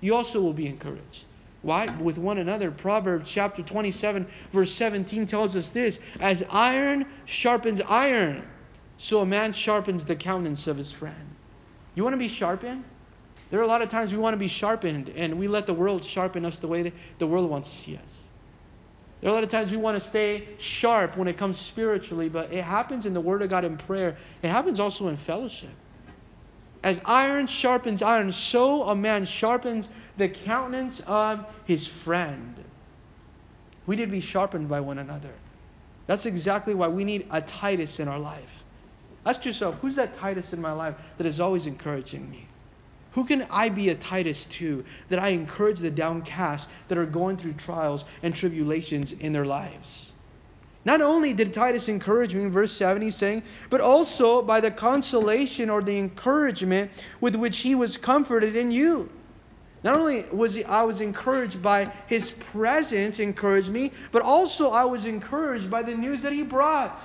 You 0.00 0.14
also 0.14 0.40
will 0.40 0.54
be 0.54 0.66
encouraged. 0.66 1.24
Why? 1.62 1.86
With 1.96 2.16
one 2.16 2.38
another. 2.38 2.70
Proverbs 2.70 3.30
chapter 3.30 3.62
27, 3.62 4.26
verse 4.52 4.72
17 4.72 5.26
tells 5.26 5.56
us 5.56 5.70
this 5.72 6.00
As 6.20 6.44
iron 6.48 7.06
sharpens 7.24 7.80
iron, 7.82 8.44
so 8.98 9.20
a 9.20 9.26
man 9.26 9.52
sharpens 9.52 10.04
the 10.04 10.16
countenance 10.16 10.66
of 10.66 10.78
his 10.78 10.92
friend. 10.92 11.34
You 11.94 12.04
want 12.04 12.14
to 12.14 12.18
be 12.18 12.28
sharpened? 12.28 12.84
There 13.50 13.60
are 13.60 13.64
a 13.64 13.66
lot 13.66 13.82
of 13.82 13.90
times 13.90 14.12
we 14.12 14.18
want 14.18 14.34
to 14.34 14.38
be 14.38 14.48
sharpened, 14.48 15.10
and 15.10 15.38
we 15.38 15.48
let 15.48 15.66
the 15.66 15.74
world 15.74 16.04
sharpen 16.04 16.44
us 16.44 16.58
the 16.58 16.68
way 16.68 16.92
the 17.18 17.26
world 17.26 17.50
wants 17.50 17.68
to 17.68 17.76
see 17.76 17.96
us. 17.96 18.18
There 19.20 19.30
are 19.30 19.32
a 19.32 19.34
lot 19.34 19.44
of 19.44 19.50
times 19.50 19.70
we 19.70 19.76
want 19.76 20.00
to 20.00 20.06
stay 20.06 20.48
sharp 20.58 21.16
when 21.16 21.26
it 21.26 21.38
comes 21.38 21.58
spiritually, 21.58 22.28
but 22.28 22.52
it 22.52 22.62
happens 22.62 23.06
in 23.06 23.14
the 23.14 23.20
Word 23.20 23.42
of 23.42 23.50
God 23.50 23.64
in 23.64 23.76
prayer. 23.78 24.16
It 24.42 24.48
happens 24.48 24.78
also 24.78 25.08
in 25.08 25.16
fellowship. 25.16 25.70
As 26.82 27.00
iron 27.04 27.46
sharpens 27.46 28.02
iron, 28.02 28.30
so 28.30 28.82
a 28.82 28.94
man 28.94 29.24
sharpens 29.24 29.88
the 30.16 30.28
countenance 30.28 31.00
of 31.06 31.44
his 31.64 31.86
friend. 31.86 32.54
We 33.86 33.96
need 33.96 34.06
to 34.06 34.10
be 34.10 34.20
sharpened 34.20 34.68
by 34.68 34.80
one 34.80 34.98
another. 34.98 35.32
That's 36.06 36.26
exactly 36.26 36.74
why 36.74 36.88
we 36.88 37.04
need 37.04 37.26
a 37.30 37.40
Titus 37.40 37.98
in 37.98 38.08
our 38.08 38.18
life. 38.18 38.62
Ask 39.24 39.44
yourself, 39.44 39.76
who's 39.80 39.96
that 39.96 40.16
Titus 40.18 40.52
in 40.52 40.60
my 40.60 40.72
life 40.72 40.94
that 41.18 41.26
is 41.26 41.40
always 41.40 41.66
encouraging 41.66 42.30
me? 42.30 42.45
Who 43.16 43.24
can 43.24 43.46
I 43.50 43.70
be 43.70 43.88
a 43.88 43.94
Titus 43.94 44.44
to 44.44 44.84
that 45.08 45.18
I 45.18 45.28
encourage 45.28 45.80
the 45.80 45.90
downcast 45.90 46.68
that 46.88 46.98
are 46.98 47.06
going 47.06 47.38
through 47.38 47.54
trials 47.54 48.04
and 48.22 48.34
tribulations 48.34 49.12
in 49.12 49.32
their 49.32 49.46
lives? 49.46 50.12
Not 50.84 51.00
only 51.00 51.32
did 51.32 51.54
Titus 51.54 51.88
encourage 51.88 52.34
me 52.34 52.42
in 52.42 52.50
verse 52.50 52.76
7, 52.76 53.00
he's 53.00 53.16
saying, 53.16 53.42
but 53.70 53.80
also 53.80 54.42
by 54.42 54.60
the 54.60 54.70
consolation 54.70 55.70
or 55.70 55.80
the 55.80 55.98
encouragement 55.98 56.90
with 57.18 57.34
which 57.34 57.60
he 57.60 57.74
was 57.74 57.96
comforted 57.96 58.54
in 58.54 58.70
you. 58.70 59.08
Not 59.82 59.98
only 59.98 60.24
was 60.30 60.52
he, 60.52 60.62
I 60.64 60.82
was 60.82 61.00
encouraged 61.00 61.62
by 61.62 61.90
his 62.06 62.32
presence, 62.32 63.18
encouraged 63.18 63.70
me, 63.70 63.92
but 64.12 64.20
also 64.20 64.72
I 64.72 64.84
was 64.84 65.06
encouraged 65.06 65.70
by 65.70 65.82
the 65.82 65.94
news 65.94 66.20
that 66.20 66.34
he 66.34 66.42
brought. 66.42 67.00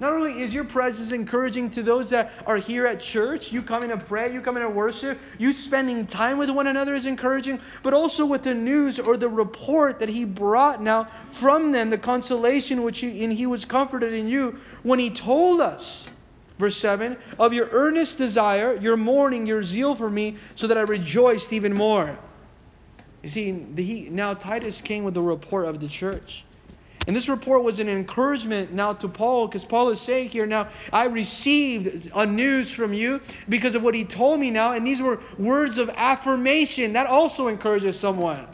Not 0.00 0.12
only 0.12 0.42
is 0.42 0.54
your 0.54 0.64
presence 0.64 1.10
encouraging 1.10 1.70
to 1.70 1.82
those 1.82 2.10
that 2.10 2.32
are 2.46 2.56
here 2.56 2.86
at 2.86 3.00
church, 3.00 3.50
you 3.50 3.62
coming 3.62 3.88
to 3.88 3.96
pray, 3.96 4.32
you 4.32 4.40
coming 4.40 4.62
to 4.62 4.68
worship, 4.68 5.18
you 5.38 5.52
spending 5.52 6.06
time 6.06 6.38
with 6.38 6.50
one 6.50 6.68
another 6.68 6.94
is 6.94 7.04
encouraging, 7.04 7.60
but 7.82 7.92
also 7.92 8.24
with 8.24 8.44
the 8.44 8.54
news 8.54 9.00
or 9.00 9.16
the 9.16 9.28
report 9.28 9.98
that 9.98 10.08
he 10.08 10.24
brought 10.24 10.80
now 10.80 11.08
from 11.32 11.72
them, 11.72 11.90
the 11.90 11.98
consolation 11.98 12.84
which 12.84 13.00
he, 13.00 13.24
and 13.24 13.32
he 13.32 13.46
was 13.46 13.64
comforted 13.64 14.12
in 14.12 14.28
you 14.28 14.60
when 14.84 15.00
he 15.00 15.10
told 15.10 15.60
us, 15.60 16.06
verse 16.58 16.76
7, 16.76 17.16
of 17.40 17.52
your 17.52 17.68
earnest 17.72 18.18
desire, 18.18 18.76
your 18.76 18.96
mourning, 18.96 19.46
your 19.46 19.64
zeal 19.64 19.96
for 19.96 20.08
me, 20.08 20.36
so 20.54 20.68
that 20.68 20.78
I 20.78 20.82
rejoiced 20.82 21.52
even 21.52 21.74
more. 21.74 22.16
You 23.24 23.30
see, 23.30 23.50
the, 23.74 24.10
now 24.10 24.34
Titus 24.34 24.80
came 24.80 25.02
with 25.02 25.14
the 25.14 25.22
report 25.22 25.66
of 25.66 25.80
the 25.80 25.88
church. 25.88 26.44
And 27.06 27.16
this 27.16 27.28
report 27.28 27.62
was 27.62 27.80
an 27.80 27.88
encouragement 27.88 28.72
now 28.72 28.92
to 28.94 29.08
Paul 29.08 29.46
because 29.46 29.64
Paul 29.64 29.88
is 29.88 30.00
saying 30.00 30.28
here 30.28 30.44
now, 30.44 30.68
I 30.92 31.06
received 31.06 32.10
a 32.14 32.26
news 32.26 32.70
from 32.70 32.92
you 32.92 33.20
because 33.48 33.74
of 33.74 33.82
what 33.82 33.94
he 33.94 34.04
told 34.04 34.40
me 34.40 34.50
now. 34.50 34.72
And 34.72 34.86
these 34.86 35.00
were 35.00 35.20
words 35.38 35.78
of 35.78 35.88
affirmation. 35.90 36.92
That 36.92 37.06
also 37.06 37.48
encourages 37.48 37.98
someone. 37.98 38.46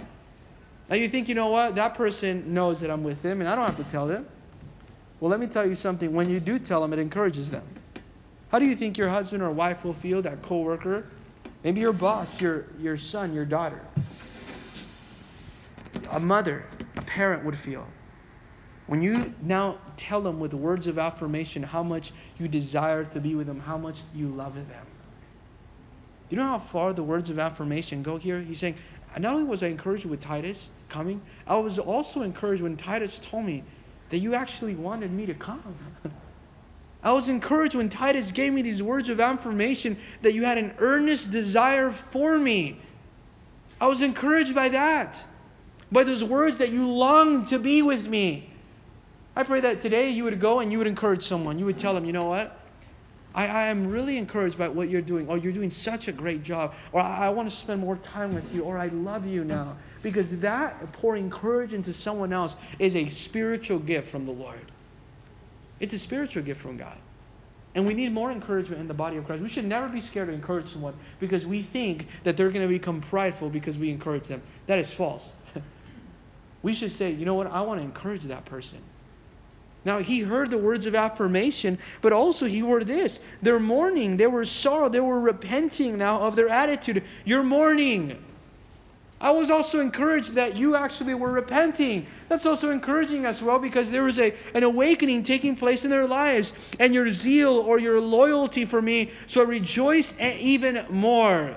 Now 0.89 0.97
you 0.97 1.09
think, 1.09 1.29
you 1.29 1.35
know 1.35 1.49
what? 1.49 1.75
That 1.75 1.95
person 1.95 2.55
knows 2.55 2.81
that 2.81 2.91
I'm 2.91 3.03
with 3.03 3.23
them 3.23 3.41
and 3.41 3.49
I 3.49 3.57
don't 3.57 3.65
have 3.65 3.77
to 3.79 3.91
tell 3.91 4.07
them. 4.07 4.27
Well, 5.19 5.31
let 5.31 5.41
me 5.41 5.47
tell 5.47 5.67
you 5.67 5.75
something. 5.75 6.13
When 6.13 6.29
you 6.29 6.39
do 6.39 6.59
tell 6.59 6.81
them, 6.81 6.93
it 6.93 6.99
encourages 6.99 7.51
them. 7.51 7.65
How 8.51 8.59
do 8.59 8.67
you 8.67 8.77
think 8.77 8.99
your 8.99 9.09
husband 9.09 9.43
or 9.43 9.51
wife 9.51 9.85
will 9.85 9.95
feel, 9.95 10.23
that 10.23 10.43
coworker? 10.43 11.07
Maybe 11.65 11.81
your 11.81 11.93
boss, 11.93 12.41
your, 12.41 12.67
your 12.79 12.99
son, 12.99 13.33
your 13.33 13.47
daughter. 13.47 13.81
A 16.11 16.21
mother, 16.21 16.67
a 16.97 17.03
parent 17.03 17.45
would 17.45 17.59
feel. 17.59 17.87
When 18.87 19.01
you 19.01 19.35
now 19.43 19.79
tell 19.97 20.21
them 20.21 20.41
with 20.41 20.53
words 20.53 20.87
of 20.87 20.99
affirmation 20.99 21.63
how 21.63 21.83
much 21.83 22.13
you 22.39 22.49
desire 22.49 23.05
to 23.05 23.21
be 23.21 23.35
with 23.35 23.47
them, 23.47 23.61
how 23.61 23.79
much 23.79 23.99
you 24.15 24.29
love 24.29 24.55
them. 24.55 24.87
You 26.29 26.37
know 26.37 26.45
how 26.45 26.59
far 26.59 26.93
the 26.93 27.03
words 27.03 27.31
of 27.31 27.39
affirmation 27.39 28.03
go 28.03 28.19
here? 28.19 28.41
He's 28.41 28.59
saying, 28.59 28.77
not 29.19 29.35
only 29.35 29.45
was 29.45 29.63
I 29.63 29.69
encouraged 29.69 30.05
with 30.05 30.21
Titus 30.21 30.69
coming, 30.89 31.23
I 31.47 31.57
was 31.57 31.79
also 31.79 32.23
encouraged 32.23 32.63
when 32.63 32.77
Titus 32.77 33.21
told 33.23 33.45
me 33.45 33.63
that 34.11 34.19
you 34.19 34.35
actually 34.35 34.75
wanted 34.75 35.13
me 35.13 35.27
to 35.27 35.35
come. 35.35 35.77
I 37.03 37.13
was 37.13 37.29
encouraged 37.29 37.75
when 37.75 37.91
Titus 37.91 38.33
gave 38.33 38.53
me 38.53 38.63
these 38.63 38.83
words 38.83 39.09
of 39.09 39.21
affirmation 39.21 39.99
that 40.23 40.33
you 40.33 40.45
had 40.45 40.59
an 40.59 40.75
earnest 40.79 41.31
desire 41.31 41.91
for 41.91 42.39
me. 42.39 42.81
I 43.81 43.87
was 43.87 44.01
encouraged 44.01 44.55
by 44.55 44.71
that. 44.71 45.23
by 45.93 46.05
those 46.05 46.25
words 46.25 46.59
that 46.59 46.71
you 46.71 46.89
long 46.91 47.47
to 47.47 47.59
be 47.59 47.83
with 47.83 48.07
me. 48.07 48.51
I 49.37 49.43
pray 49.43 49.61
that 49.61 49.83
today 49.83 50.11
you 50.11 50.25
would 50.25 50.41
go 50.41 50.61
and 50.61 50.71
you 50.71 50.79
would 50.79 50.87
encourage 50.87 51.27
someone. 51.27 51.59
You 51.59 51.67
would 51.67 51.79
tell 51.79 51.95
them, 51.95 52.05
you 52.05 52.13
know 52.13 52.27
what? 52.27 52.59
I, 53.35 53.47
I 53.47 53.67
am 53.67 53.89
really 53.89 54.17
encouraged 54.17 54.57
by 54.57 54.69
what 54.69 54.89
you're 54.89 55.03
doing. 55.03 55.29
Or 55.29 55.37
you're 55.37 55.53
doing 55.53 55.71
such 55.71 56.07
a 56.07 56.13
great 56.13 56.45
job. 56.45 56.75
Or 56.93 57.01
I, 57.01 57.27
I 57.27 57.29
want 57.31 57.51
to 57.51 57.57
spend 57.57 57.81
more 57.81 57.97
time 57.97 58.33
with 58.33 58.55
you. 58.55 58.63
Or 58.63 58.79
I 58.79 58.89
love 58.89 59.27
you 59.27 59.45
now. 59.45 59.77
Because 60.03 60.39
that 60.39 60.93
pouring 60.93 61.31
courage 61.31 61.73
into 61.73 61.93
someone 61.93 62.33
else 62.33 62.57
is 62.79 62.95
a 62.95 63.09
spiritual 63.09 63.81
gift 63.81 64.09
from 64.09 64.25
the 64.25 64.33
Lord. 64.33 64.71
It's 65.81 65.95
a 65.95 65.99
spiritual 65.99 66.45
gift 66.45 66.61
from 66.61 66.77
God. 66.77 66.97
And 67.75 67.85
we 67.85 67.95
need 67.95 68.13
more 68.13 68.31
encouragement 68.31 68.81
in 68.81 68.87
the 68.87 68.95
body 68.95 69.17
of 69.17 69.27
Christ. 69.27 69.43
We 69.43 69.49
should 69.49 69.65
never 69.65 69.89
be 69.89 70.01
scared 70.01 70.29
to 70.29 70.35
encourage 70.35 70.73
someone 70.73 70.95
because 71.19 71.45
we 71.45 71.63
think 71.63 72.07
that 72.23 72.37
they're 72.37 72.51
going 72.51 72.67
to 72.67 72.73
become 72.73 73.01
prideful 73.01 73.51
because 73.51 73.77
we 73.77 73.91
encourage 73.91 74.29
them. 74.29 74.43
That 74.69 74.79
is 74.79 74.93
false. 74.93 75.33
we 76.63 76.73
should 76.73 76.93
say, 76.93 77.11
you 77.11 77.25
know 77.25 77.35
what? 77.35 77.49
I 77.49 77.63
want 77.63 77.81
to 77.81 77.85
encourage 77.85 78.23
that 78.25 78.45
person. 78.45 78.79
Now, 79.85 79.99
he 79.99 80.21
heard 80.21 80.51
the 80.51 80.59
words 80.59 80.87
of 80.87 80.95
affirmation, 80.95 81.79
but 82.01 82.13
also 82.13 82.47
he 82.47 82.61
heard 82.61 82.87
this. 82.87 83.21
They're 83.43 83.61
mourning, 83.61 84.17
they 84.17 84.27
were 84.27 84.47
sorrow, 84.47 84.89
they 84.89 85.01
were 85.01 85.21
repenting 85.21 85.99
now 85.99 86.21
of 86.23 86.37
their 86.37 86.49
attitude. 86.49 87.03
You're 87.25 87.43
mourning. 87.43 88.23
I 89.21 89.31
was 89.31 89.51
also 89.51 89.81
encouraged 89.81 90.35
that 90.35 90.57
you 90.57 90.77
actually 90.77 91.15
were 91.15 91.31
repenting. 91.31 92.07
That's 92.29 92.47
also 92.47 92.71
encouraging 92.71 93.25
as 93.25 93.41
well 93.41 93.59
because 93.59 93.91
there 93.91 94.03
was 94.03 94.19
a, 94.19 94.35
an 94.55 94.65
awakening 94.65 95.23
taking 95.23 95.57
place 95.57 95.85
in 95.85 95.91
their 95.91 96.07
lives 96.07 96.53
and 96.79 96.93
your 96.93 97.11
zeal 97.11 97.53
or 97.53 97.79
your 97.79 98.01
loyalty 98.01 98.65
for 98.65 98.83
me. 98.83 99.13
So 99.27 99.41
I 99.41 99.45
rejoice 99.45 100.15
even 100.21 100.85
more. 100.91 101.57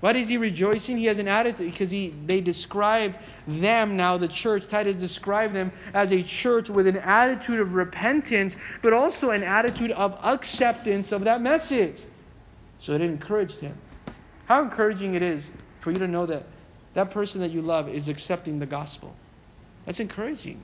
Why 0.00 0.12
is 0.12 0.28
he 0.28 0.36
rejoicing? 0.36 0.98
He 0.98 1.06
has 1.06 1.18
an 1.18 1.28
attitude 1.28 1.70
because 1.70 1.90
he, 1.90 2.14
they 2.26 2.40
describe 2.40 3.16
them 3.46 3.96
now, 3.96 4.18
the 4.18 4.28
church. 4.28 4.68
Titus 4.68 4.96
described 4.96 5.54
them 5.54 5.72
as 5.94 6.12
a 6.12 6.22
church 6.22 6.68
with 6.68 6.86
an 6.86 6.98
attitude 6.98 7.60
of 7.60 7.74
repentance, 7.74 8.56
but 8.82 8.92
also 8.92 9.30
an 9.30 9.42
attitude 9.42 9.92
of 9.92 10.18
acceptance 10.22 11.12
of 11.12 11.24
that 11.24 11.40
message. 11.40 11.96
So 12.80 12.92
it 12.92 13.00
encouraged 13.00 13.58
him. 13.58 13.76
How 14.46 14.62
encouraging 14.62 15.14
it 15.14 15.22
is 15.22 15.50
for 15.80 15.90
you 15.90 15.98
to 15.98 16.08
know 16.08 16.26
that 16.26 16.44
that 16.94 17.10
person 17.10 17.40
that 17.40 17.50
you 17.50 17.62
love 17.62 17.88
is 17.88 18.08
accepting 18.08 18.58
the 18.58 18.66
gospel. 18.66 19.14
That's 19.86 20.00
encouraging. 20.00 20.62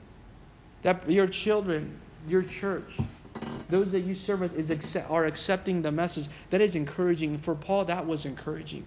That 0.83 1.09
your 1.09 1.27
children, 1.27 1.99
your 2.27 2.43
church, 2.43 2.97
those 3.69 3.91
that 3.91 4.01
you 4.01 4.15
serve 4.15 4.41
with 4.41 4.57
is 4.57 4.95
are 5.09 5.25
accepting 5.25 5.81
the 5.81 5.91
message. 5.91 6.27
That 6.51 6.61
is 6.61 6.75
encouraging. 6.75 7.39
For 7.39 7.55
Paul, 7.55 7.85
that 7.85 8.05
was 8.05 8.25
encouraging. 8.25 8.85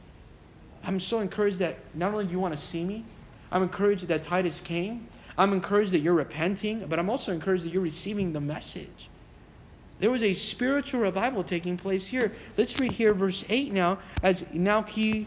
I'm 0.87 1.01
so 1.01 1.19
encouraged 1.21 1.59
that 1.59 1.79
not 1.95 2.13
only 2.13 2.27
do 2.27 2.31
you 2.31 2.39
want 2.39 2.57
to 2.57 2.61
see 2.61 2.85
me, 2.85 3.05
I'm 3.51 3.65
encouraged 3.65 4.07
that 4.07 4.23
Titus 4.23 4.61
came. 4.61 5.09
I'm 5.37 5.53
encouraged 5.53 5.91
that 5.91 5.99
you're 5.99 6.15
repenting, 6.15 6.87
but 6.87 6.99
I'm 6.99 7.11
also 7.11 7.33
encouraged 7.33 7.65
that 7.65 7.73
you're 7.73 7.83
receiving 7.83 8.33
the 8.33 8.41
message. 8.41 9.11
There 9.99 10.11
was 10.11 10.23
a 10.23 10.33
spiritual 10.33 11.01
revival 11.01 11.43
taking 11.43 11.77
place 11.77 12.07
here. 12.07 12.33
Let's 12.57 12.79
read 12.79 12.93
here 12.93 13.13
verse 13.15 13.45
8 13.49 13.73
now, 13.73 13.99
as 14.23 14.47
now 14.53 14.83
he 14.83 15.27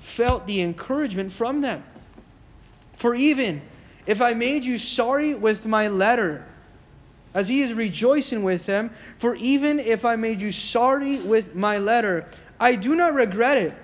felt 0.00 0.46
the 0.46 0.60
encouragement 0.60 1.32
from 1.32 1.60
them. 1.60 1.84
For 2.96 3.14
even 3.14 3.62
if 4.06 4.20
I 4.20 4.34
made 4.34 4.64
you 4.64 4.78
sorry 4.78 5.34
with 5.34 5.66
my 5.66 5.88
letter, 5.88 6.44
as 7.32 7.46
he 7.46 7.62
is 7.62 7.72
rejoicing 7.72 8.42
with 8.42 8.66
them, 8.66 8.90
for 9.18 9.36
even 9.36 9.78
if 9.78 10.04
I 10.04 10.16
made 10.16 10.40
you 10.40 10.50
sorry 10.50 11.20
with 11.20 11.54
my 11.54 11.78
letter, 11.78 12.26
I 12.58 12.74
do 12.74 12.96
not 12.96 13.14
regret 13.14 13.56
it. 13.56 13.74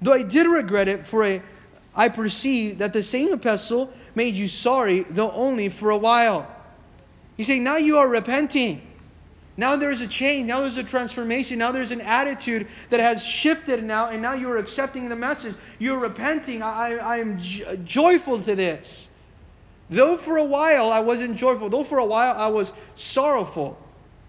Though 0.00 0.12
I 0.12 0.22
did 0.22 0.46
regret 0.46 0.88
it, 0.88 1.06
for 1.06 1.24
a, 1.24 1.42
I 1.94 2.08
perceive 2.08 2.78
that 2.78 2.92
the 2.92 3.02
same 3.02 3.32
epistle 3.32 3.92
made 4.14 4.34
you 4.34 4.48
sorry, 4.48 5.04
though 5.10 5.30
only 5.32 5.68
for 5.68 5.90
a 5.90 5.96
while. 5.96 6.46
You 7.36 7.44
say, 7.44 7.58
now 7.58 7.76
you 7.76 7.98
are 7.98 8.08
repenting. 8.08 8.82
Now 9.56 9.74
there's 9.74 10.00
a 10.00 10.06
change. 10.06 10.46
Now 10.46 10.60
there's 10.60 10.76
a 10.76 10.84
transformation. 10.84 11.58
Now 11.58 11.72
there's 11.72 11.90
an 11.90 12.00
attitude 12.00 12.68
that 12.90 13.00
has 13.00 13.24
shifted 13.24 13.82
now, 13.82 14.08
and 14.08 14.22
now 14.22 14.34
you 14.34 14.48
are 14.50 14.58
accepting 14.58 15.08
the 15.08 15.16
message. 15.16 15.54
You're 15.80 15.98
repenting. 15.98 16.62
I, 16.62 16.96
I 16.96 17.16
am 17.18 17.40
joyful 17.84 18.40
to 18.42 18.54
this. 18.54 19.08
Though 19.90 20.16
for 20.16 20.36
a 20.36 20.44
while 20.44 20.92
I 20.92 21.00
wasn't 21.00 21.36
joyful, 21.36 21.68
though 21.70 21.82
for 21.82 21.98
a 21.98 22.04
while 22.04 22.36
I 22.36 22.46
was 22.46 22.70
sorrowful. 22.94 23.78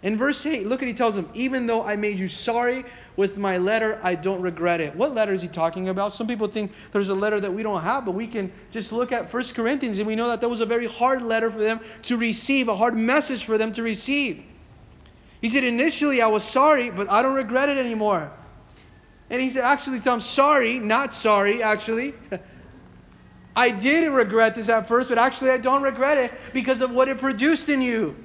In 0.01 0.17
verse 0.17 0.43
8, 0.45 0.65
look 0.65 0.81
at 0.81 0.87
he 0.87 0.93
tells 0.93 1.15
them, 1.15 1.29
even 1.33 1.67
though 1.67 1.83
I 1.83 1.95
made 1.95 2.17
you 2.17 2.29
sorry 2.29 2.85
with 3.19 3.35
my 3.35 3.57
letter, 3.57 3.99
I 4.01 4.15
don't 4.15 4.41
regret 4.41 4.79
it. 4.79 4.95
What 4.95 5.13
letter 5.13 5.33
is 5.33 5.41
he 5.41 5.49
talking 5.49 5.89
about? 5.89 6.13
Some 6.13 6.25
people 6.25 6.47
think 6.47 6.71
there's 6.93 7.09
a 7.09 7.13
letter 7.13 7.41
that 7.41 7.53
we 7.53 7.63
don't 7.63 7.81
have, 7.81 8.05
but 8.05 8.13
we 8.13 8.25
can 8.25 8.49
just 8.71 8.93
look 8.93 9.11
at 9.11 9.29
First 9.29 9.55
Corinthians 9.55 9.97
and 9.97 10.07
we 10.07 10.15
know 10.15 10.29
that 10.29 10.39
that 10.39 10.47
was 10.47 10.61
a 10.61 10.65
very 10.65 10.87
hard 10.87 11.21
letter 11.21 11.51
for 11.51 11.57
them 11.57 11.81
to 12.03 12.15
receive, 12.15 12.69
a 12.69 12.77
hard 12.77 12.95
message 12.95 13.43
for 13.43 13.57
them 13.57 13.73
to 13.73 13.83
receive. 13.83 14.41
He 15.41 15.49
said, 15.49 15.65
initially 15.65 16.21
I 16.21 16.27
was 16.27 16.45
sorry, 16.45 16.91
but 16.91 17.09
I 17.09 17.21
don't 17.21 17.35
regret 17.35 17.67
it 17.67 17.75
anymore. 17.75 18.31
And 19.29 19.41
he 19.41 19.49
said, 19.49 19.65
actually, 19.65 20.01
I'm 20.05 20.21
sorry, 20.21 20.79
not 20.79 21.13
sorry, 21.13 21.61
actually. 21.61 22.13
I 23.53 23.69
did 23.69 24.07
regret 24.07 24.55
this 24.55 24.69
at 24.69 24.87
first, 24.87 25.09
but 25.09 25.17
actually 25.17 25.51
I 25.51 25.57
don't 25.57 25.81
regret 25.81 26.17
it 26.17 26.31
because 26.53 26.79
of 26.79 26.91
what 26.91 27.09
it 27.09 27.17
produced 27.17 27.67
in 27.67 27.81
you. 27.81 28.15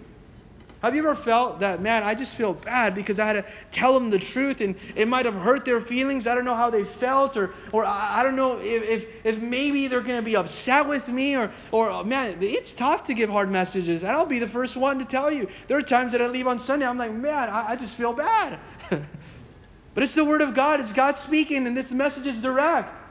Have 0.85 0.95
you 0.95 1.01
ever 1.01 1.15
felt 1.15 1.61
that, 1.61 1.81
man, 1.81 2.03
I 2.03 2.15
just 2.15 2.35
feel 2.35 2.53
bad 2.53 2.95
because 2.95 3.19
I 3.19 3.25
had 3.27 3.33
to 3.33 3.45
tell 3.73 3.95
them 3.95 4.11
the 4.11 4.19
truth 4.19 4.61
and 4.61 4.77
it 4.95 5.09
might 5.09 5.25
have 5.25 5.33
hurt 5.33 5.65
their 5.65 5.81
feelings? 5.81 6.27
I 6.27 6.35
don't 6.35 6.45
know 6.45 6.55
how 6.55 6.69
they 6.69 6.85
felt, 6.85 7.39
or, 7.39 7.55
or 7.73 7.87
I 7.87 8.23
don't 8.23 8.37
know 8.37 8.59
if, 8.59 8.83
if, 8.83 9.07
if 9.25 9.39
maybe 9.41 9.89
they're 9.89 10.03
going 10.03 10.19
to 10.19 10.23
be 10.23 10.37
upset 10.37 10.87
with 10.87 11.09
me, 11.09 11.37
or, 11.37 11.51
or 11.73 11.89
oh, 11.89 12.05
man, 12.05 12.37
it's 12.43 12.75
tough 12.75 13.07
to 13.07 13.15
give 13.15 13.31
hard 13.31 13.51
messages. 13.51 14.03
And 14.03 14.11
I'll 14.11 14.27
be 14.27 14.39
the 14.39 14.47
first 14.47 14.77
one 14.77 14.99
to 14.99 15.07
tell 15.07 15.31
you. 15.31 15.49
There 15.69 15.79
are 15.79 15.83
times 15.83 16.13
that 16.13 16.21
I 16.21 16.27
leave 16.27 16.47
on 16.47 16.61
Sunday, 16.61 16.87
I'm 16.87 16.99
like, 16.99 17.15
man, 17.15 17.49
I, 17.49 17.71
I 17.71 17.77
just 17.77 17.95
feel 17.95 18.13
bad. 18.13 18.59
but 18.91 20.03
it's 20.03 20.15
the 20.15 20.23
Word 20.23 20.43
of 20.43 20.53
God, 20.53 20.81
it's 20.81 20.93
God 20.93 21.17
speaking, 21.17 21.67
and 21.67 21.75
this 21.75 21.91
message 21.91 22.27
is 22.27 22.43
direct. 22.43 23.04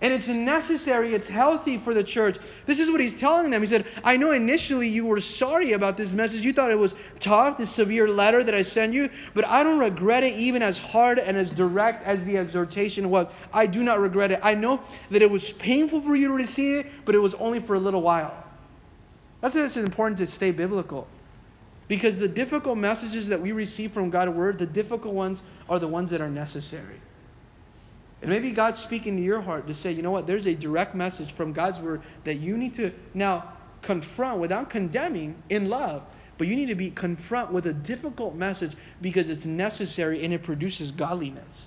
And 0.00 0.14
it's 0.14 0.28
necessary, 0.28 1.12
it's 1.12 1.28
healthy 1.28 1.76
for 1.76 1.92
the 1.92 2.04
church. 2.04 2.38
This 2.66 2.78
is 2.78 2.88
what 2.88 3.00
he's 3.00 3.18
telling 3.18 3.50
them. 3.50 3.62
He 3.62 3.66
said, 3.66 3.84
I 4.04 4.16
know 4.16 4.30
initially 4.30 4.88
you 4.88 5.04
were 5.04 5.20
sorry 5.20 5.72
about 5.72 5.96
this 5.96 6.12
message. 6.12 6.42
You 6.42 6.52
thought 6.52 6.70
it 6.70 6.78
was 6.78 6.94
tough, 7.18 7.58
this 7.58 7.70
severe 7.70 8.08
letter 8.08 8.44
that 8.44 8.54
I 8.54 8.62
sent 8.62 8.94
you, 8.94 9.10
but 9.34 9.44
I 9.44 9.64
don't 9.64 9.80
regret 9.80 10.22
it 10.22 10.34
even 10.34 10.62
as 10.62 10.78
hard 10.78 11.18
and 11.18 11.36
as 11.36 11.50
direct 11.50 12.06
as 12.06 12.24
the 12.24 12.38
exhortation 12.38 13.10
was. 13.10 13.26
I 13.52 13.66
do 13.66 13.82
not 13.82 13.98
regret 13.98 14.30
it. 14.30 14.38
I 14.40 14.54
know 14.54 14.80
that 15.10 15.20
it 15.20 15.30
was 15.30 15.52
painful 15.54 16.00
for 16.02 16.14
you 16.14 16.28
to 16.28 16.34
receive 16.34 16.76
it, 16.76 16.86
but 17.04 17.16
it 17.16 17.18
was 17.18 17.34
only 17.34 17.58
for 17.58 17.74
a 17.74 17.80
little 17.80 18.02
while. 18.02 18.44
That's 19.40 19.56
why 19.56 19.62
it's 19.64 19.76
important 19.76 20.18
to 20.18 20.28
stay 20.28 20.52
biblical. 20.52 21.08
Because 21.88 22.18
the 22.18 22.28
difficult 22.28 22.78
messages 22.78 23.26
that 23.28 23.40
we 23.40 23.50
receive 23.50 23.90
from 23.92 24.10
God's 24.10 24.32
word, 24.32 24.58
the 24.58 24.66
difficult 24.66 25.14
ones 25.14 25.40
are 25.68 25.80
the 25.80 25.88
ones 25.88 26.10
that 26.10 26.20
are 26.20 26.30
necessary. 26.30 27.00
And 28.20 28.30
maybe 28.30 28.50
God's 28.50 28.80
speaking 28.80 29.16
to 29.16 29.22
your 29.22 29.40
heart 29.40 29.66
to 29.68 29.74
say, 29.74 29.92
you 29.92 30.02
know 30.02 30.10
what, 30.10 30.26
there's 30.26 30.46
a 30.46 30.54
direct 30.54 30.94
message 30.94 31.32
from 31.32 31.52
God's 31.52 31.78
word 31.78 32.02
that 32.24 32.34
you 32.34 32.56
need 32.56 32.74
to 32.76 32.92
now 33.14 33.52
confront 33.82 34.40
without 34.40 34.70
condemning 34.70 35.40
in 35.50 35.68
love. 35.68 36.02
But 36.36 36.48
you 36.48 36.56
need 36.56 36.66
to 36.66 36.74
be 36.74 36.90
confront 36.90 37.52
with 37.52 37.66
a 37.66 37.72
difficult 37.72 38.34
message 38.34 38.72
because 39.00 39.28
it's 39.28 39.44
necessary 39.44 40.24
and 40.24 40.32
it 40.32 40.42
produces 40.42 40.90
godliness. 40.90 41.66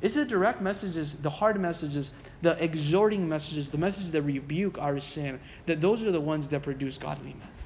It's 0.00 0.14
the 0.14 0.24
direct 0.24 0.62
messages, 0.62 1.16
the 1.16 1.30
hard 1.30 1.60
messages, 1.60 2.12
the 2.40 2.62
exhorting 2.62 3.28
messages, 3.28 3.70
the 3.70 3.78
messages 3.78 4.12
that 4.12 4.22
rebuke 4.22 4.78
our 4.78 5.00
sin, 5.00 5.40
that 5.66 5.80
those 5.80 6.02
are 6.02 6.12
the 6.12 6.20
ones 6.20 6.48
that 6.50 6.62
produce 6.62 6.96
godliness. 6.96 7.64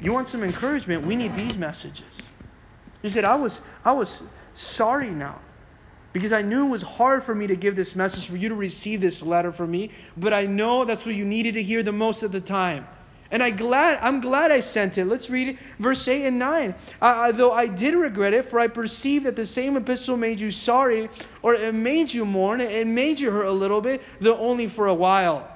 You 0.00 0.12
want 0.12 0.28
some 0.28 0.42
encouragement? 0.42 1.04
We 1.06 1.16
need 1.16 1.34
these 1.34 1.56
messages. 1.56 2.04
He 3.02 3.08
said, 3.08 3.24
I 3.24 3.36
was, 3.36 3.60
I 3.84 3.92
was 3.92 4.22
sorry 4.54 5.10
now 5.10 5.40
because 6.12 6.32
I 6.32 6.42
knew 6.42 6.66
it 6.66 6.70
was 6.70 6.82
hard 6.82 7.22
for 7.22 7.34
me 7.34 7.46
to 7.46 7.56
give 7.56 7.76
this 7.76 7.94
message, 7.94 8.26
for 8.26 8.36
you 8.36 8.48
to 8.48 8.54
receive 8.54 9.00
this 9.00 9.22
letter 9.22 9.52
from 9.52 9.70
me, 9.70 9.90
but 10.16 10.32
I 10.32 10.46
know 10.46 10.84
that's 10.84 11.06
what 11.06 11.14
you 11.14 11.24
needed 11.24 11.54
to 11.54 11.62
hear 11.62 11.82
the 11.82 11.92
most 11.92 12.22
at 12.22 12.32
the 12.32 12.40
time. 12.40 12.86
And 13.32 13.44
I 13.44 13.50
glad, 13.50 14.00
I'm 14.02 14.20
glad 14.20 14.50
I 14.50 14.58
sent 14.58 14.98
it. 14.98 15.04
Let's 15.04 15.30
read 15.30 15.50
it, 15.50 15.58
verse 15.78 16.06
8 16.08 16.26
and 16.26 16.38
9. 16.38 16.74
Uh, 17.00 17.32
though 17.32 17.52
I 17.52 17.68
did 17.68 17.94
regret 17.94 18.34
it, 18.34 18.50
for 18.50 18.58
I 18.58 18.66
perceived 18.66 19.24
that 19.26 19.36
the 19.36 19.46
same 19.46 19.76
epistle 19.76 20.16
made 20.16 20.40
you 20.40 20.50
sorry, 20.50 21.08
or 21.42 21.54
it 21.54 21.72
made 21.72 22.12
you 22.12 22.24
mourn, 22.24 22.60
it 22.60 22.86
made 22.88 23.20
you 23.20 23.30
hurt 23.30 23.46
a 23.46 23.52
little 23.52 23.80
bit, 23.80 24.02
though 24.20 24.36
only 24.36 24.68
for 24.68 24.88
a 24.88 24.94
while. 24.94 25.48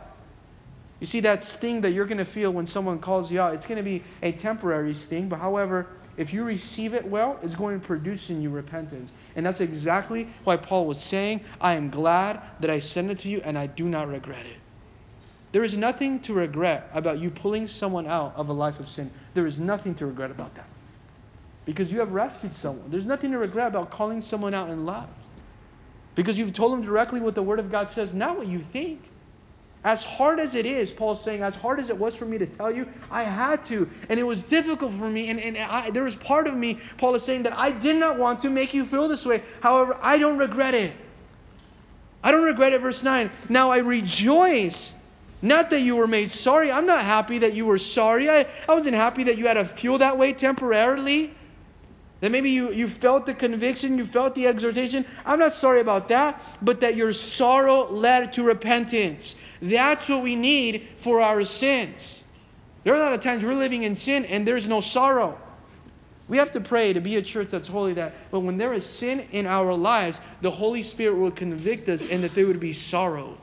You 1.00 1.09
see, 1.09 1.20
that 1.20 1.42
sting 1.44 1.80
that 1.80 1.90
you're 1.90 2.07
going 2.07 2.18
to 2.18 2.24
feel 2.24 2.52
when 2.52 2.66
someone 2.66 3.00
calls 3.00 3.30
you 3.30 3.40
out, 3.40 3.55
it's 3.55 3.66
going 3.66 3.78
to 3.78 3.82
be 3.82 4.05
a 4.22 4.30
temporary 4.30 4.94
sting, 4.94 5.28
but 5.28 5.40
however, 5.40 5.88
if 6.16 6.32
you 6.32 6.44
receive 6.44 6.94
it 6.94 7.04
well, 7.06 7.38
it's 7.42 7.54
going 7.54 7.80
to 7.80 7.86
produce 7.86 8.30
in 8.30 8.40
you 8.40 8.50
repentance. 8.50 9.10
And 9.36 9.44
that's 9.44 9.60
exactly 9.60 10.28
why 10.44 10.56
Paul 10.56 10.86
was 10.86 11.00
saying, 11.00 11.40
I 11.60 11.74
am 11.74 11.90
glad 11.90 12.40
that 12.60 12.70
I 12.70 12.80
sent 12.80 13.10
it 13.10 13.18
to 13.20 13.28
you 13.28 13.40
and 13.44 13.58
I 13.58 13.66
do 13.66 13.84
not 13.84 14.08
regret 14.08 14.46
it. 14.46 14.58
There 15.52 15.64
is 15.64 15.76
nothing 15.76 16.20
to 16.20 16.34
regret 16.34 16.90
about 16.92 17.20
you 17.20 17.30
pulling 17.30 17.68
someone 17.68 18.06
out 18.06 18.34
of 18.36 18.48
a 18.48 18.52
life 18.52 18.80
of 18.80 18.88
sin. 18.88 19.10
There 19.34 19.46
is 19.46 19.58
nothing 19.58 19.94
to 19.96 20.06
regret 20.06 20.30
about 20.30 20.54
that. 20.56 20.66
Because 21.64 21.92
you 21.92 22.00
have 22.00 22.12
rescued 22.12 22.54
someone. 22.54 22.90
There's 22.90 23.06
nothing 23.06 23.30
to 23.30 23.38
regret 23.38 23.68
about 23.68 23.90
calling 23.90 24.20
someone 24.20 24.52
out 24.52 24.70
in 24.70 24.84
love. 24.84 25.08
Because 26.14 26.38
you've 26.38 26.52
told 26.52 26.72
them 26.72 26.82
directly 26.82 27.20
what 27.20 27.34
the 27.34 27.42
Word 27.42 27.58
of 27.58 27.70
God 27.70 27.90
says, 27.90 28.14
not 28.14 28.36
what 28.36 28.46
you 28.46 28.64
think. 28.72 29.00
As 29.85 30.03
hard 30.03 30.41
as 30.41 30.55
it 30.55 30.64
is, 30.64 30.91
Paul's 30.91 31.22
saying, 31.22 31.43
as 31.43 31.55
hard 31.57 31.78
as 31.78 31.91
it 31.91 31.99
was 31.99 32.14
for 32.14 32.24
me 32.24 32.39
to 32.39 32.47
tell 32.47 32.72
you, 32.72 32.89
I 33.11 33.22
had 33.22 33.66
to. 33.66 33.89
And 34.09 34.18
it 34.18 34.22
was 34.22 34.45
difficult 34.45 34.95
for 34.95 35.11
me. 35.11 35.28
And, 35.28 35.39
and 35.39 35.59
I, 35.59 35.91
there 35.91 36.05
was 36.05 36.16
part 36.16 36.47
of 36.47 36.55
me, 36.55 36.80
Paul 36.97 37.14
is 37.14 37.22
saying, 37.22 37.43
that 37.43 37.53
I 37.57 37.70
did 37.70 37.97
not 37.97 38.18
want 38.18 38.41
to 38.43 38.51
make 38.51 38.72
you 38.72 38.87
feel 38.87 39.09
this 39.09 39.26
way. 39.26 39.43
However, 39.61 39.99
I 40.01 40.16
don't 40.16 40.39
regret 40.39 40.72
it. 40.72 40.95
I 42.22 42.32
don't 42.32 42.45
regret 42.45 42.72
it. 42.72 42.80
Verse 42.80 43.03
9. 43.03 43.30
Now 43.51 43.70
I 43.70 43.78
rejoice. 43.78 44.95
Not 45.43 45.68
that 45.68 45.80
you 45.80 45.97
were 45.97 46.07
made 46.07 46.32
sorry. 46.32 46.72
I'm 46.72 46.87
not 46.87 47.05
happy 47.05 47.41
that 47.41 47.53
you 47.53 47.66
were 47.66 47.76
sorry. 47.76 48.30
I, 48.30 48.47
I 48.66 48.74
wasn't 48.74 48.95
happy 48.95 49.24
that 49.24 49.37
you 49.37 49.47
had 49.47 49.55
to 49.55 49.66
feel 49.66 49.99
that 49.99 50.16
way 50.16 50.32
temporarily. 50.32 51.35
That 52.20 52.30
maybe 52.30 52.51
you, 52.51 52.72
you 52.72 52.89
felt 52.89 53.26
the 53.26 53.35
conviction, 53.35 53.99
you 53.99 54.07
felt 54.07 54.35
the 54.35 54.47
exhortation. 54.47 55.05
I'm 55.26 55.39
not 55.39 55.55
sorry 55.55 55.82
about 55.82 56.09
that, 56.09 56.41
but 56.62 56.80
that 56.80 56.97
your 56.97 57.12
sorrow 57.12 57.91
led 57.91 58.32
to 58.32 58.43
repentance. 58.43 59.35
That's 59.64 60.10
what 60.10 60.22
we 60.22 60.36
need 60.36 60.88
for 60.98 61.22
our 61.22 61.44
sins. 61.46 62.22
There 62.82 62.92
are 62.92 62.96
a 62.96 63.00
lot 63.00 63.14
of 63.14 63.22
times 63.22 63.42
we're 63.42 63.54
living 63.54 63.84
in 63.84 63.96
sin 63.96 64.26
and 64.26 64.46
there's 64.46 64.68
no 64.68 64.80
sorrow. 64.80 65.38
We 66.28 66.36
have 66.36 66.52
to 66.52 66.60
pray 66.60 66.92
to 66.92 67.00
be 67.00 67.16
a 67.16 67.22
church 67.22 67.48
that's 67.50 67.68
holy 67.68 67.94
that 67.94 68.14
but 68.30 68.40
when 68.40 68.58
there 68.58 68.74
is 68.74 68.84
sin 68.84 69.20
in 69.32 69.46
our 69.46 69.72
lives, 69.72 70.18
the 70.42 70.50
Holy 70.50 70.82
Spirit 70.82 71.16
will 71.16 71.30
convict 71.30 71.88
us 71.88 72.06
and 72.10 72.22
that 72.24 72.34
there 72.34 72.46
would 72.46 72.60
be 72.60 72.74
sorrow. 72.74 73.38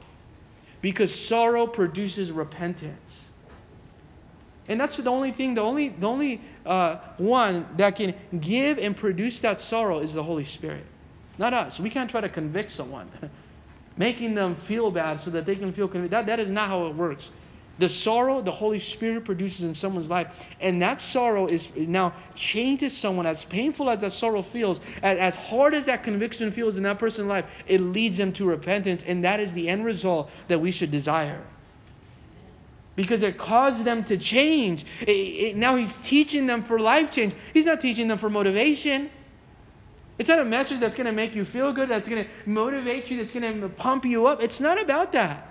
Because 0.79 1.13
sorrow 1.13 1.65
produces 1.65 2.31
repentance. 2.31 3.21
And 4.67 4.79
that's 4.79 4.97
the 4.97 5.09
only 5.09 5.31
thing, 5.31 5.55
the 5.55 5.61
only, 5.61 5.89
the 5.89 6.07
only 6.07 6.39
uh, 6.67 6.97
one 7.17 7.67
that 7.77 7.95
can 7.95 8.13
give 8.39 8.77
and 8.77 8.95
produce 8.95 9.41
that 9.41 9.59
sorrow 9.59 9.99
is 9.99 10.13
the 10.13 10.23
Holy 10.23 10.45
Spirit, 10.45 10.85
not 11.39 11.53
us. 11.53 11.79
We 11.79 11.89
can't 11.89 12.09
try 12.09 12.21
to 12.21 12.29
convict 12.29 12.71
someone, 12.71 13.09
making 14.01 14.33
them 14.33 14.55
feel 14.55 14.89
bad 14.89 15.21
so 15.21 15.29
that 15.29 15.45
they 15.45 15.55
can 15.55 15.71
feel 15.71 15.87
convicted. 15.87 16.17
That, 16.17 16.25
that 16.25 16.39
is 16.39 16.49
not 16.49 16.67
how 16.69 16.87
it 16.87 16.95
works. 16.95 17.29
The 17.77 17.87
sorrow 17.87 18.41
the 18.41 18.51
Holy 18.51 18.79
Spirit 18.79 19.25
produces 19.25 19.61
in 19.61 19.75
someone's 19.75 20.09
life, 20.09 20.27
and 20.59 20.81
that 20.81 20.99
sorrow 20.99 21.45
is 21.45 21.67
now 21.75 22.13
changes 22.33 22.97
someone. 22.97 23.27
As 23.27 23.43
painful 23.43 23.91
as 23.91 23.99
that 23.99 24.11
sorrow 24.11 24.41
feels, 24.41 24.79
as, 25.03 25.19
as 25.19 25.35
hard 25.35 25.75
as 25.75 25.85
that 25.85 26.03
conviction 26.03 26.51
feels 26.51 26.77
in 26.77 26.83
that 26.83 26.97
person's 26.97 27.27
life, 27.27 27.45
it 27.67 27.79
leads 27.79 28.17
them 28.17 28.33
to 28.33 28.45
repentance, 28.45 29.03
and 29.05 29.23
that 29.23 29.39
is 29.39 29.53
the 29.53 29.69
end 29.69 29.85
result 29.85 30.31
that 30.47 30.59
we 30.59 30.71
should 30.71 30.89
desire 30.89 31.41
because 32.95 33.21
it 33.23 33.37
caused 33.37 33.83
them 33.83 34.03
to 34.05 34.17
change. 34.17 34.83
It, 35.01 35.11
it, 35.11 35.55
now 35.55 35.75
he's 35.75 35.95
teaching 36.01 36.47
them 36.47 36.63
for 36.63 36.79
life 36.79 37.11
change. 37.11 37.33
He's 37.53 37.65
not 37.67 37.81
teaching 37.81 38.07
them 38.07 38.17
for 38.17 38.29
motivation. 38.29 39.11
It's 40.21 40.29
not 40.29 40.37
a 40.37 40.45
message 40.45 40.79
that's 40.79 40.93
going 40.93 41.07
to 41.07 41.11
make 41.11 41.33
you 41.33 41.43
feel 41.43 41.73
good, 41.73 41.89
that's 41.89 42.07
going 42.07 42.23
to 42.23 42.29
motivate 42.45 43.09
you, 43.09 43.17
that's 43.17 43.33
going 43.33 43.59
to 43.59 43.69
pump 43.69 44.05
you 44.05 44.27
up. 44.27 44.39
It's 44.39 44.59
not 44.59 44.79
about 44.79 45.13
that. 45.13 45.49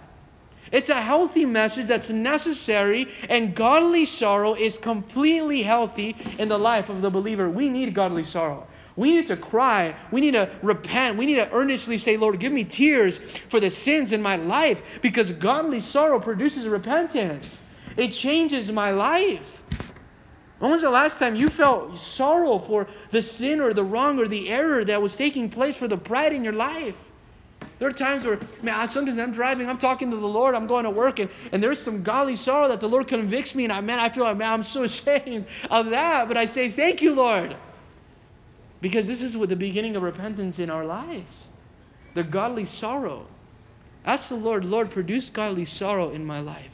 It's 0.71 0.89
a 0.91 1.03
healthy 1.03 1.45
message 1.45 1.89
that's 1.89 2.09
necessary, 2.09 3.09
and 3.29 3.53
godly 3.53 4.07
sorrow 4.07 4.55
is 4.55 4.79
completely 4.79 5.65
healthy 5.65 6.17
in 6.39 6.49
the 6.49 6.57
life 6.57 6.89
of 6.89 7.03
the 7.03 7.11
believer. 7.11 7.51
We 7.51 7.69
need 7.69 7.97
godly 7.97 8.23
sorrow. 8.23 8.65
We 8.95 9.13
need 9.13 9.27
to 9.27 9.37
cry. 9.37 9.97
We 10.13 10.21
need 10.21 10.35
to 10.35 10.49
repent. 10.63 11.19
We 11.19 11.27
need 11.27 11.35
to 11.35 11.51
earnestly 11.51 11.99
say, 11.99 12.17
Lord, 12.17 12.39
give 12.39 12.53
me 12.53 12.63
tears 12.63 13.19
for 13.49 13.59
the 13.59 13.71
sins 13.71 14.13
in 14.13 14.23
my 14.23 14.37
life 14.37 14.81
because 15.03 15.33
godly 15.33 15.81
sorrow 15.81 16.21
produces 16.21 16.69
repentance. 16.69 17.61
It 17.97 18.13
changes 18.13 18.71
my 18.71 18.93
life. 18.93 19.43
When 20.61 20.71
was 20.71 20.83
the 20.83 20.91
last 20.91 21.19
time 21.19 21.37
you 21.37 21.49
felt 21.49 21.99
sorrow 21.99 22.59
for 22.59 22.87
the 23.11 23.23
sin 23.23 23.61
or 23.61 23.75
the 23.75 23.85
wrong 23.85 24.19
or 24.19 24.29
the 24.29 24.49
error 24.49 24.85
that 24.85 25.03
was 25.03 25.17
taking 25.17 25.51
place 25.51 25.77
for 25.77 25.89
the 25.89 25.97
pride 25.97 26.33
in 26.33 26.45
your 26.45 26.53
life? 26.53 26.95
There 27.79 27.89
are 27.89 27.93
times 27.93 28.25
where, 28.25 28.39
man, 28.63 28.89
sometimes 28.89 29.19
I'm 29.19 29.33
driving, 29.33 29.69
I'm 29.69 29.79
talking 29.79 30.11
to 30.11 30.17
the 30.17 30.29
Lord, 30.29 30.55
I'm 30.55 30.67
going 30.67 30.85
to 30.85 30.91
work, 30.91 31.19
and, 31.19 31.31
and 31.51 31.63
there's 31.63 31.81
some 31.81 32.03
godly 32.03 32.37
sorrow 32.37 32.69
that 32.69 32.81
the 32.81 32.89
Lord 32.89 33.09
convicts 33.09 33.55
me, 33.55 33.65
and 33.65 33.73
I, 33.73 33.81
man, 33.81 33.99
I 33.99 34.11
feel 34.11 34.25
like, 34.25 34.37
man, 34.37 34.53
I'm 34.53 34.65
so 34.65 34.85
ashamed 34.85 35.47
of 35.71 35.91
that. 35.91 36.29
But 36.29 36.37
I 36.37 36.45
say, 36.45 36.71
thank 36.71 37.01
you, 37.01 37.15
Lord. 37.15 37.57
Because 38.81 39.07
this 39.07 39.23
is 39.23 39.37
what 39.37 39.49
the 39.49 39.57
beginning 39.57 39.97
of 39.97 40.03
repentance 40.03 40.59
in 40.59 40.71
our 40.71 40.85
lives. 40.85 41.47
The 42.15 42.23
godly 42.23 42.65
sorrow. 42.65 43.27
Ask 44.05 44.29
the 44.29 44.37
Lord, 44.37 44.65
Lord, 44.65 44.91
produce 44.91 45.29
godly 45.29 45.65
sorrow 45.65 46.11
in 46.11 46.25
my 46.25 46.41
life. 46.41 46.73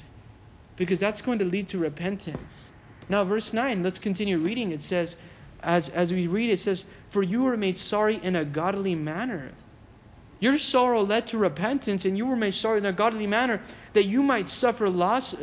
Because 0.77 1.01
that's 1.01 1.23
going 1.23 1.39
to 1.39 1.45
lead 1.45 1.69
to 1.71 1.79
repentance. 1.79 2.69
Now, 3.09 3.25
verse 3.25 3.53
9, 3.53 3.83
let's 3.83 3.99
continue 3.99 4.39
reading. 4.39 4.73
It 4.73 4.83
says, 4.83 5.17
as, 5.67 5.89
as 5.89 6.13
we 6.13 6.29
read, 6.29 6.49
it 6.49 6.61
says, 6.61 6.85
For 7.11 7.23
you 7.23 7.43
were 7.43 7.57
made 7.57 7.77
sorry 7.77 8.23
in 8.23 8.37
a 8.37 8.45
godly 8.45 8.95
manner. 8.95 9.51
Your 10.39 10.59
sorrow 10.59 11.03
led 11.03 11.27
to 11.29 11.39
repentance, 11.39 12.05
and 12.05 12.17
you 12.17 12.25
were 12.25 12.37
made 12.37 12.55
sorry 12.55 12.79
in 12.79 12.87
a 12.87 12.93
godly 12.93 13.27
manner, 13.27 13.61
that 13.93 14.05
you 14.05 14.23
might 14.23 14.49
suffer 14.49 14.89
loss, 14.89 15.35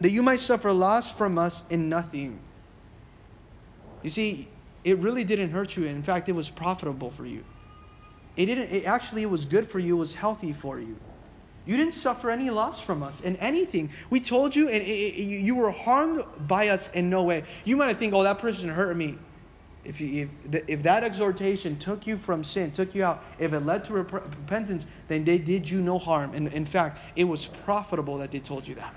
that 0.00 0.10
you 0.10 0.22
might 0.22 0.38
suffer 0.38 0.72
loss 0.72 1.10
from 1.10 1.36
us 1.36 1.62
in 1.68 1.88
nothing. 1.88 2.38
You 4.02 4.10
see, 4.10 4.48
it 4.84 4.98
really 4.98 5.24
didn't 5.24 5.50
hurt 5.50 5.76
you. 5.76 5.86
In 5.86 6.04
fact, 6.04 6.28
it 6.28 6.32
was 6.32 6.48
profitable 6.48 7.10
for 7.10 7.26
you. 7.26 7.42
It 8.36 8.46
didn't, 8.46 8.70
it 8.70 8.84
actually, 8.84 9.22
it 9.22 9.30
was 9.30 9.44
good 9.46 9.68
for 9.68 9.80
you, 9.80 9.96
it 9.96 9.98
was 9.98 10.14
healthy 10.14 10.52
for 10.52 10.78
you. 10.78 10.96
You 11.68 11.76
didn't 11.76 11.92
suffer 11.92 12.30
any 12.30 12.48
loss 12.48 12.80
from 12.80 13.02
us 13.02 13.20
in 13.20 13.36
anything. 13.36 13.90
We 14.08 14.20
told 14.20 14.56
you, 14.56 14.70
and 14.70 14.82
it, 14.82 14.88
it, 14.88 15.22
you 15.22 15.54
were 15.54 15.70
harmed 15.70 16.24
by 16.46 16.68
us 16.68 16.90
in 16.92 17.10
no 17.10 17.24
way. 17.24 17.44
You 17.66 17.76
might 17.76 17.98
think, 17.98 18.14
oh, 18.14 18.22
that 18.22 18.38
person 18.38 18.70
hurt 18.70 18.96
me. 18.96 19.18
If, 19.84 20.00
you, 20.00 20.30
if, 20.50 20.64
if 20.66 20.82
that 20.84 21.04
exhortation 21.04 21.78
took 21.78 22.06
you 22.06 22.16
from 22.16 22.42
sin, 22.42 22.72
took 22.72 22.94
you 22.94 23.04
out, 23.04 23.22
if 23.38 23.52
it 23.52 23.60
led 23.60 23.84
to 23.84 23.92
rep- 23.92 24.12
repentance, 24.12 24.86
then 25.08 25.24
they 25.24 25.36
did 25.36 25.68
you 25.68 25.82
no 25.82 25.98
harm. 25.98 26.32
And 26.32 26.48
in 26.54 26.64
fact, 26.64 27.00
it 27.16 27.24
was 27.24 27.44
profitable 27.44 28.16
that 28.16 28.32
they 28.32 28.40
told 28.40 28.66
you 28.66 28.74
that 28.76 28.94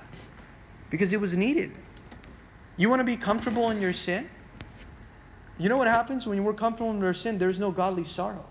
because 0.89 1.11
it 1.11 1.19
was 1.19 1.33
needed. 1.33 1.73
You 2.77 2.89
want 2.89 3.01
to 3.01 3.05
be 3.05 3.17
comfortable 3.17 3.69
in 3.71 3.81
your 3.81 3.93
sin? 3.93 4.29
You 5.57 5.67
know 5.67 5.77
what 5.77 5.87
happens 5.87 6.25
when 6.25 6.41
we're 6.41 6.53
comfortable 6.53 6.91
in 6.91 7.03
our 7.03 7.13
sin? 7.13 7.37
There's 7.37 7.59
no 7.59 7.71
godly 7.71 8.05
sorrow. 8.05 8.45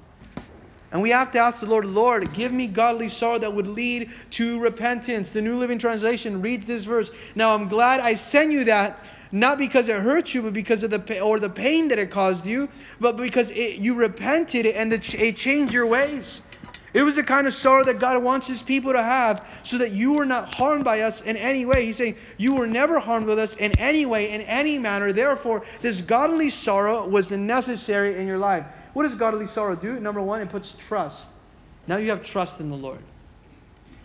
And 0.93 1.03
we 1.03 1.11
have 1.11 1.31
to 1.33 1.39
ask 1.39 1.61
the 1.61 1.67
Lord, 1.67 1.85
Lord, 1.85 2.33
give 2.33 2.53
me 2.53 2.67
godly 2.67 3.09
sorrow 3.09 3.39
that 3.39 3.55
would 3.55 3.69
lead 3.69 4.11
to 4.33 4.59
repentance. 4.59 5.31
The 5.31 5.43
New 5.43 5.57
Living 5.57 5.79
Translation 5.79 6.43
reads 6.43 6.67
this 6.67 6.85
verse. 6.85 7.11
Now 7.35 7.55
I'm 7.55 7.69
glad 7.69 8.01
I 8.01 8.17
sent 8.17 8.51
you 8.51 8.65
that, 8.65 9.05
not 9.31 9.59
because 9.59 9.89
it 9.89 10.01
hurt 10.01 10.35
you, 10.35 10.43
but 10.43 10.53
because 10.53 10.83
of 10.83 10.91
the 10.91 11.21
or 11.21 11.39
the 11.39 11.49
pain 11.49 11.89
that 11.89 11.99
it 11.99 12.11
caused 12.11 12.45
you, 12.45 12.69
but 12.99 13.17
because 13.17 13.51
it, 13.53 13.77
you 13.77 13.95
repented 13.95 14.67
and 14.67 14.93
it 14.93 15.37
changed 15.37 15.73
your 15.73 15.87
ways. 15.87 16.41
It 16.93 17.03
was 17.03 17.15
the 17.15 17.23
kind 17.23 17.47
of 17.47 17.55
sorrow 17.55 17.85
that 17.85 18.01
God 18.01 18.21
wants 18.21 18.49
His 18.49 18.63
people 18.63 18.93
to 18.93 19.03
have 19.03 19.47
so 19.63 19.79
that 19.79 19.93
you 19.93 20.13
were 20.13 20.27
not 20.27 20.57
harmed 20.57 20.85
by 20.85 21.03
us 21.03 21.21
in 21.21 21.37
any 21.37 21.65
way. 21.65 21.87
He's 21.87 21.99
saying, 21.99 22.17
You 22.37 22.55
were 22.55 22.67
never 22.67 22.99
harmed 22.99 23.27
with 23.27 23.39
us 23.39 23.55
in 23.57 23.71
any 23.79 24.07
way, 24.07 24.33
in 24.33 24.41
any 24.41 24.77
manner. 24.77 25.13
Therefore, 25.13 25.65
this 25.83 26.01
godly 26.01 26.51
sorrow 26.51 27.07
was 27.07 27.31
necessary 27.31 28.17
in 28.17 28.27
your 28.27 28.39
life. 28.39 28.67
What 28.93 29.05
does 29.05 29.15
godly 29.15 29.47
sorrow 29.47 29.77
do? 29.77 30.01
Number 30.01 30.21
one, 30.21 30.41
it 30.41 30.49
puts 30.49 30.75
trust. 30.75 31.29
Now 31.87 31.97
you 31.97 32.11
have 32.11 32.23
trust 32.25 32.61
in 32.61 32.71
the 32.71 32.77
Lord. 32.77 33.01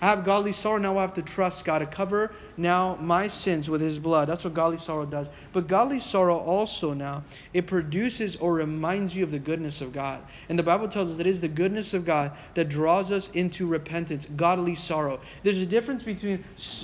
I 0.01 0.07
have 0.07 0.25
godly 0.25 0.51
sorrow, 0.51 0.77
now 0.77 0.97
I 0.97 1.01
have 1.01 1.13
to 1.15 1.21
trust 1.21 1.63
God 1.63 1.79
to 1.79 1.85
cover 1.85 2.33
now 2.57 2.97
my 2.99 3.29
sins 3.29 3.69
with 3.69 3.81
his 3.81 3.97
blood. 3.97 4.27
That's 4.27 4.43
what 4.43 4.53
godly 4.53 4.77
sorrow 4.77 5.05
does. 5.05 5.27
But 5.53 5.67
godly 5.67 6.01
sorrow 6.01 6.37
also 6.37 6.93
now, 6.93 7.23
it 7.53 7.65
produces 7.65 8.35
or 8.35 8.53
reminds 8.53 9.15
you 9.15 9.23
of 9.23 9.31
the 9.31 9.39
goodness 9.39 9.79
of 9.79 9.93
God. 9.93 10.21
And 10.49 10.59
the 10.59 10.63
Bible 10.63 10.89
tells 10.89 11.11
us 11.11 11.17
that 11.17 11.25
it 11.25 11.29
is 11.29 11.41
the 11.41 11.47
goodness 11.47 11.93
of 11.93 12.05
God 12.05 12.33
that 12.55 12.69
draws 12.69 13.11
us 13.11 13.31
into 13.31 13.65
repentance, 13.65 14.25
godly 14.35 14.75
sorrow. 14.75 15.21
There's 15.43 15.57
a 15.57 15.65
difference 15.65 16.03
between 16.03 16.43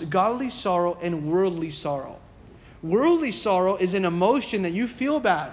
godly 0.09 0.49
sorrow 0.49 0.97
and 1.01 1.29
worldly 1.29 1.71
sorrow. 1.71 2.17
Worldly 2.81 3.33
sorrow 3.33 3.75
is 3.75 3.93
an 3.93 4.05
emotion 4.05 4.63
that 4.63 4.71
you 4.71 4.87
feel 4.87 5.19
bad, 5.19 5.51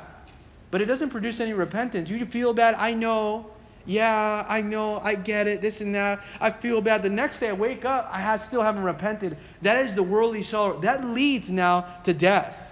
but 0.71 0.81
it 0.81 0.87
doesn't 0.87 1.11
produce 1.11 1.41
any 1.41 1.53
repentance. 1.53 2.11
You 2.11 2.25
feel 2.27 2.53
bad, 2.53 2.75
I 2.77 2.95
know, 2.95 3.51
yeah, 3.89 4.45
I 4.47 4.61
know, 4.61 4.99
I 4.99 5.15
get 5.15 5.47
it, 5.47 5.63
this 5.63 5.81
and 5.81 5.95
that. 5.95 6.21
I 6.41 6.51
feel 6.51 6.83
bad. 6.83 7.03
The 7.03 7.09
next 7.09 7.41
day 7.41 7.49
I 7.49 7.55
wake 7.55 7.87
up, 7.87 8.09
I 8.13 8.21
have, 8.21 8.45
still 8.45 8.61
haven't 8.61 8.85
repented. 8.85 9.39
That 9.63 9.87
is 9.87 9.95
the 9.95 10.03
worldly 10.03 10.43
sorrow. 10.43 10.79
That 10.81 11.07
leads 11.07 11.49
now 11.49 11.87
to 12.05 12.13
death 12.13 12.69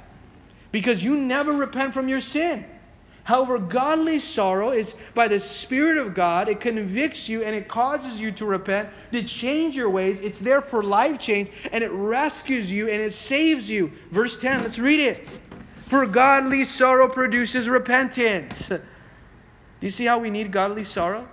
because 0.73 1.03
you 1.03 1.17
never 1.17 1.53
repent 1.53 1.95
from 1.95 2.07
your 2.07 2.21
sin. 2.21 2.67
However, 3.25 3.59
godly 3.59 4.21
sorrow 4.21 4.73
is 4.73 4.95
by 5.15 5.27
the 5.27 5.41
Spirit 5.41 5.97
of 5.97 6.15
God. 6.15 6.51
It 6.51 6.61
convicts 6.61 7.31
you 7.31 7.43
and 7.43 7.57
it 7.57 7.67
causes 7.67 8.21
you 8.21 8.31
to 8.33 8.45
repent, 8.45 8.91
to 9.11 9.23
change 9.23 9.75
your 9.75 9.89
ways. 9.89 10.21
It's 10.21 10.39
there 10.39 10.61
for 10.61 10.83
life 10.83 11.19
change 11.19 11.51
and 11.73 11.83
it 11.83 11.91
rescues 11.91 12.71
you 12.71 12.89
and 12.89 13.01
it 13.01 13.15
saves 13.15 13.71
you. 13.71 13.91
Verse 14.13 14.39
10, 14.39 14.63
let's 14.63 14.79
read 14.79 15.01
it. 15.01 15.41
For 15.87 16.05
godly 16.05 16.64
sorrow 16.64 17.09
produces 17.09 17.68
repentance. 17.68 18.66
Do 18.66 18.80
you 19.80 19.91
see 19.91 20.05
how 20.05 20.18
we 20.18 20.30
need 20.30 20.51
godly 20.51 20.84
sorrow? 20.84 21.28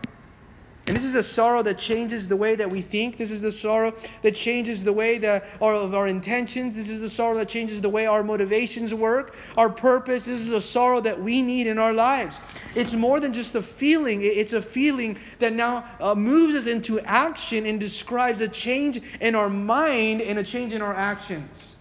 And 0.86 0.96
this 0.96 1.06
is 1.06 1.16
a 1.16 1.24
sorrow 1.24 1.64
that 1.64 1.78
changes 1.78 2.28
the 2.28 2.36
way 2.36 2.56
that 2.56 2.70
we 2.70 2.82
think. 2.82 3.18
This 3.18 3.32
is 3.32 3.40
the 3.40 3.54
sorrow 3.54 3.94
that 4.22 4.36
changes 4.36 4.84
the 4.84 4.92
way 4.92 5.18
that 5.18 5.46
our, 5.62 5.74
of 5.74 5.96
our 5.96 6.08
intentions. 6.08 6.76
This 6.76 6.90
is 6.90 7.00
the 7.00 7.10
sorrow 7.10 7.38
that 7.38 7.48
changes 7.48 7.80
the 7.80 7.90
way 7.90 8.06
our 8.06 8.22
motivations 8.22 8.94
work, 8.94 9.34
our 9.56 9.70
purpose. 9.70 10.26
This 10.26 10.42
is 10.42 10.50
a 10.50 10.62
sorrow 10.62 11.00
that 11.00 11.20
we 11.20 11.42
need 11.42 11.68
in 11.68 11.80
our 11.80 11.94
lives. 11.94 12.36
It's 12.76 12.94
more 12.94 13.22
than 13.22 13.32
just 13.32 13.56
a 13.56 13.62
feeling, 13.62 14.22
it's 14.24 14.54
a 14.54 14.62
feeling 14.62 15.18
that 15.40 15.54
now 15.54 15.86
uh, 16.02 16.14
moves 16.16 16.54
us 16.54 16.68
into 16.68 17.00
action 17.00 17.66
and 17.66 17.80
describes 17.80 18.42
a 18.42 18.50
change 18.50 19.02
in 19.22 19.36
our 19.36 19.50
mind 19.50 20.22
and 20.22 20.38
a 20.38 20.44
change 20.44 20.74
in 20.74 20.82
our 20.82 20.94
actions. 20.94 21.73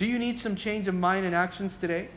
Do 0.00 0.06
you 0.06 0.18
need 0.18 0.38
some 0.38 0.56
change 0.56 0.88
of 0.88 0.94
mind 0.94 1.26
and 1.26 1.34
actions 1.34 1.76
today? 1.78 2.08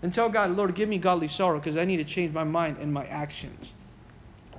And 0.00 0.14
tell 0.14 0.28
God, 0.28 0.56
Lord, 0.56 0.76
give 0.76 0.88
me 0.88 0.96
godly 0.96 1.26
sorrow 1.26 1.58
because 1.58 1.76
I 1.76 1.84
need 1.84 1.96
to 1.96 2.04
change 2.04 2.32
my 2.32 2.44
mind 2.44 2.76
and 2.80 2.94
my 2.94 3.04
actions. 3.06 3.72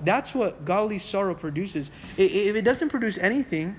That's 0.04 0.36
what 0.36 0.66
godly 0.66 1.00
sorrow 1.00 1.34
produces. 1.34 1.90
If 2.18 2.54
it 2.58 2.64
doesn't 2.64 2.90
produce 2.90 3.18
anything, 3.18 3.78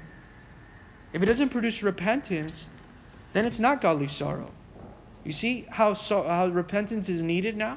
if 1.13 1.23
it 1.23 1.27
doesn't 1.27 1.51
produce 1.51 1.83
repentance, 1.83 2.65
then 3.35 3.45
it's 3.45 3.59
not 3.59 3.83
godly 3.83 4.09
sorrow. 4.09 4.51
You 5.23 5.35
see 5.35 5.67
how, 5.69 5.93
so, 5.93 6.23
how 6.23 6.49
repentance 6.49 7.11
is 7.11 7.23
needed 7.23 7.59
now? 7.59 7.77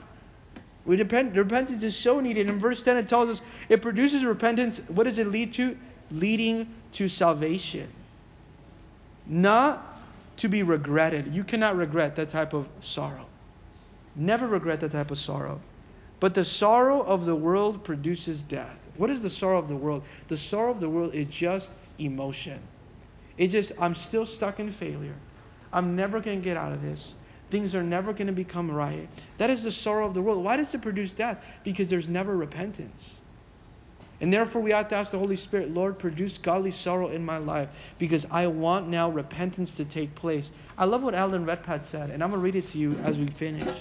We 0.85 0.95
depend, 0.95 1.35
repentance 1.35 1.83
is 1.83 1.97
so 1.97 2.21
needed. 2.21 2.47
In 2.47 2.57
verse 2.57 2.81
10, 2.81 2.95
it 2.95 3.09
tells 3.09 3.37
us 3.37 3.41
it 3.67 3.81
produces 3.81 4.23
repentance. 4.23 4.79
What 4.87 5.03
does 5.03 5.19
it 5.19 5.27
lead 5.27 5.53
to? 5.55 5.77
Leading 6.09 6.73
to 6.93 7.09
salvation. 7.09 7.89
Not 9.25 9.94
to 10.37 10.47
be 10.47 10.63
regretted. 10.63 11.33
You 11.33 11.43
cannot 11.43 11.75
regret 11.77 12.15
that 12.15 12.29
type 12.29 12.53
of 12.53 12.67
sorrow. 12.81 13.25
Never 14.15 14.47
regret 14.47 14.79
that 14.81 14.91
type 14.91 15.11
of 15.11 15.19
sorrow. 15.19 15.61
But 16.19 16.33
the 16.33 16.45
sorrow 16.45 17.01
of 17.01 17.25
the 17.25 17.35
world 17.35 17.83
produces 17.83 18.41
death. 18.41 18.77
What 18.97 19.09
is 19.09 19.21
the 19.21 19.29
sorrow 19.29 19.59
of 19.59 19.67
the 19.67 19.75
world? 19.75 20.03
The 20.29 20.37
sorrow 20.37 20.71
of 20.71 20.79
the 20.79 20.89
world 20.89 21.13
is 21.13 21.27
just 21.27 21.71
emotion. 21.99 22.59
It's 23.37 23.51
just, 23.51 23.73
I'm 23.79 23.95
still 23.95 24.25
stuck 24.25 24.59
in 24.59 24.71
failure. 24.71 25.15
I'm 25.73 25.95
never 25.95 26.21
going 26.21 26.39
to 26.39 26.43
get 26.43 26.55
out 26.55 26.71
of 26.71 26.81
this. 26.81 27.13
Things 27.51 27.75
are 27.75 27.83
never 27.83 28.13
going 28.13 28.27
to 28.27 28.33
become 28.33 28.71
right. 28.71 29.09
That 29.37 29.49
is 29.49 29.63
the 29.63 29.71
sorrow 29.71 30.07
of 30.07 30.13
the 30.13 30.21
world. 30.21 30.43
Why 30.43 30.57
does 30.57 30.73
it 30.73 30.81
produce 30.81 31.13
death? 31.13 31.43
Because 31.63 31.89
there's 31.89 32.07
never 32.07 32.35
repentance. 32.35 33.11
And 34.25 34.33
therefore, 34.33 34.63
we 34.63 34.71
have 34.71 34.89
to 34.89 34.95
ask 34.95 35.11
the 35.11 35.19
Holy 35.19 35.35
Spirit, 35.35 35.71
Lord, 35.71 35.99
produce 35.99 36.39
godly 36.39 36.71
sorrow 36.71 37.09
in 37.09 37.23
my 37.23 37.37
life 37.37 37.69
because 37.99 38.25
I 38.31 38.47
want 38.47 38.87
now 38.87 39.07
repentance 39.07 39.75
to 39.75 39.85
take 39.85 40.15
place. 40.15 40.49
I 40.79 40.85
love 40.85 41.03
what 41.03 41.13
Alan 41.13 41.45
Redpath 41.45 41.87
said, 41.87 42.09
and 42.09 42.23
I'm 42.23 42.31
going 42.31 42.41
to 42.41 42.43
read 42.43 42.55
it 42.55 42.67
to 42.69 42.79
you 42.79 42.97
as 43.03 43.19
we 43.19 43.27
finish. 43.27 43.77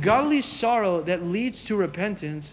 Godly 0.00 0.42
sorrow 0.42 1.02
that 1.02 1.24
leads 1.24 1.64
to 1.64 1.74
repentance, 1.74 2.52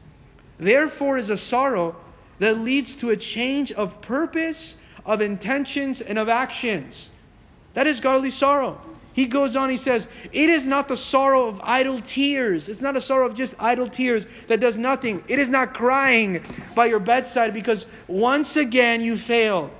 therefore, 0.58 1.20
is 1.20 1.30
a 1.30 1.38
sorrow 1.38 1.96
that 2.40 2.58
leads 2.58 2.96
to 2.96 3.12
a 3.12 3.18
change 3.18 3.72
of 3.74 4.02
purpose, 4.02 4.78
of 5.06 5.22
intentions, 5.22 6.02
and 6.02 6.18
of 6.18 6.28
actions. 6.28 7.12
That 7.76 7.86
is 7.86 8.00
godly 8.00 8.32
sorrow. 8.32 8.82
He 9.14 9.26
goes 9.26 9.56
on, 9.56 9.70
he 9.70 9.78
says, 9.78 10.08
It 10.32 10.50
is 10.50 10.66
not 10.66 10.88
the 10.88 10.96
sorrow 10.96 11.48
of 11.48 11.60
idle 11.64 12.00
tears. 12.00 12.70
It's 12.70 12.82
not 12.82 12.96
a 12.96 13.02
sorrow 13.02 13.28
of 13.28 13.36
just 13.36 13.56
idle 13.60 13.90
tears 13.90 14.26
that 14.48 14.60
does 14.60 14.78
nothing. 14.78 15.24
It 15.28 15.40
is 15.40 15.50
not 15.50 15.74
crying 15.74 16.44
by 16.76 16.86
your 16.86 17.00
bedside 17.00 17.54
because 17.54 17.86
once 18.08 18.56
again 18.56 19.02
you 19.02 19.18
failed 19.18 19.72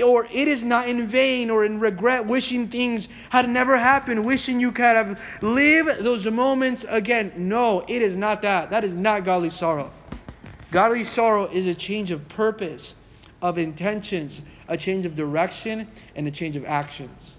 or 0.00 0.26
it 0.26 0.48
is 0.48 0.64
not 0.64 0.88
in 0.88 1.06
vain 1.06 1.50
or 1.50 1.66
in 1.66 1.78
regret, 1.78 2.26
wishing 2.26 2.68
things 2.68 3.08
had 3.28 3.48
never 3.48 3.76
happened, 3.76 4.24
wishing 4.24 4.58
you 4.58 4.72
could 4.72 4.84
have 4.84 5.20
lived 5.42 6.02
those 6.02 6.26
moments 6.26 6.86
again. 6.88 7.32
No, 7.36 7.84
it 7.88 8.00
is 8.00 8.16
not 8.16 8.40
that. 8.42 8.70
That 8.70 8.84
is 8.84 8.94
not 8.94 9.24
godly 9.24 9.50
sorrow. 9.50 9.90
Godly 10.70 11.04
sorrow 11.04 11.46
is 11.46 11.66
a 11.66 11.74
change 11.74 12.10
of 12.10 12.26
purpose, 12.30 12.94
of 13.42 13.58
intentions, 13.58 14.40
a 14.66 14.78
change 14.78 15.04
of 15.04 15.14
direction, 15.14 15.88
and 16.16 16.26
a 16.26 16.30
change 16.30 16.56
of 16.56 16.64
actions. 16.64 17.31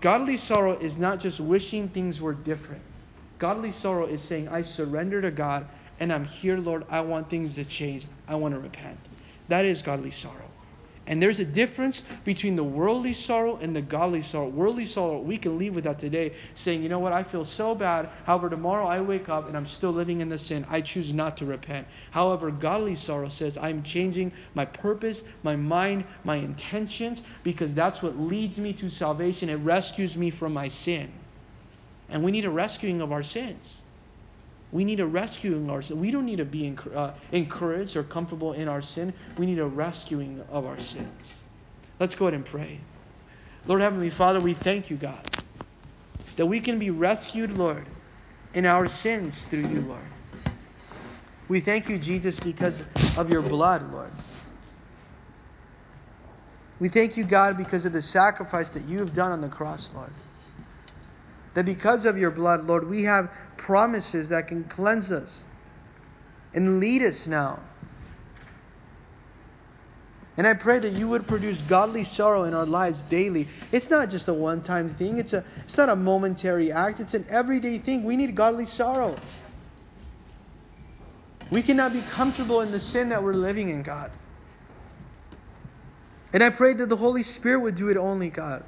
Godly 0.00 0.36
sorrow 0.36 0.78
is 0.78 0.98
not 0.98 1.20
just 1.20 1.40
wishing 1.40 1.88
things 1.88 2.20
were 2.20 2.34
different. 2.34 2.82
Godly 3.38 3.70
sorrow 3.70 4.06
is 4.06 4.22
saying, 4.22 4.48
I 4.48 4.62
surrender 4.62 5.20
to 5.22 5.30
God 5.30 5.66
and 6.00 6.12
I'm 6.12 6.24
here, 6.24 6.58
Lord. 6.58 6.84
I 6.90 7.00
want 7.00 7.30
things 7.30 7.54
to 7.54 7.64
change. 7.64 8.06
I 8.28 8.34
want 8.34 8.54
to 8.54 8.60
repent. 8.60 8.98
That 9.48 9.64
is 9.64 9.82
godly 9.82 10.10
sorrow. 10.10 10.45
And 11.08 11.22
there's 11.22 11.38
a 11.38 11.44
difference 11.44 12.02
between 12.24 12.56
the 12.56 12.64
worldly 12.64 13.12
sorrow 13.12 13.58
and 13.62 13.76
the 13.76 13.80
godly 13.80 14.22
sorrow. 14.22 14.48
Worldly 14.48 14.86
sorrow, 14.86 15.20
we 15.20 15.38
can 15.38 15.56
leave 15.56 15.74
with 15.74 15.84
that 15.84 16.00
today, 16.00 16.32
saying, 16.56 16.82
you 16.82 16.88
know 16.88 16.98
what, 16.98 17.12
I 17.12 17.22
feel 17.22 17.44
so 17.44 17.76
bad. 17.76 18.08
However, 18.24 18.50
tomorrow 18.50 18.86
I 18.86 19.00
wake 19.00 19.28
up 19.28 19.46
and 19.46 19.56
I'm 19.56 19.68
still 19.68 19.92
living 19.92 20.20
in 20.20 20.28
the 20.28 20.38
sin. 20.38 20.66
I 20.68 20.80
choose 20.80 21.12
not 21.12 21.36
to 21.36 21.46
repent. 21.46 21.86
However, 22.10 22.50
godly 22.50 22.96
sorrow 22.96 23.28
says, 23.28 23.56
I'm 23.56 23.84
changing 23.84 24.32
my 24.54 24.64
purpose, 24.64 25.22
my 25.44 25.54
mind, 25.54 26.04
my 26.24 26.36
intentions, 26.36 27.22
because 27.44 27.72
that's 27.72 28.02
what 28.02 28.18
leads 28.18 28.58
me 28.58 28.72
to 28.74 28.90
salvation. 28.90 29.48
It 29.48 29.56
rescues 29.56 30.16
me 30.16 30.30
from 30.30 30.52
my 30.52 30.66
sin. 30.66 31.12
And 32.08 32.24
we 32.24 32.32
need 32.32 32.44
a 32.44 32.50
rescuing 32.50 33.00
of 33.00 33.12
our 33.12 33.22
sins. 33.22 33.74
We 34.72 34.84
need 34.84 35.00
a 35.00 35.06
rescuing 35.06 35.70
ourselves. 35.70 36.00
We 36.00 36.10
don't 36.10 36.26
need 36.26 36.36
to 36.36 36.44
be 36.44 36.76
uh, 36.94 37.12
encouraged 37.32 37.96
or 37.96 38.02
comfortable 38.02 38.52
in 38.52 38.68
our 38.68 38.82
sin. 38.82 39.14
We 39.38 39.46
need 39.46 39.58
a 39.58 39.66
rescuing 39.66 40.42
of 40.50 40.66
our 40.66 40.80
sins. 40.80 41.32
Let's 42.00 42.14
go 42.14 42.26
ahead 42.26 42.34
and 42.34 42.44
pray. 42.44 42.80
Lord 43.66 43.80
Heavenly 43.80 44.10
Father, 44.10 44.40
we 44.40 44.54
thank 44.54 44.90
you, 44.90 44.96
God, 44.96 45.24
that 46.36 46.46
we 46.46 46.60
can 46.60 46.78
be 46.78 46.90
rescued, 46.90 47.56
Lord, 47.56 47.86
in 48.54 48.66
our 48.66 48.88
sins 48.88 49.34
through 49.50 49.68
you, 49.68 49.80
Lord. 49.82 50.00
We 51.48 51.60
thank 51.60 51.88
you, 51.88 51.98
Jesus, 51.98 52.40
because 52.40 52.82
of 53.16 53.30
your 53.30 53.42
blood, 53.42 53.92
Lord. 53.92 54.10
We 56.78 56.88
thank 56.88 57.16
you, 57.16 57.24
God, 57.24 57.56
because 57.56 57.86
of 57.86 57.92
the 57.92 58.02
sacrifice 58.02 58.68
that 58.70 58.86
you 58.88 58.98
have 58.98 59.14
done 59.14 59.32
on 59.32 59.40
the 59.40 59.48
cross, 59.48 59.94
Lord. 59.94 60.10
That 61.56 61.64
because 61.64 62.04
of 62.04 62.18
your 62.18 62.30
blood, 62.30 62.66
Lord, 62.66 62.86
we 62.86 63.04
have 63.04 63.30
promises 63.56 64.28
that 64.28 64.46
can 64.46 64.64
cleanse 64.64 65.10
us 65.10 65.44
and 66.52 66.80
lead 66.80 67.02
us 67.02 67.26
now. 67.26 67.60
And 70.36 70.46
I 70.46 70.52
pray 70.52 70.78
that 70.80 70.92
you 70.92 71.08
would 71.08 71.26
produce 71.26 71.62
godly 71.62 72.04
sorrow 72.04 72.42
in 72.42 72.52
our 72.52 72.66
lives 72.66 73.00
daily. 73.00 73.48
It's 73.72 73.88
not 73.88 74.10
just 74.10 74.28
a 74.28 74.34
one 74.34 74.60
time 74.60 74.94
thing, 74.96 75.16
it's, 75.16 75.32
a, 75.32 75.42
it's 75.64 75.78
not 75.78 75.88
a 75.88 75.96
momentary 75.96 76.70
act, 76.70 77.00
it's 77.00 77.14
an 77.14 77.24
everyday 77.30 77.78
thing. 77.78 78.04
We 78.04 78.18
need 78.18 78.34
godly 78.34 78.66
sorrow. 78.66 79.16
We 81.50 81.62
cannot 81.62 81.94
be 81.94 82.02
comfortable 82.02 82.60
in 82.60 82.70
the 82.70 82.80
sin 82.80 83.08
that 83.08 83.22
we're 83.22 83.32
living 83.32 83.70
in, 83.70 83.80
God. 83.80 84.10
And 86.34 86.42
I 86.42 86.50
pray 86.50 86.74
that 86.74 86.90
the 86.90 86.96
Holy 86.96 87.22
Spirit 87.22 87.60
would 87.60 87.76
do 87.76 87.88
it 87.88 87.96
only, 87.96 88.28
God. 88.28 88.62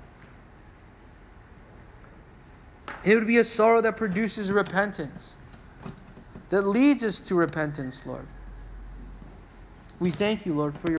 It 3.04 3.14
would 3.14 3.26
be 3.26 3.38
a 3.38 3.44
sorrow 3.44 3.80
that 3.80 3.96
produces 3.96 4.50
repentance, 4.50 5.36
that 6.50 6.62
leads 6.62 7.04
us 7.04 7.20
to 7.20 7.34
repentance, 7.34 8.06
Lord. 8.06 8.26
We 10.00 10.10
thank 10.10 10.46
you, 10.46 10.54
Lord, 10.54 10.78
for 10.78 10.90
your. 10.90 10.96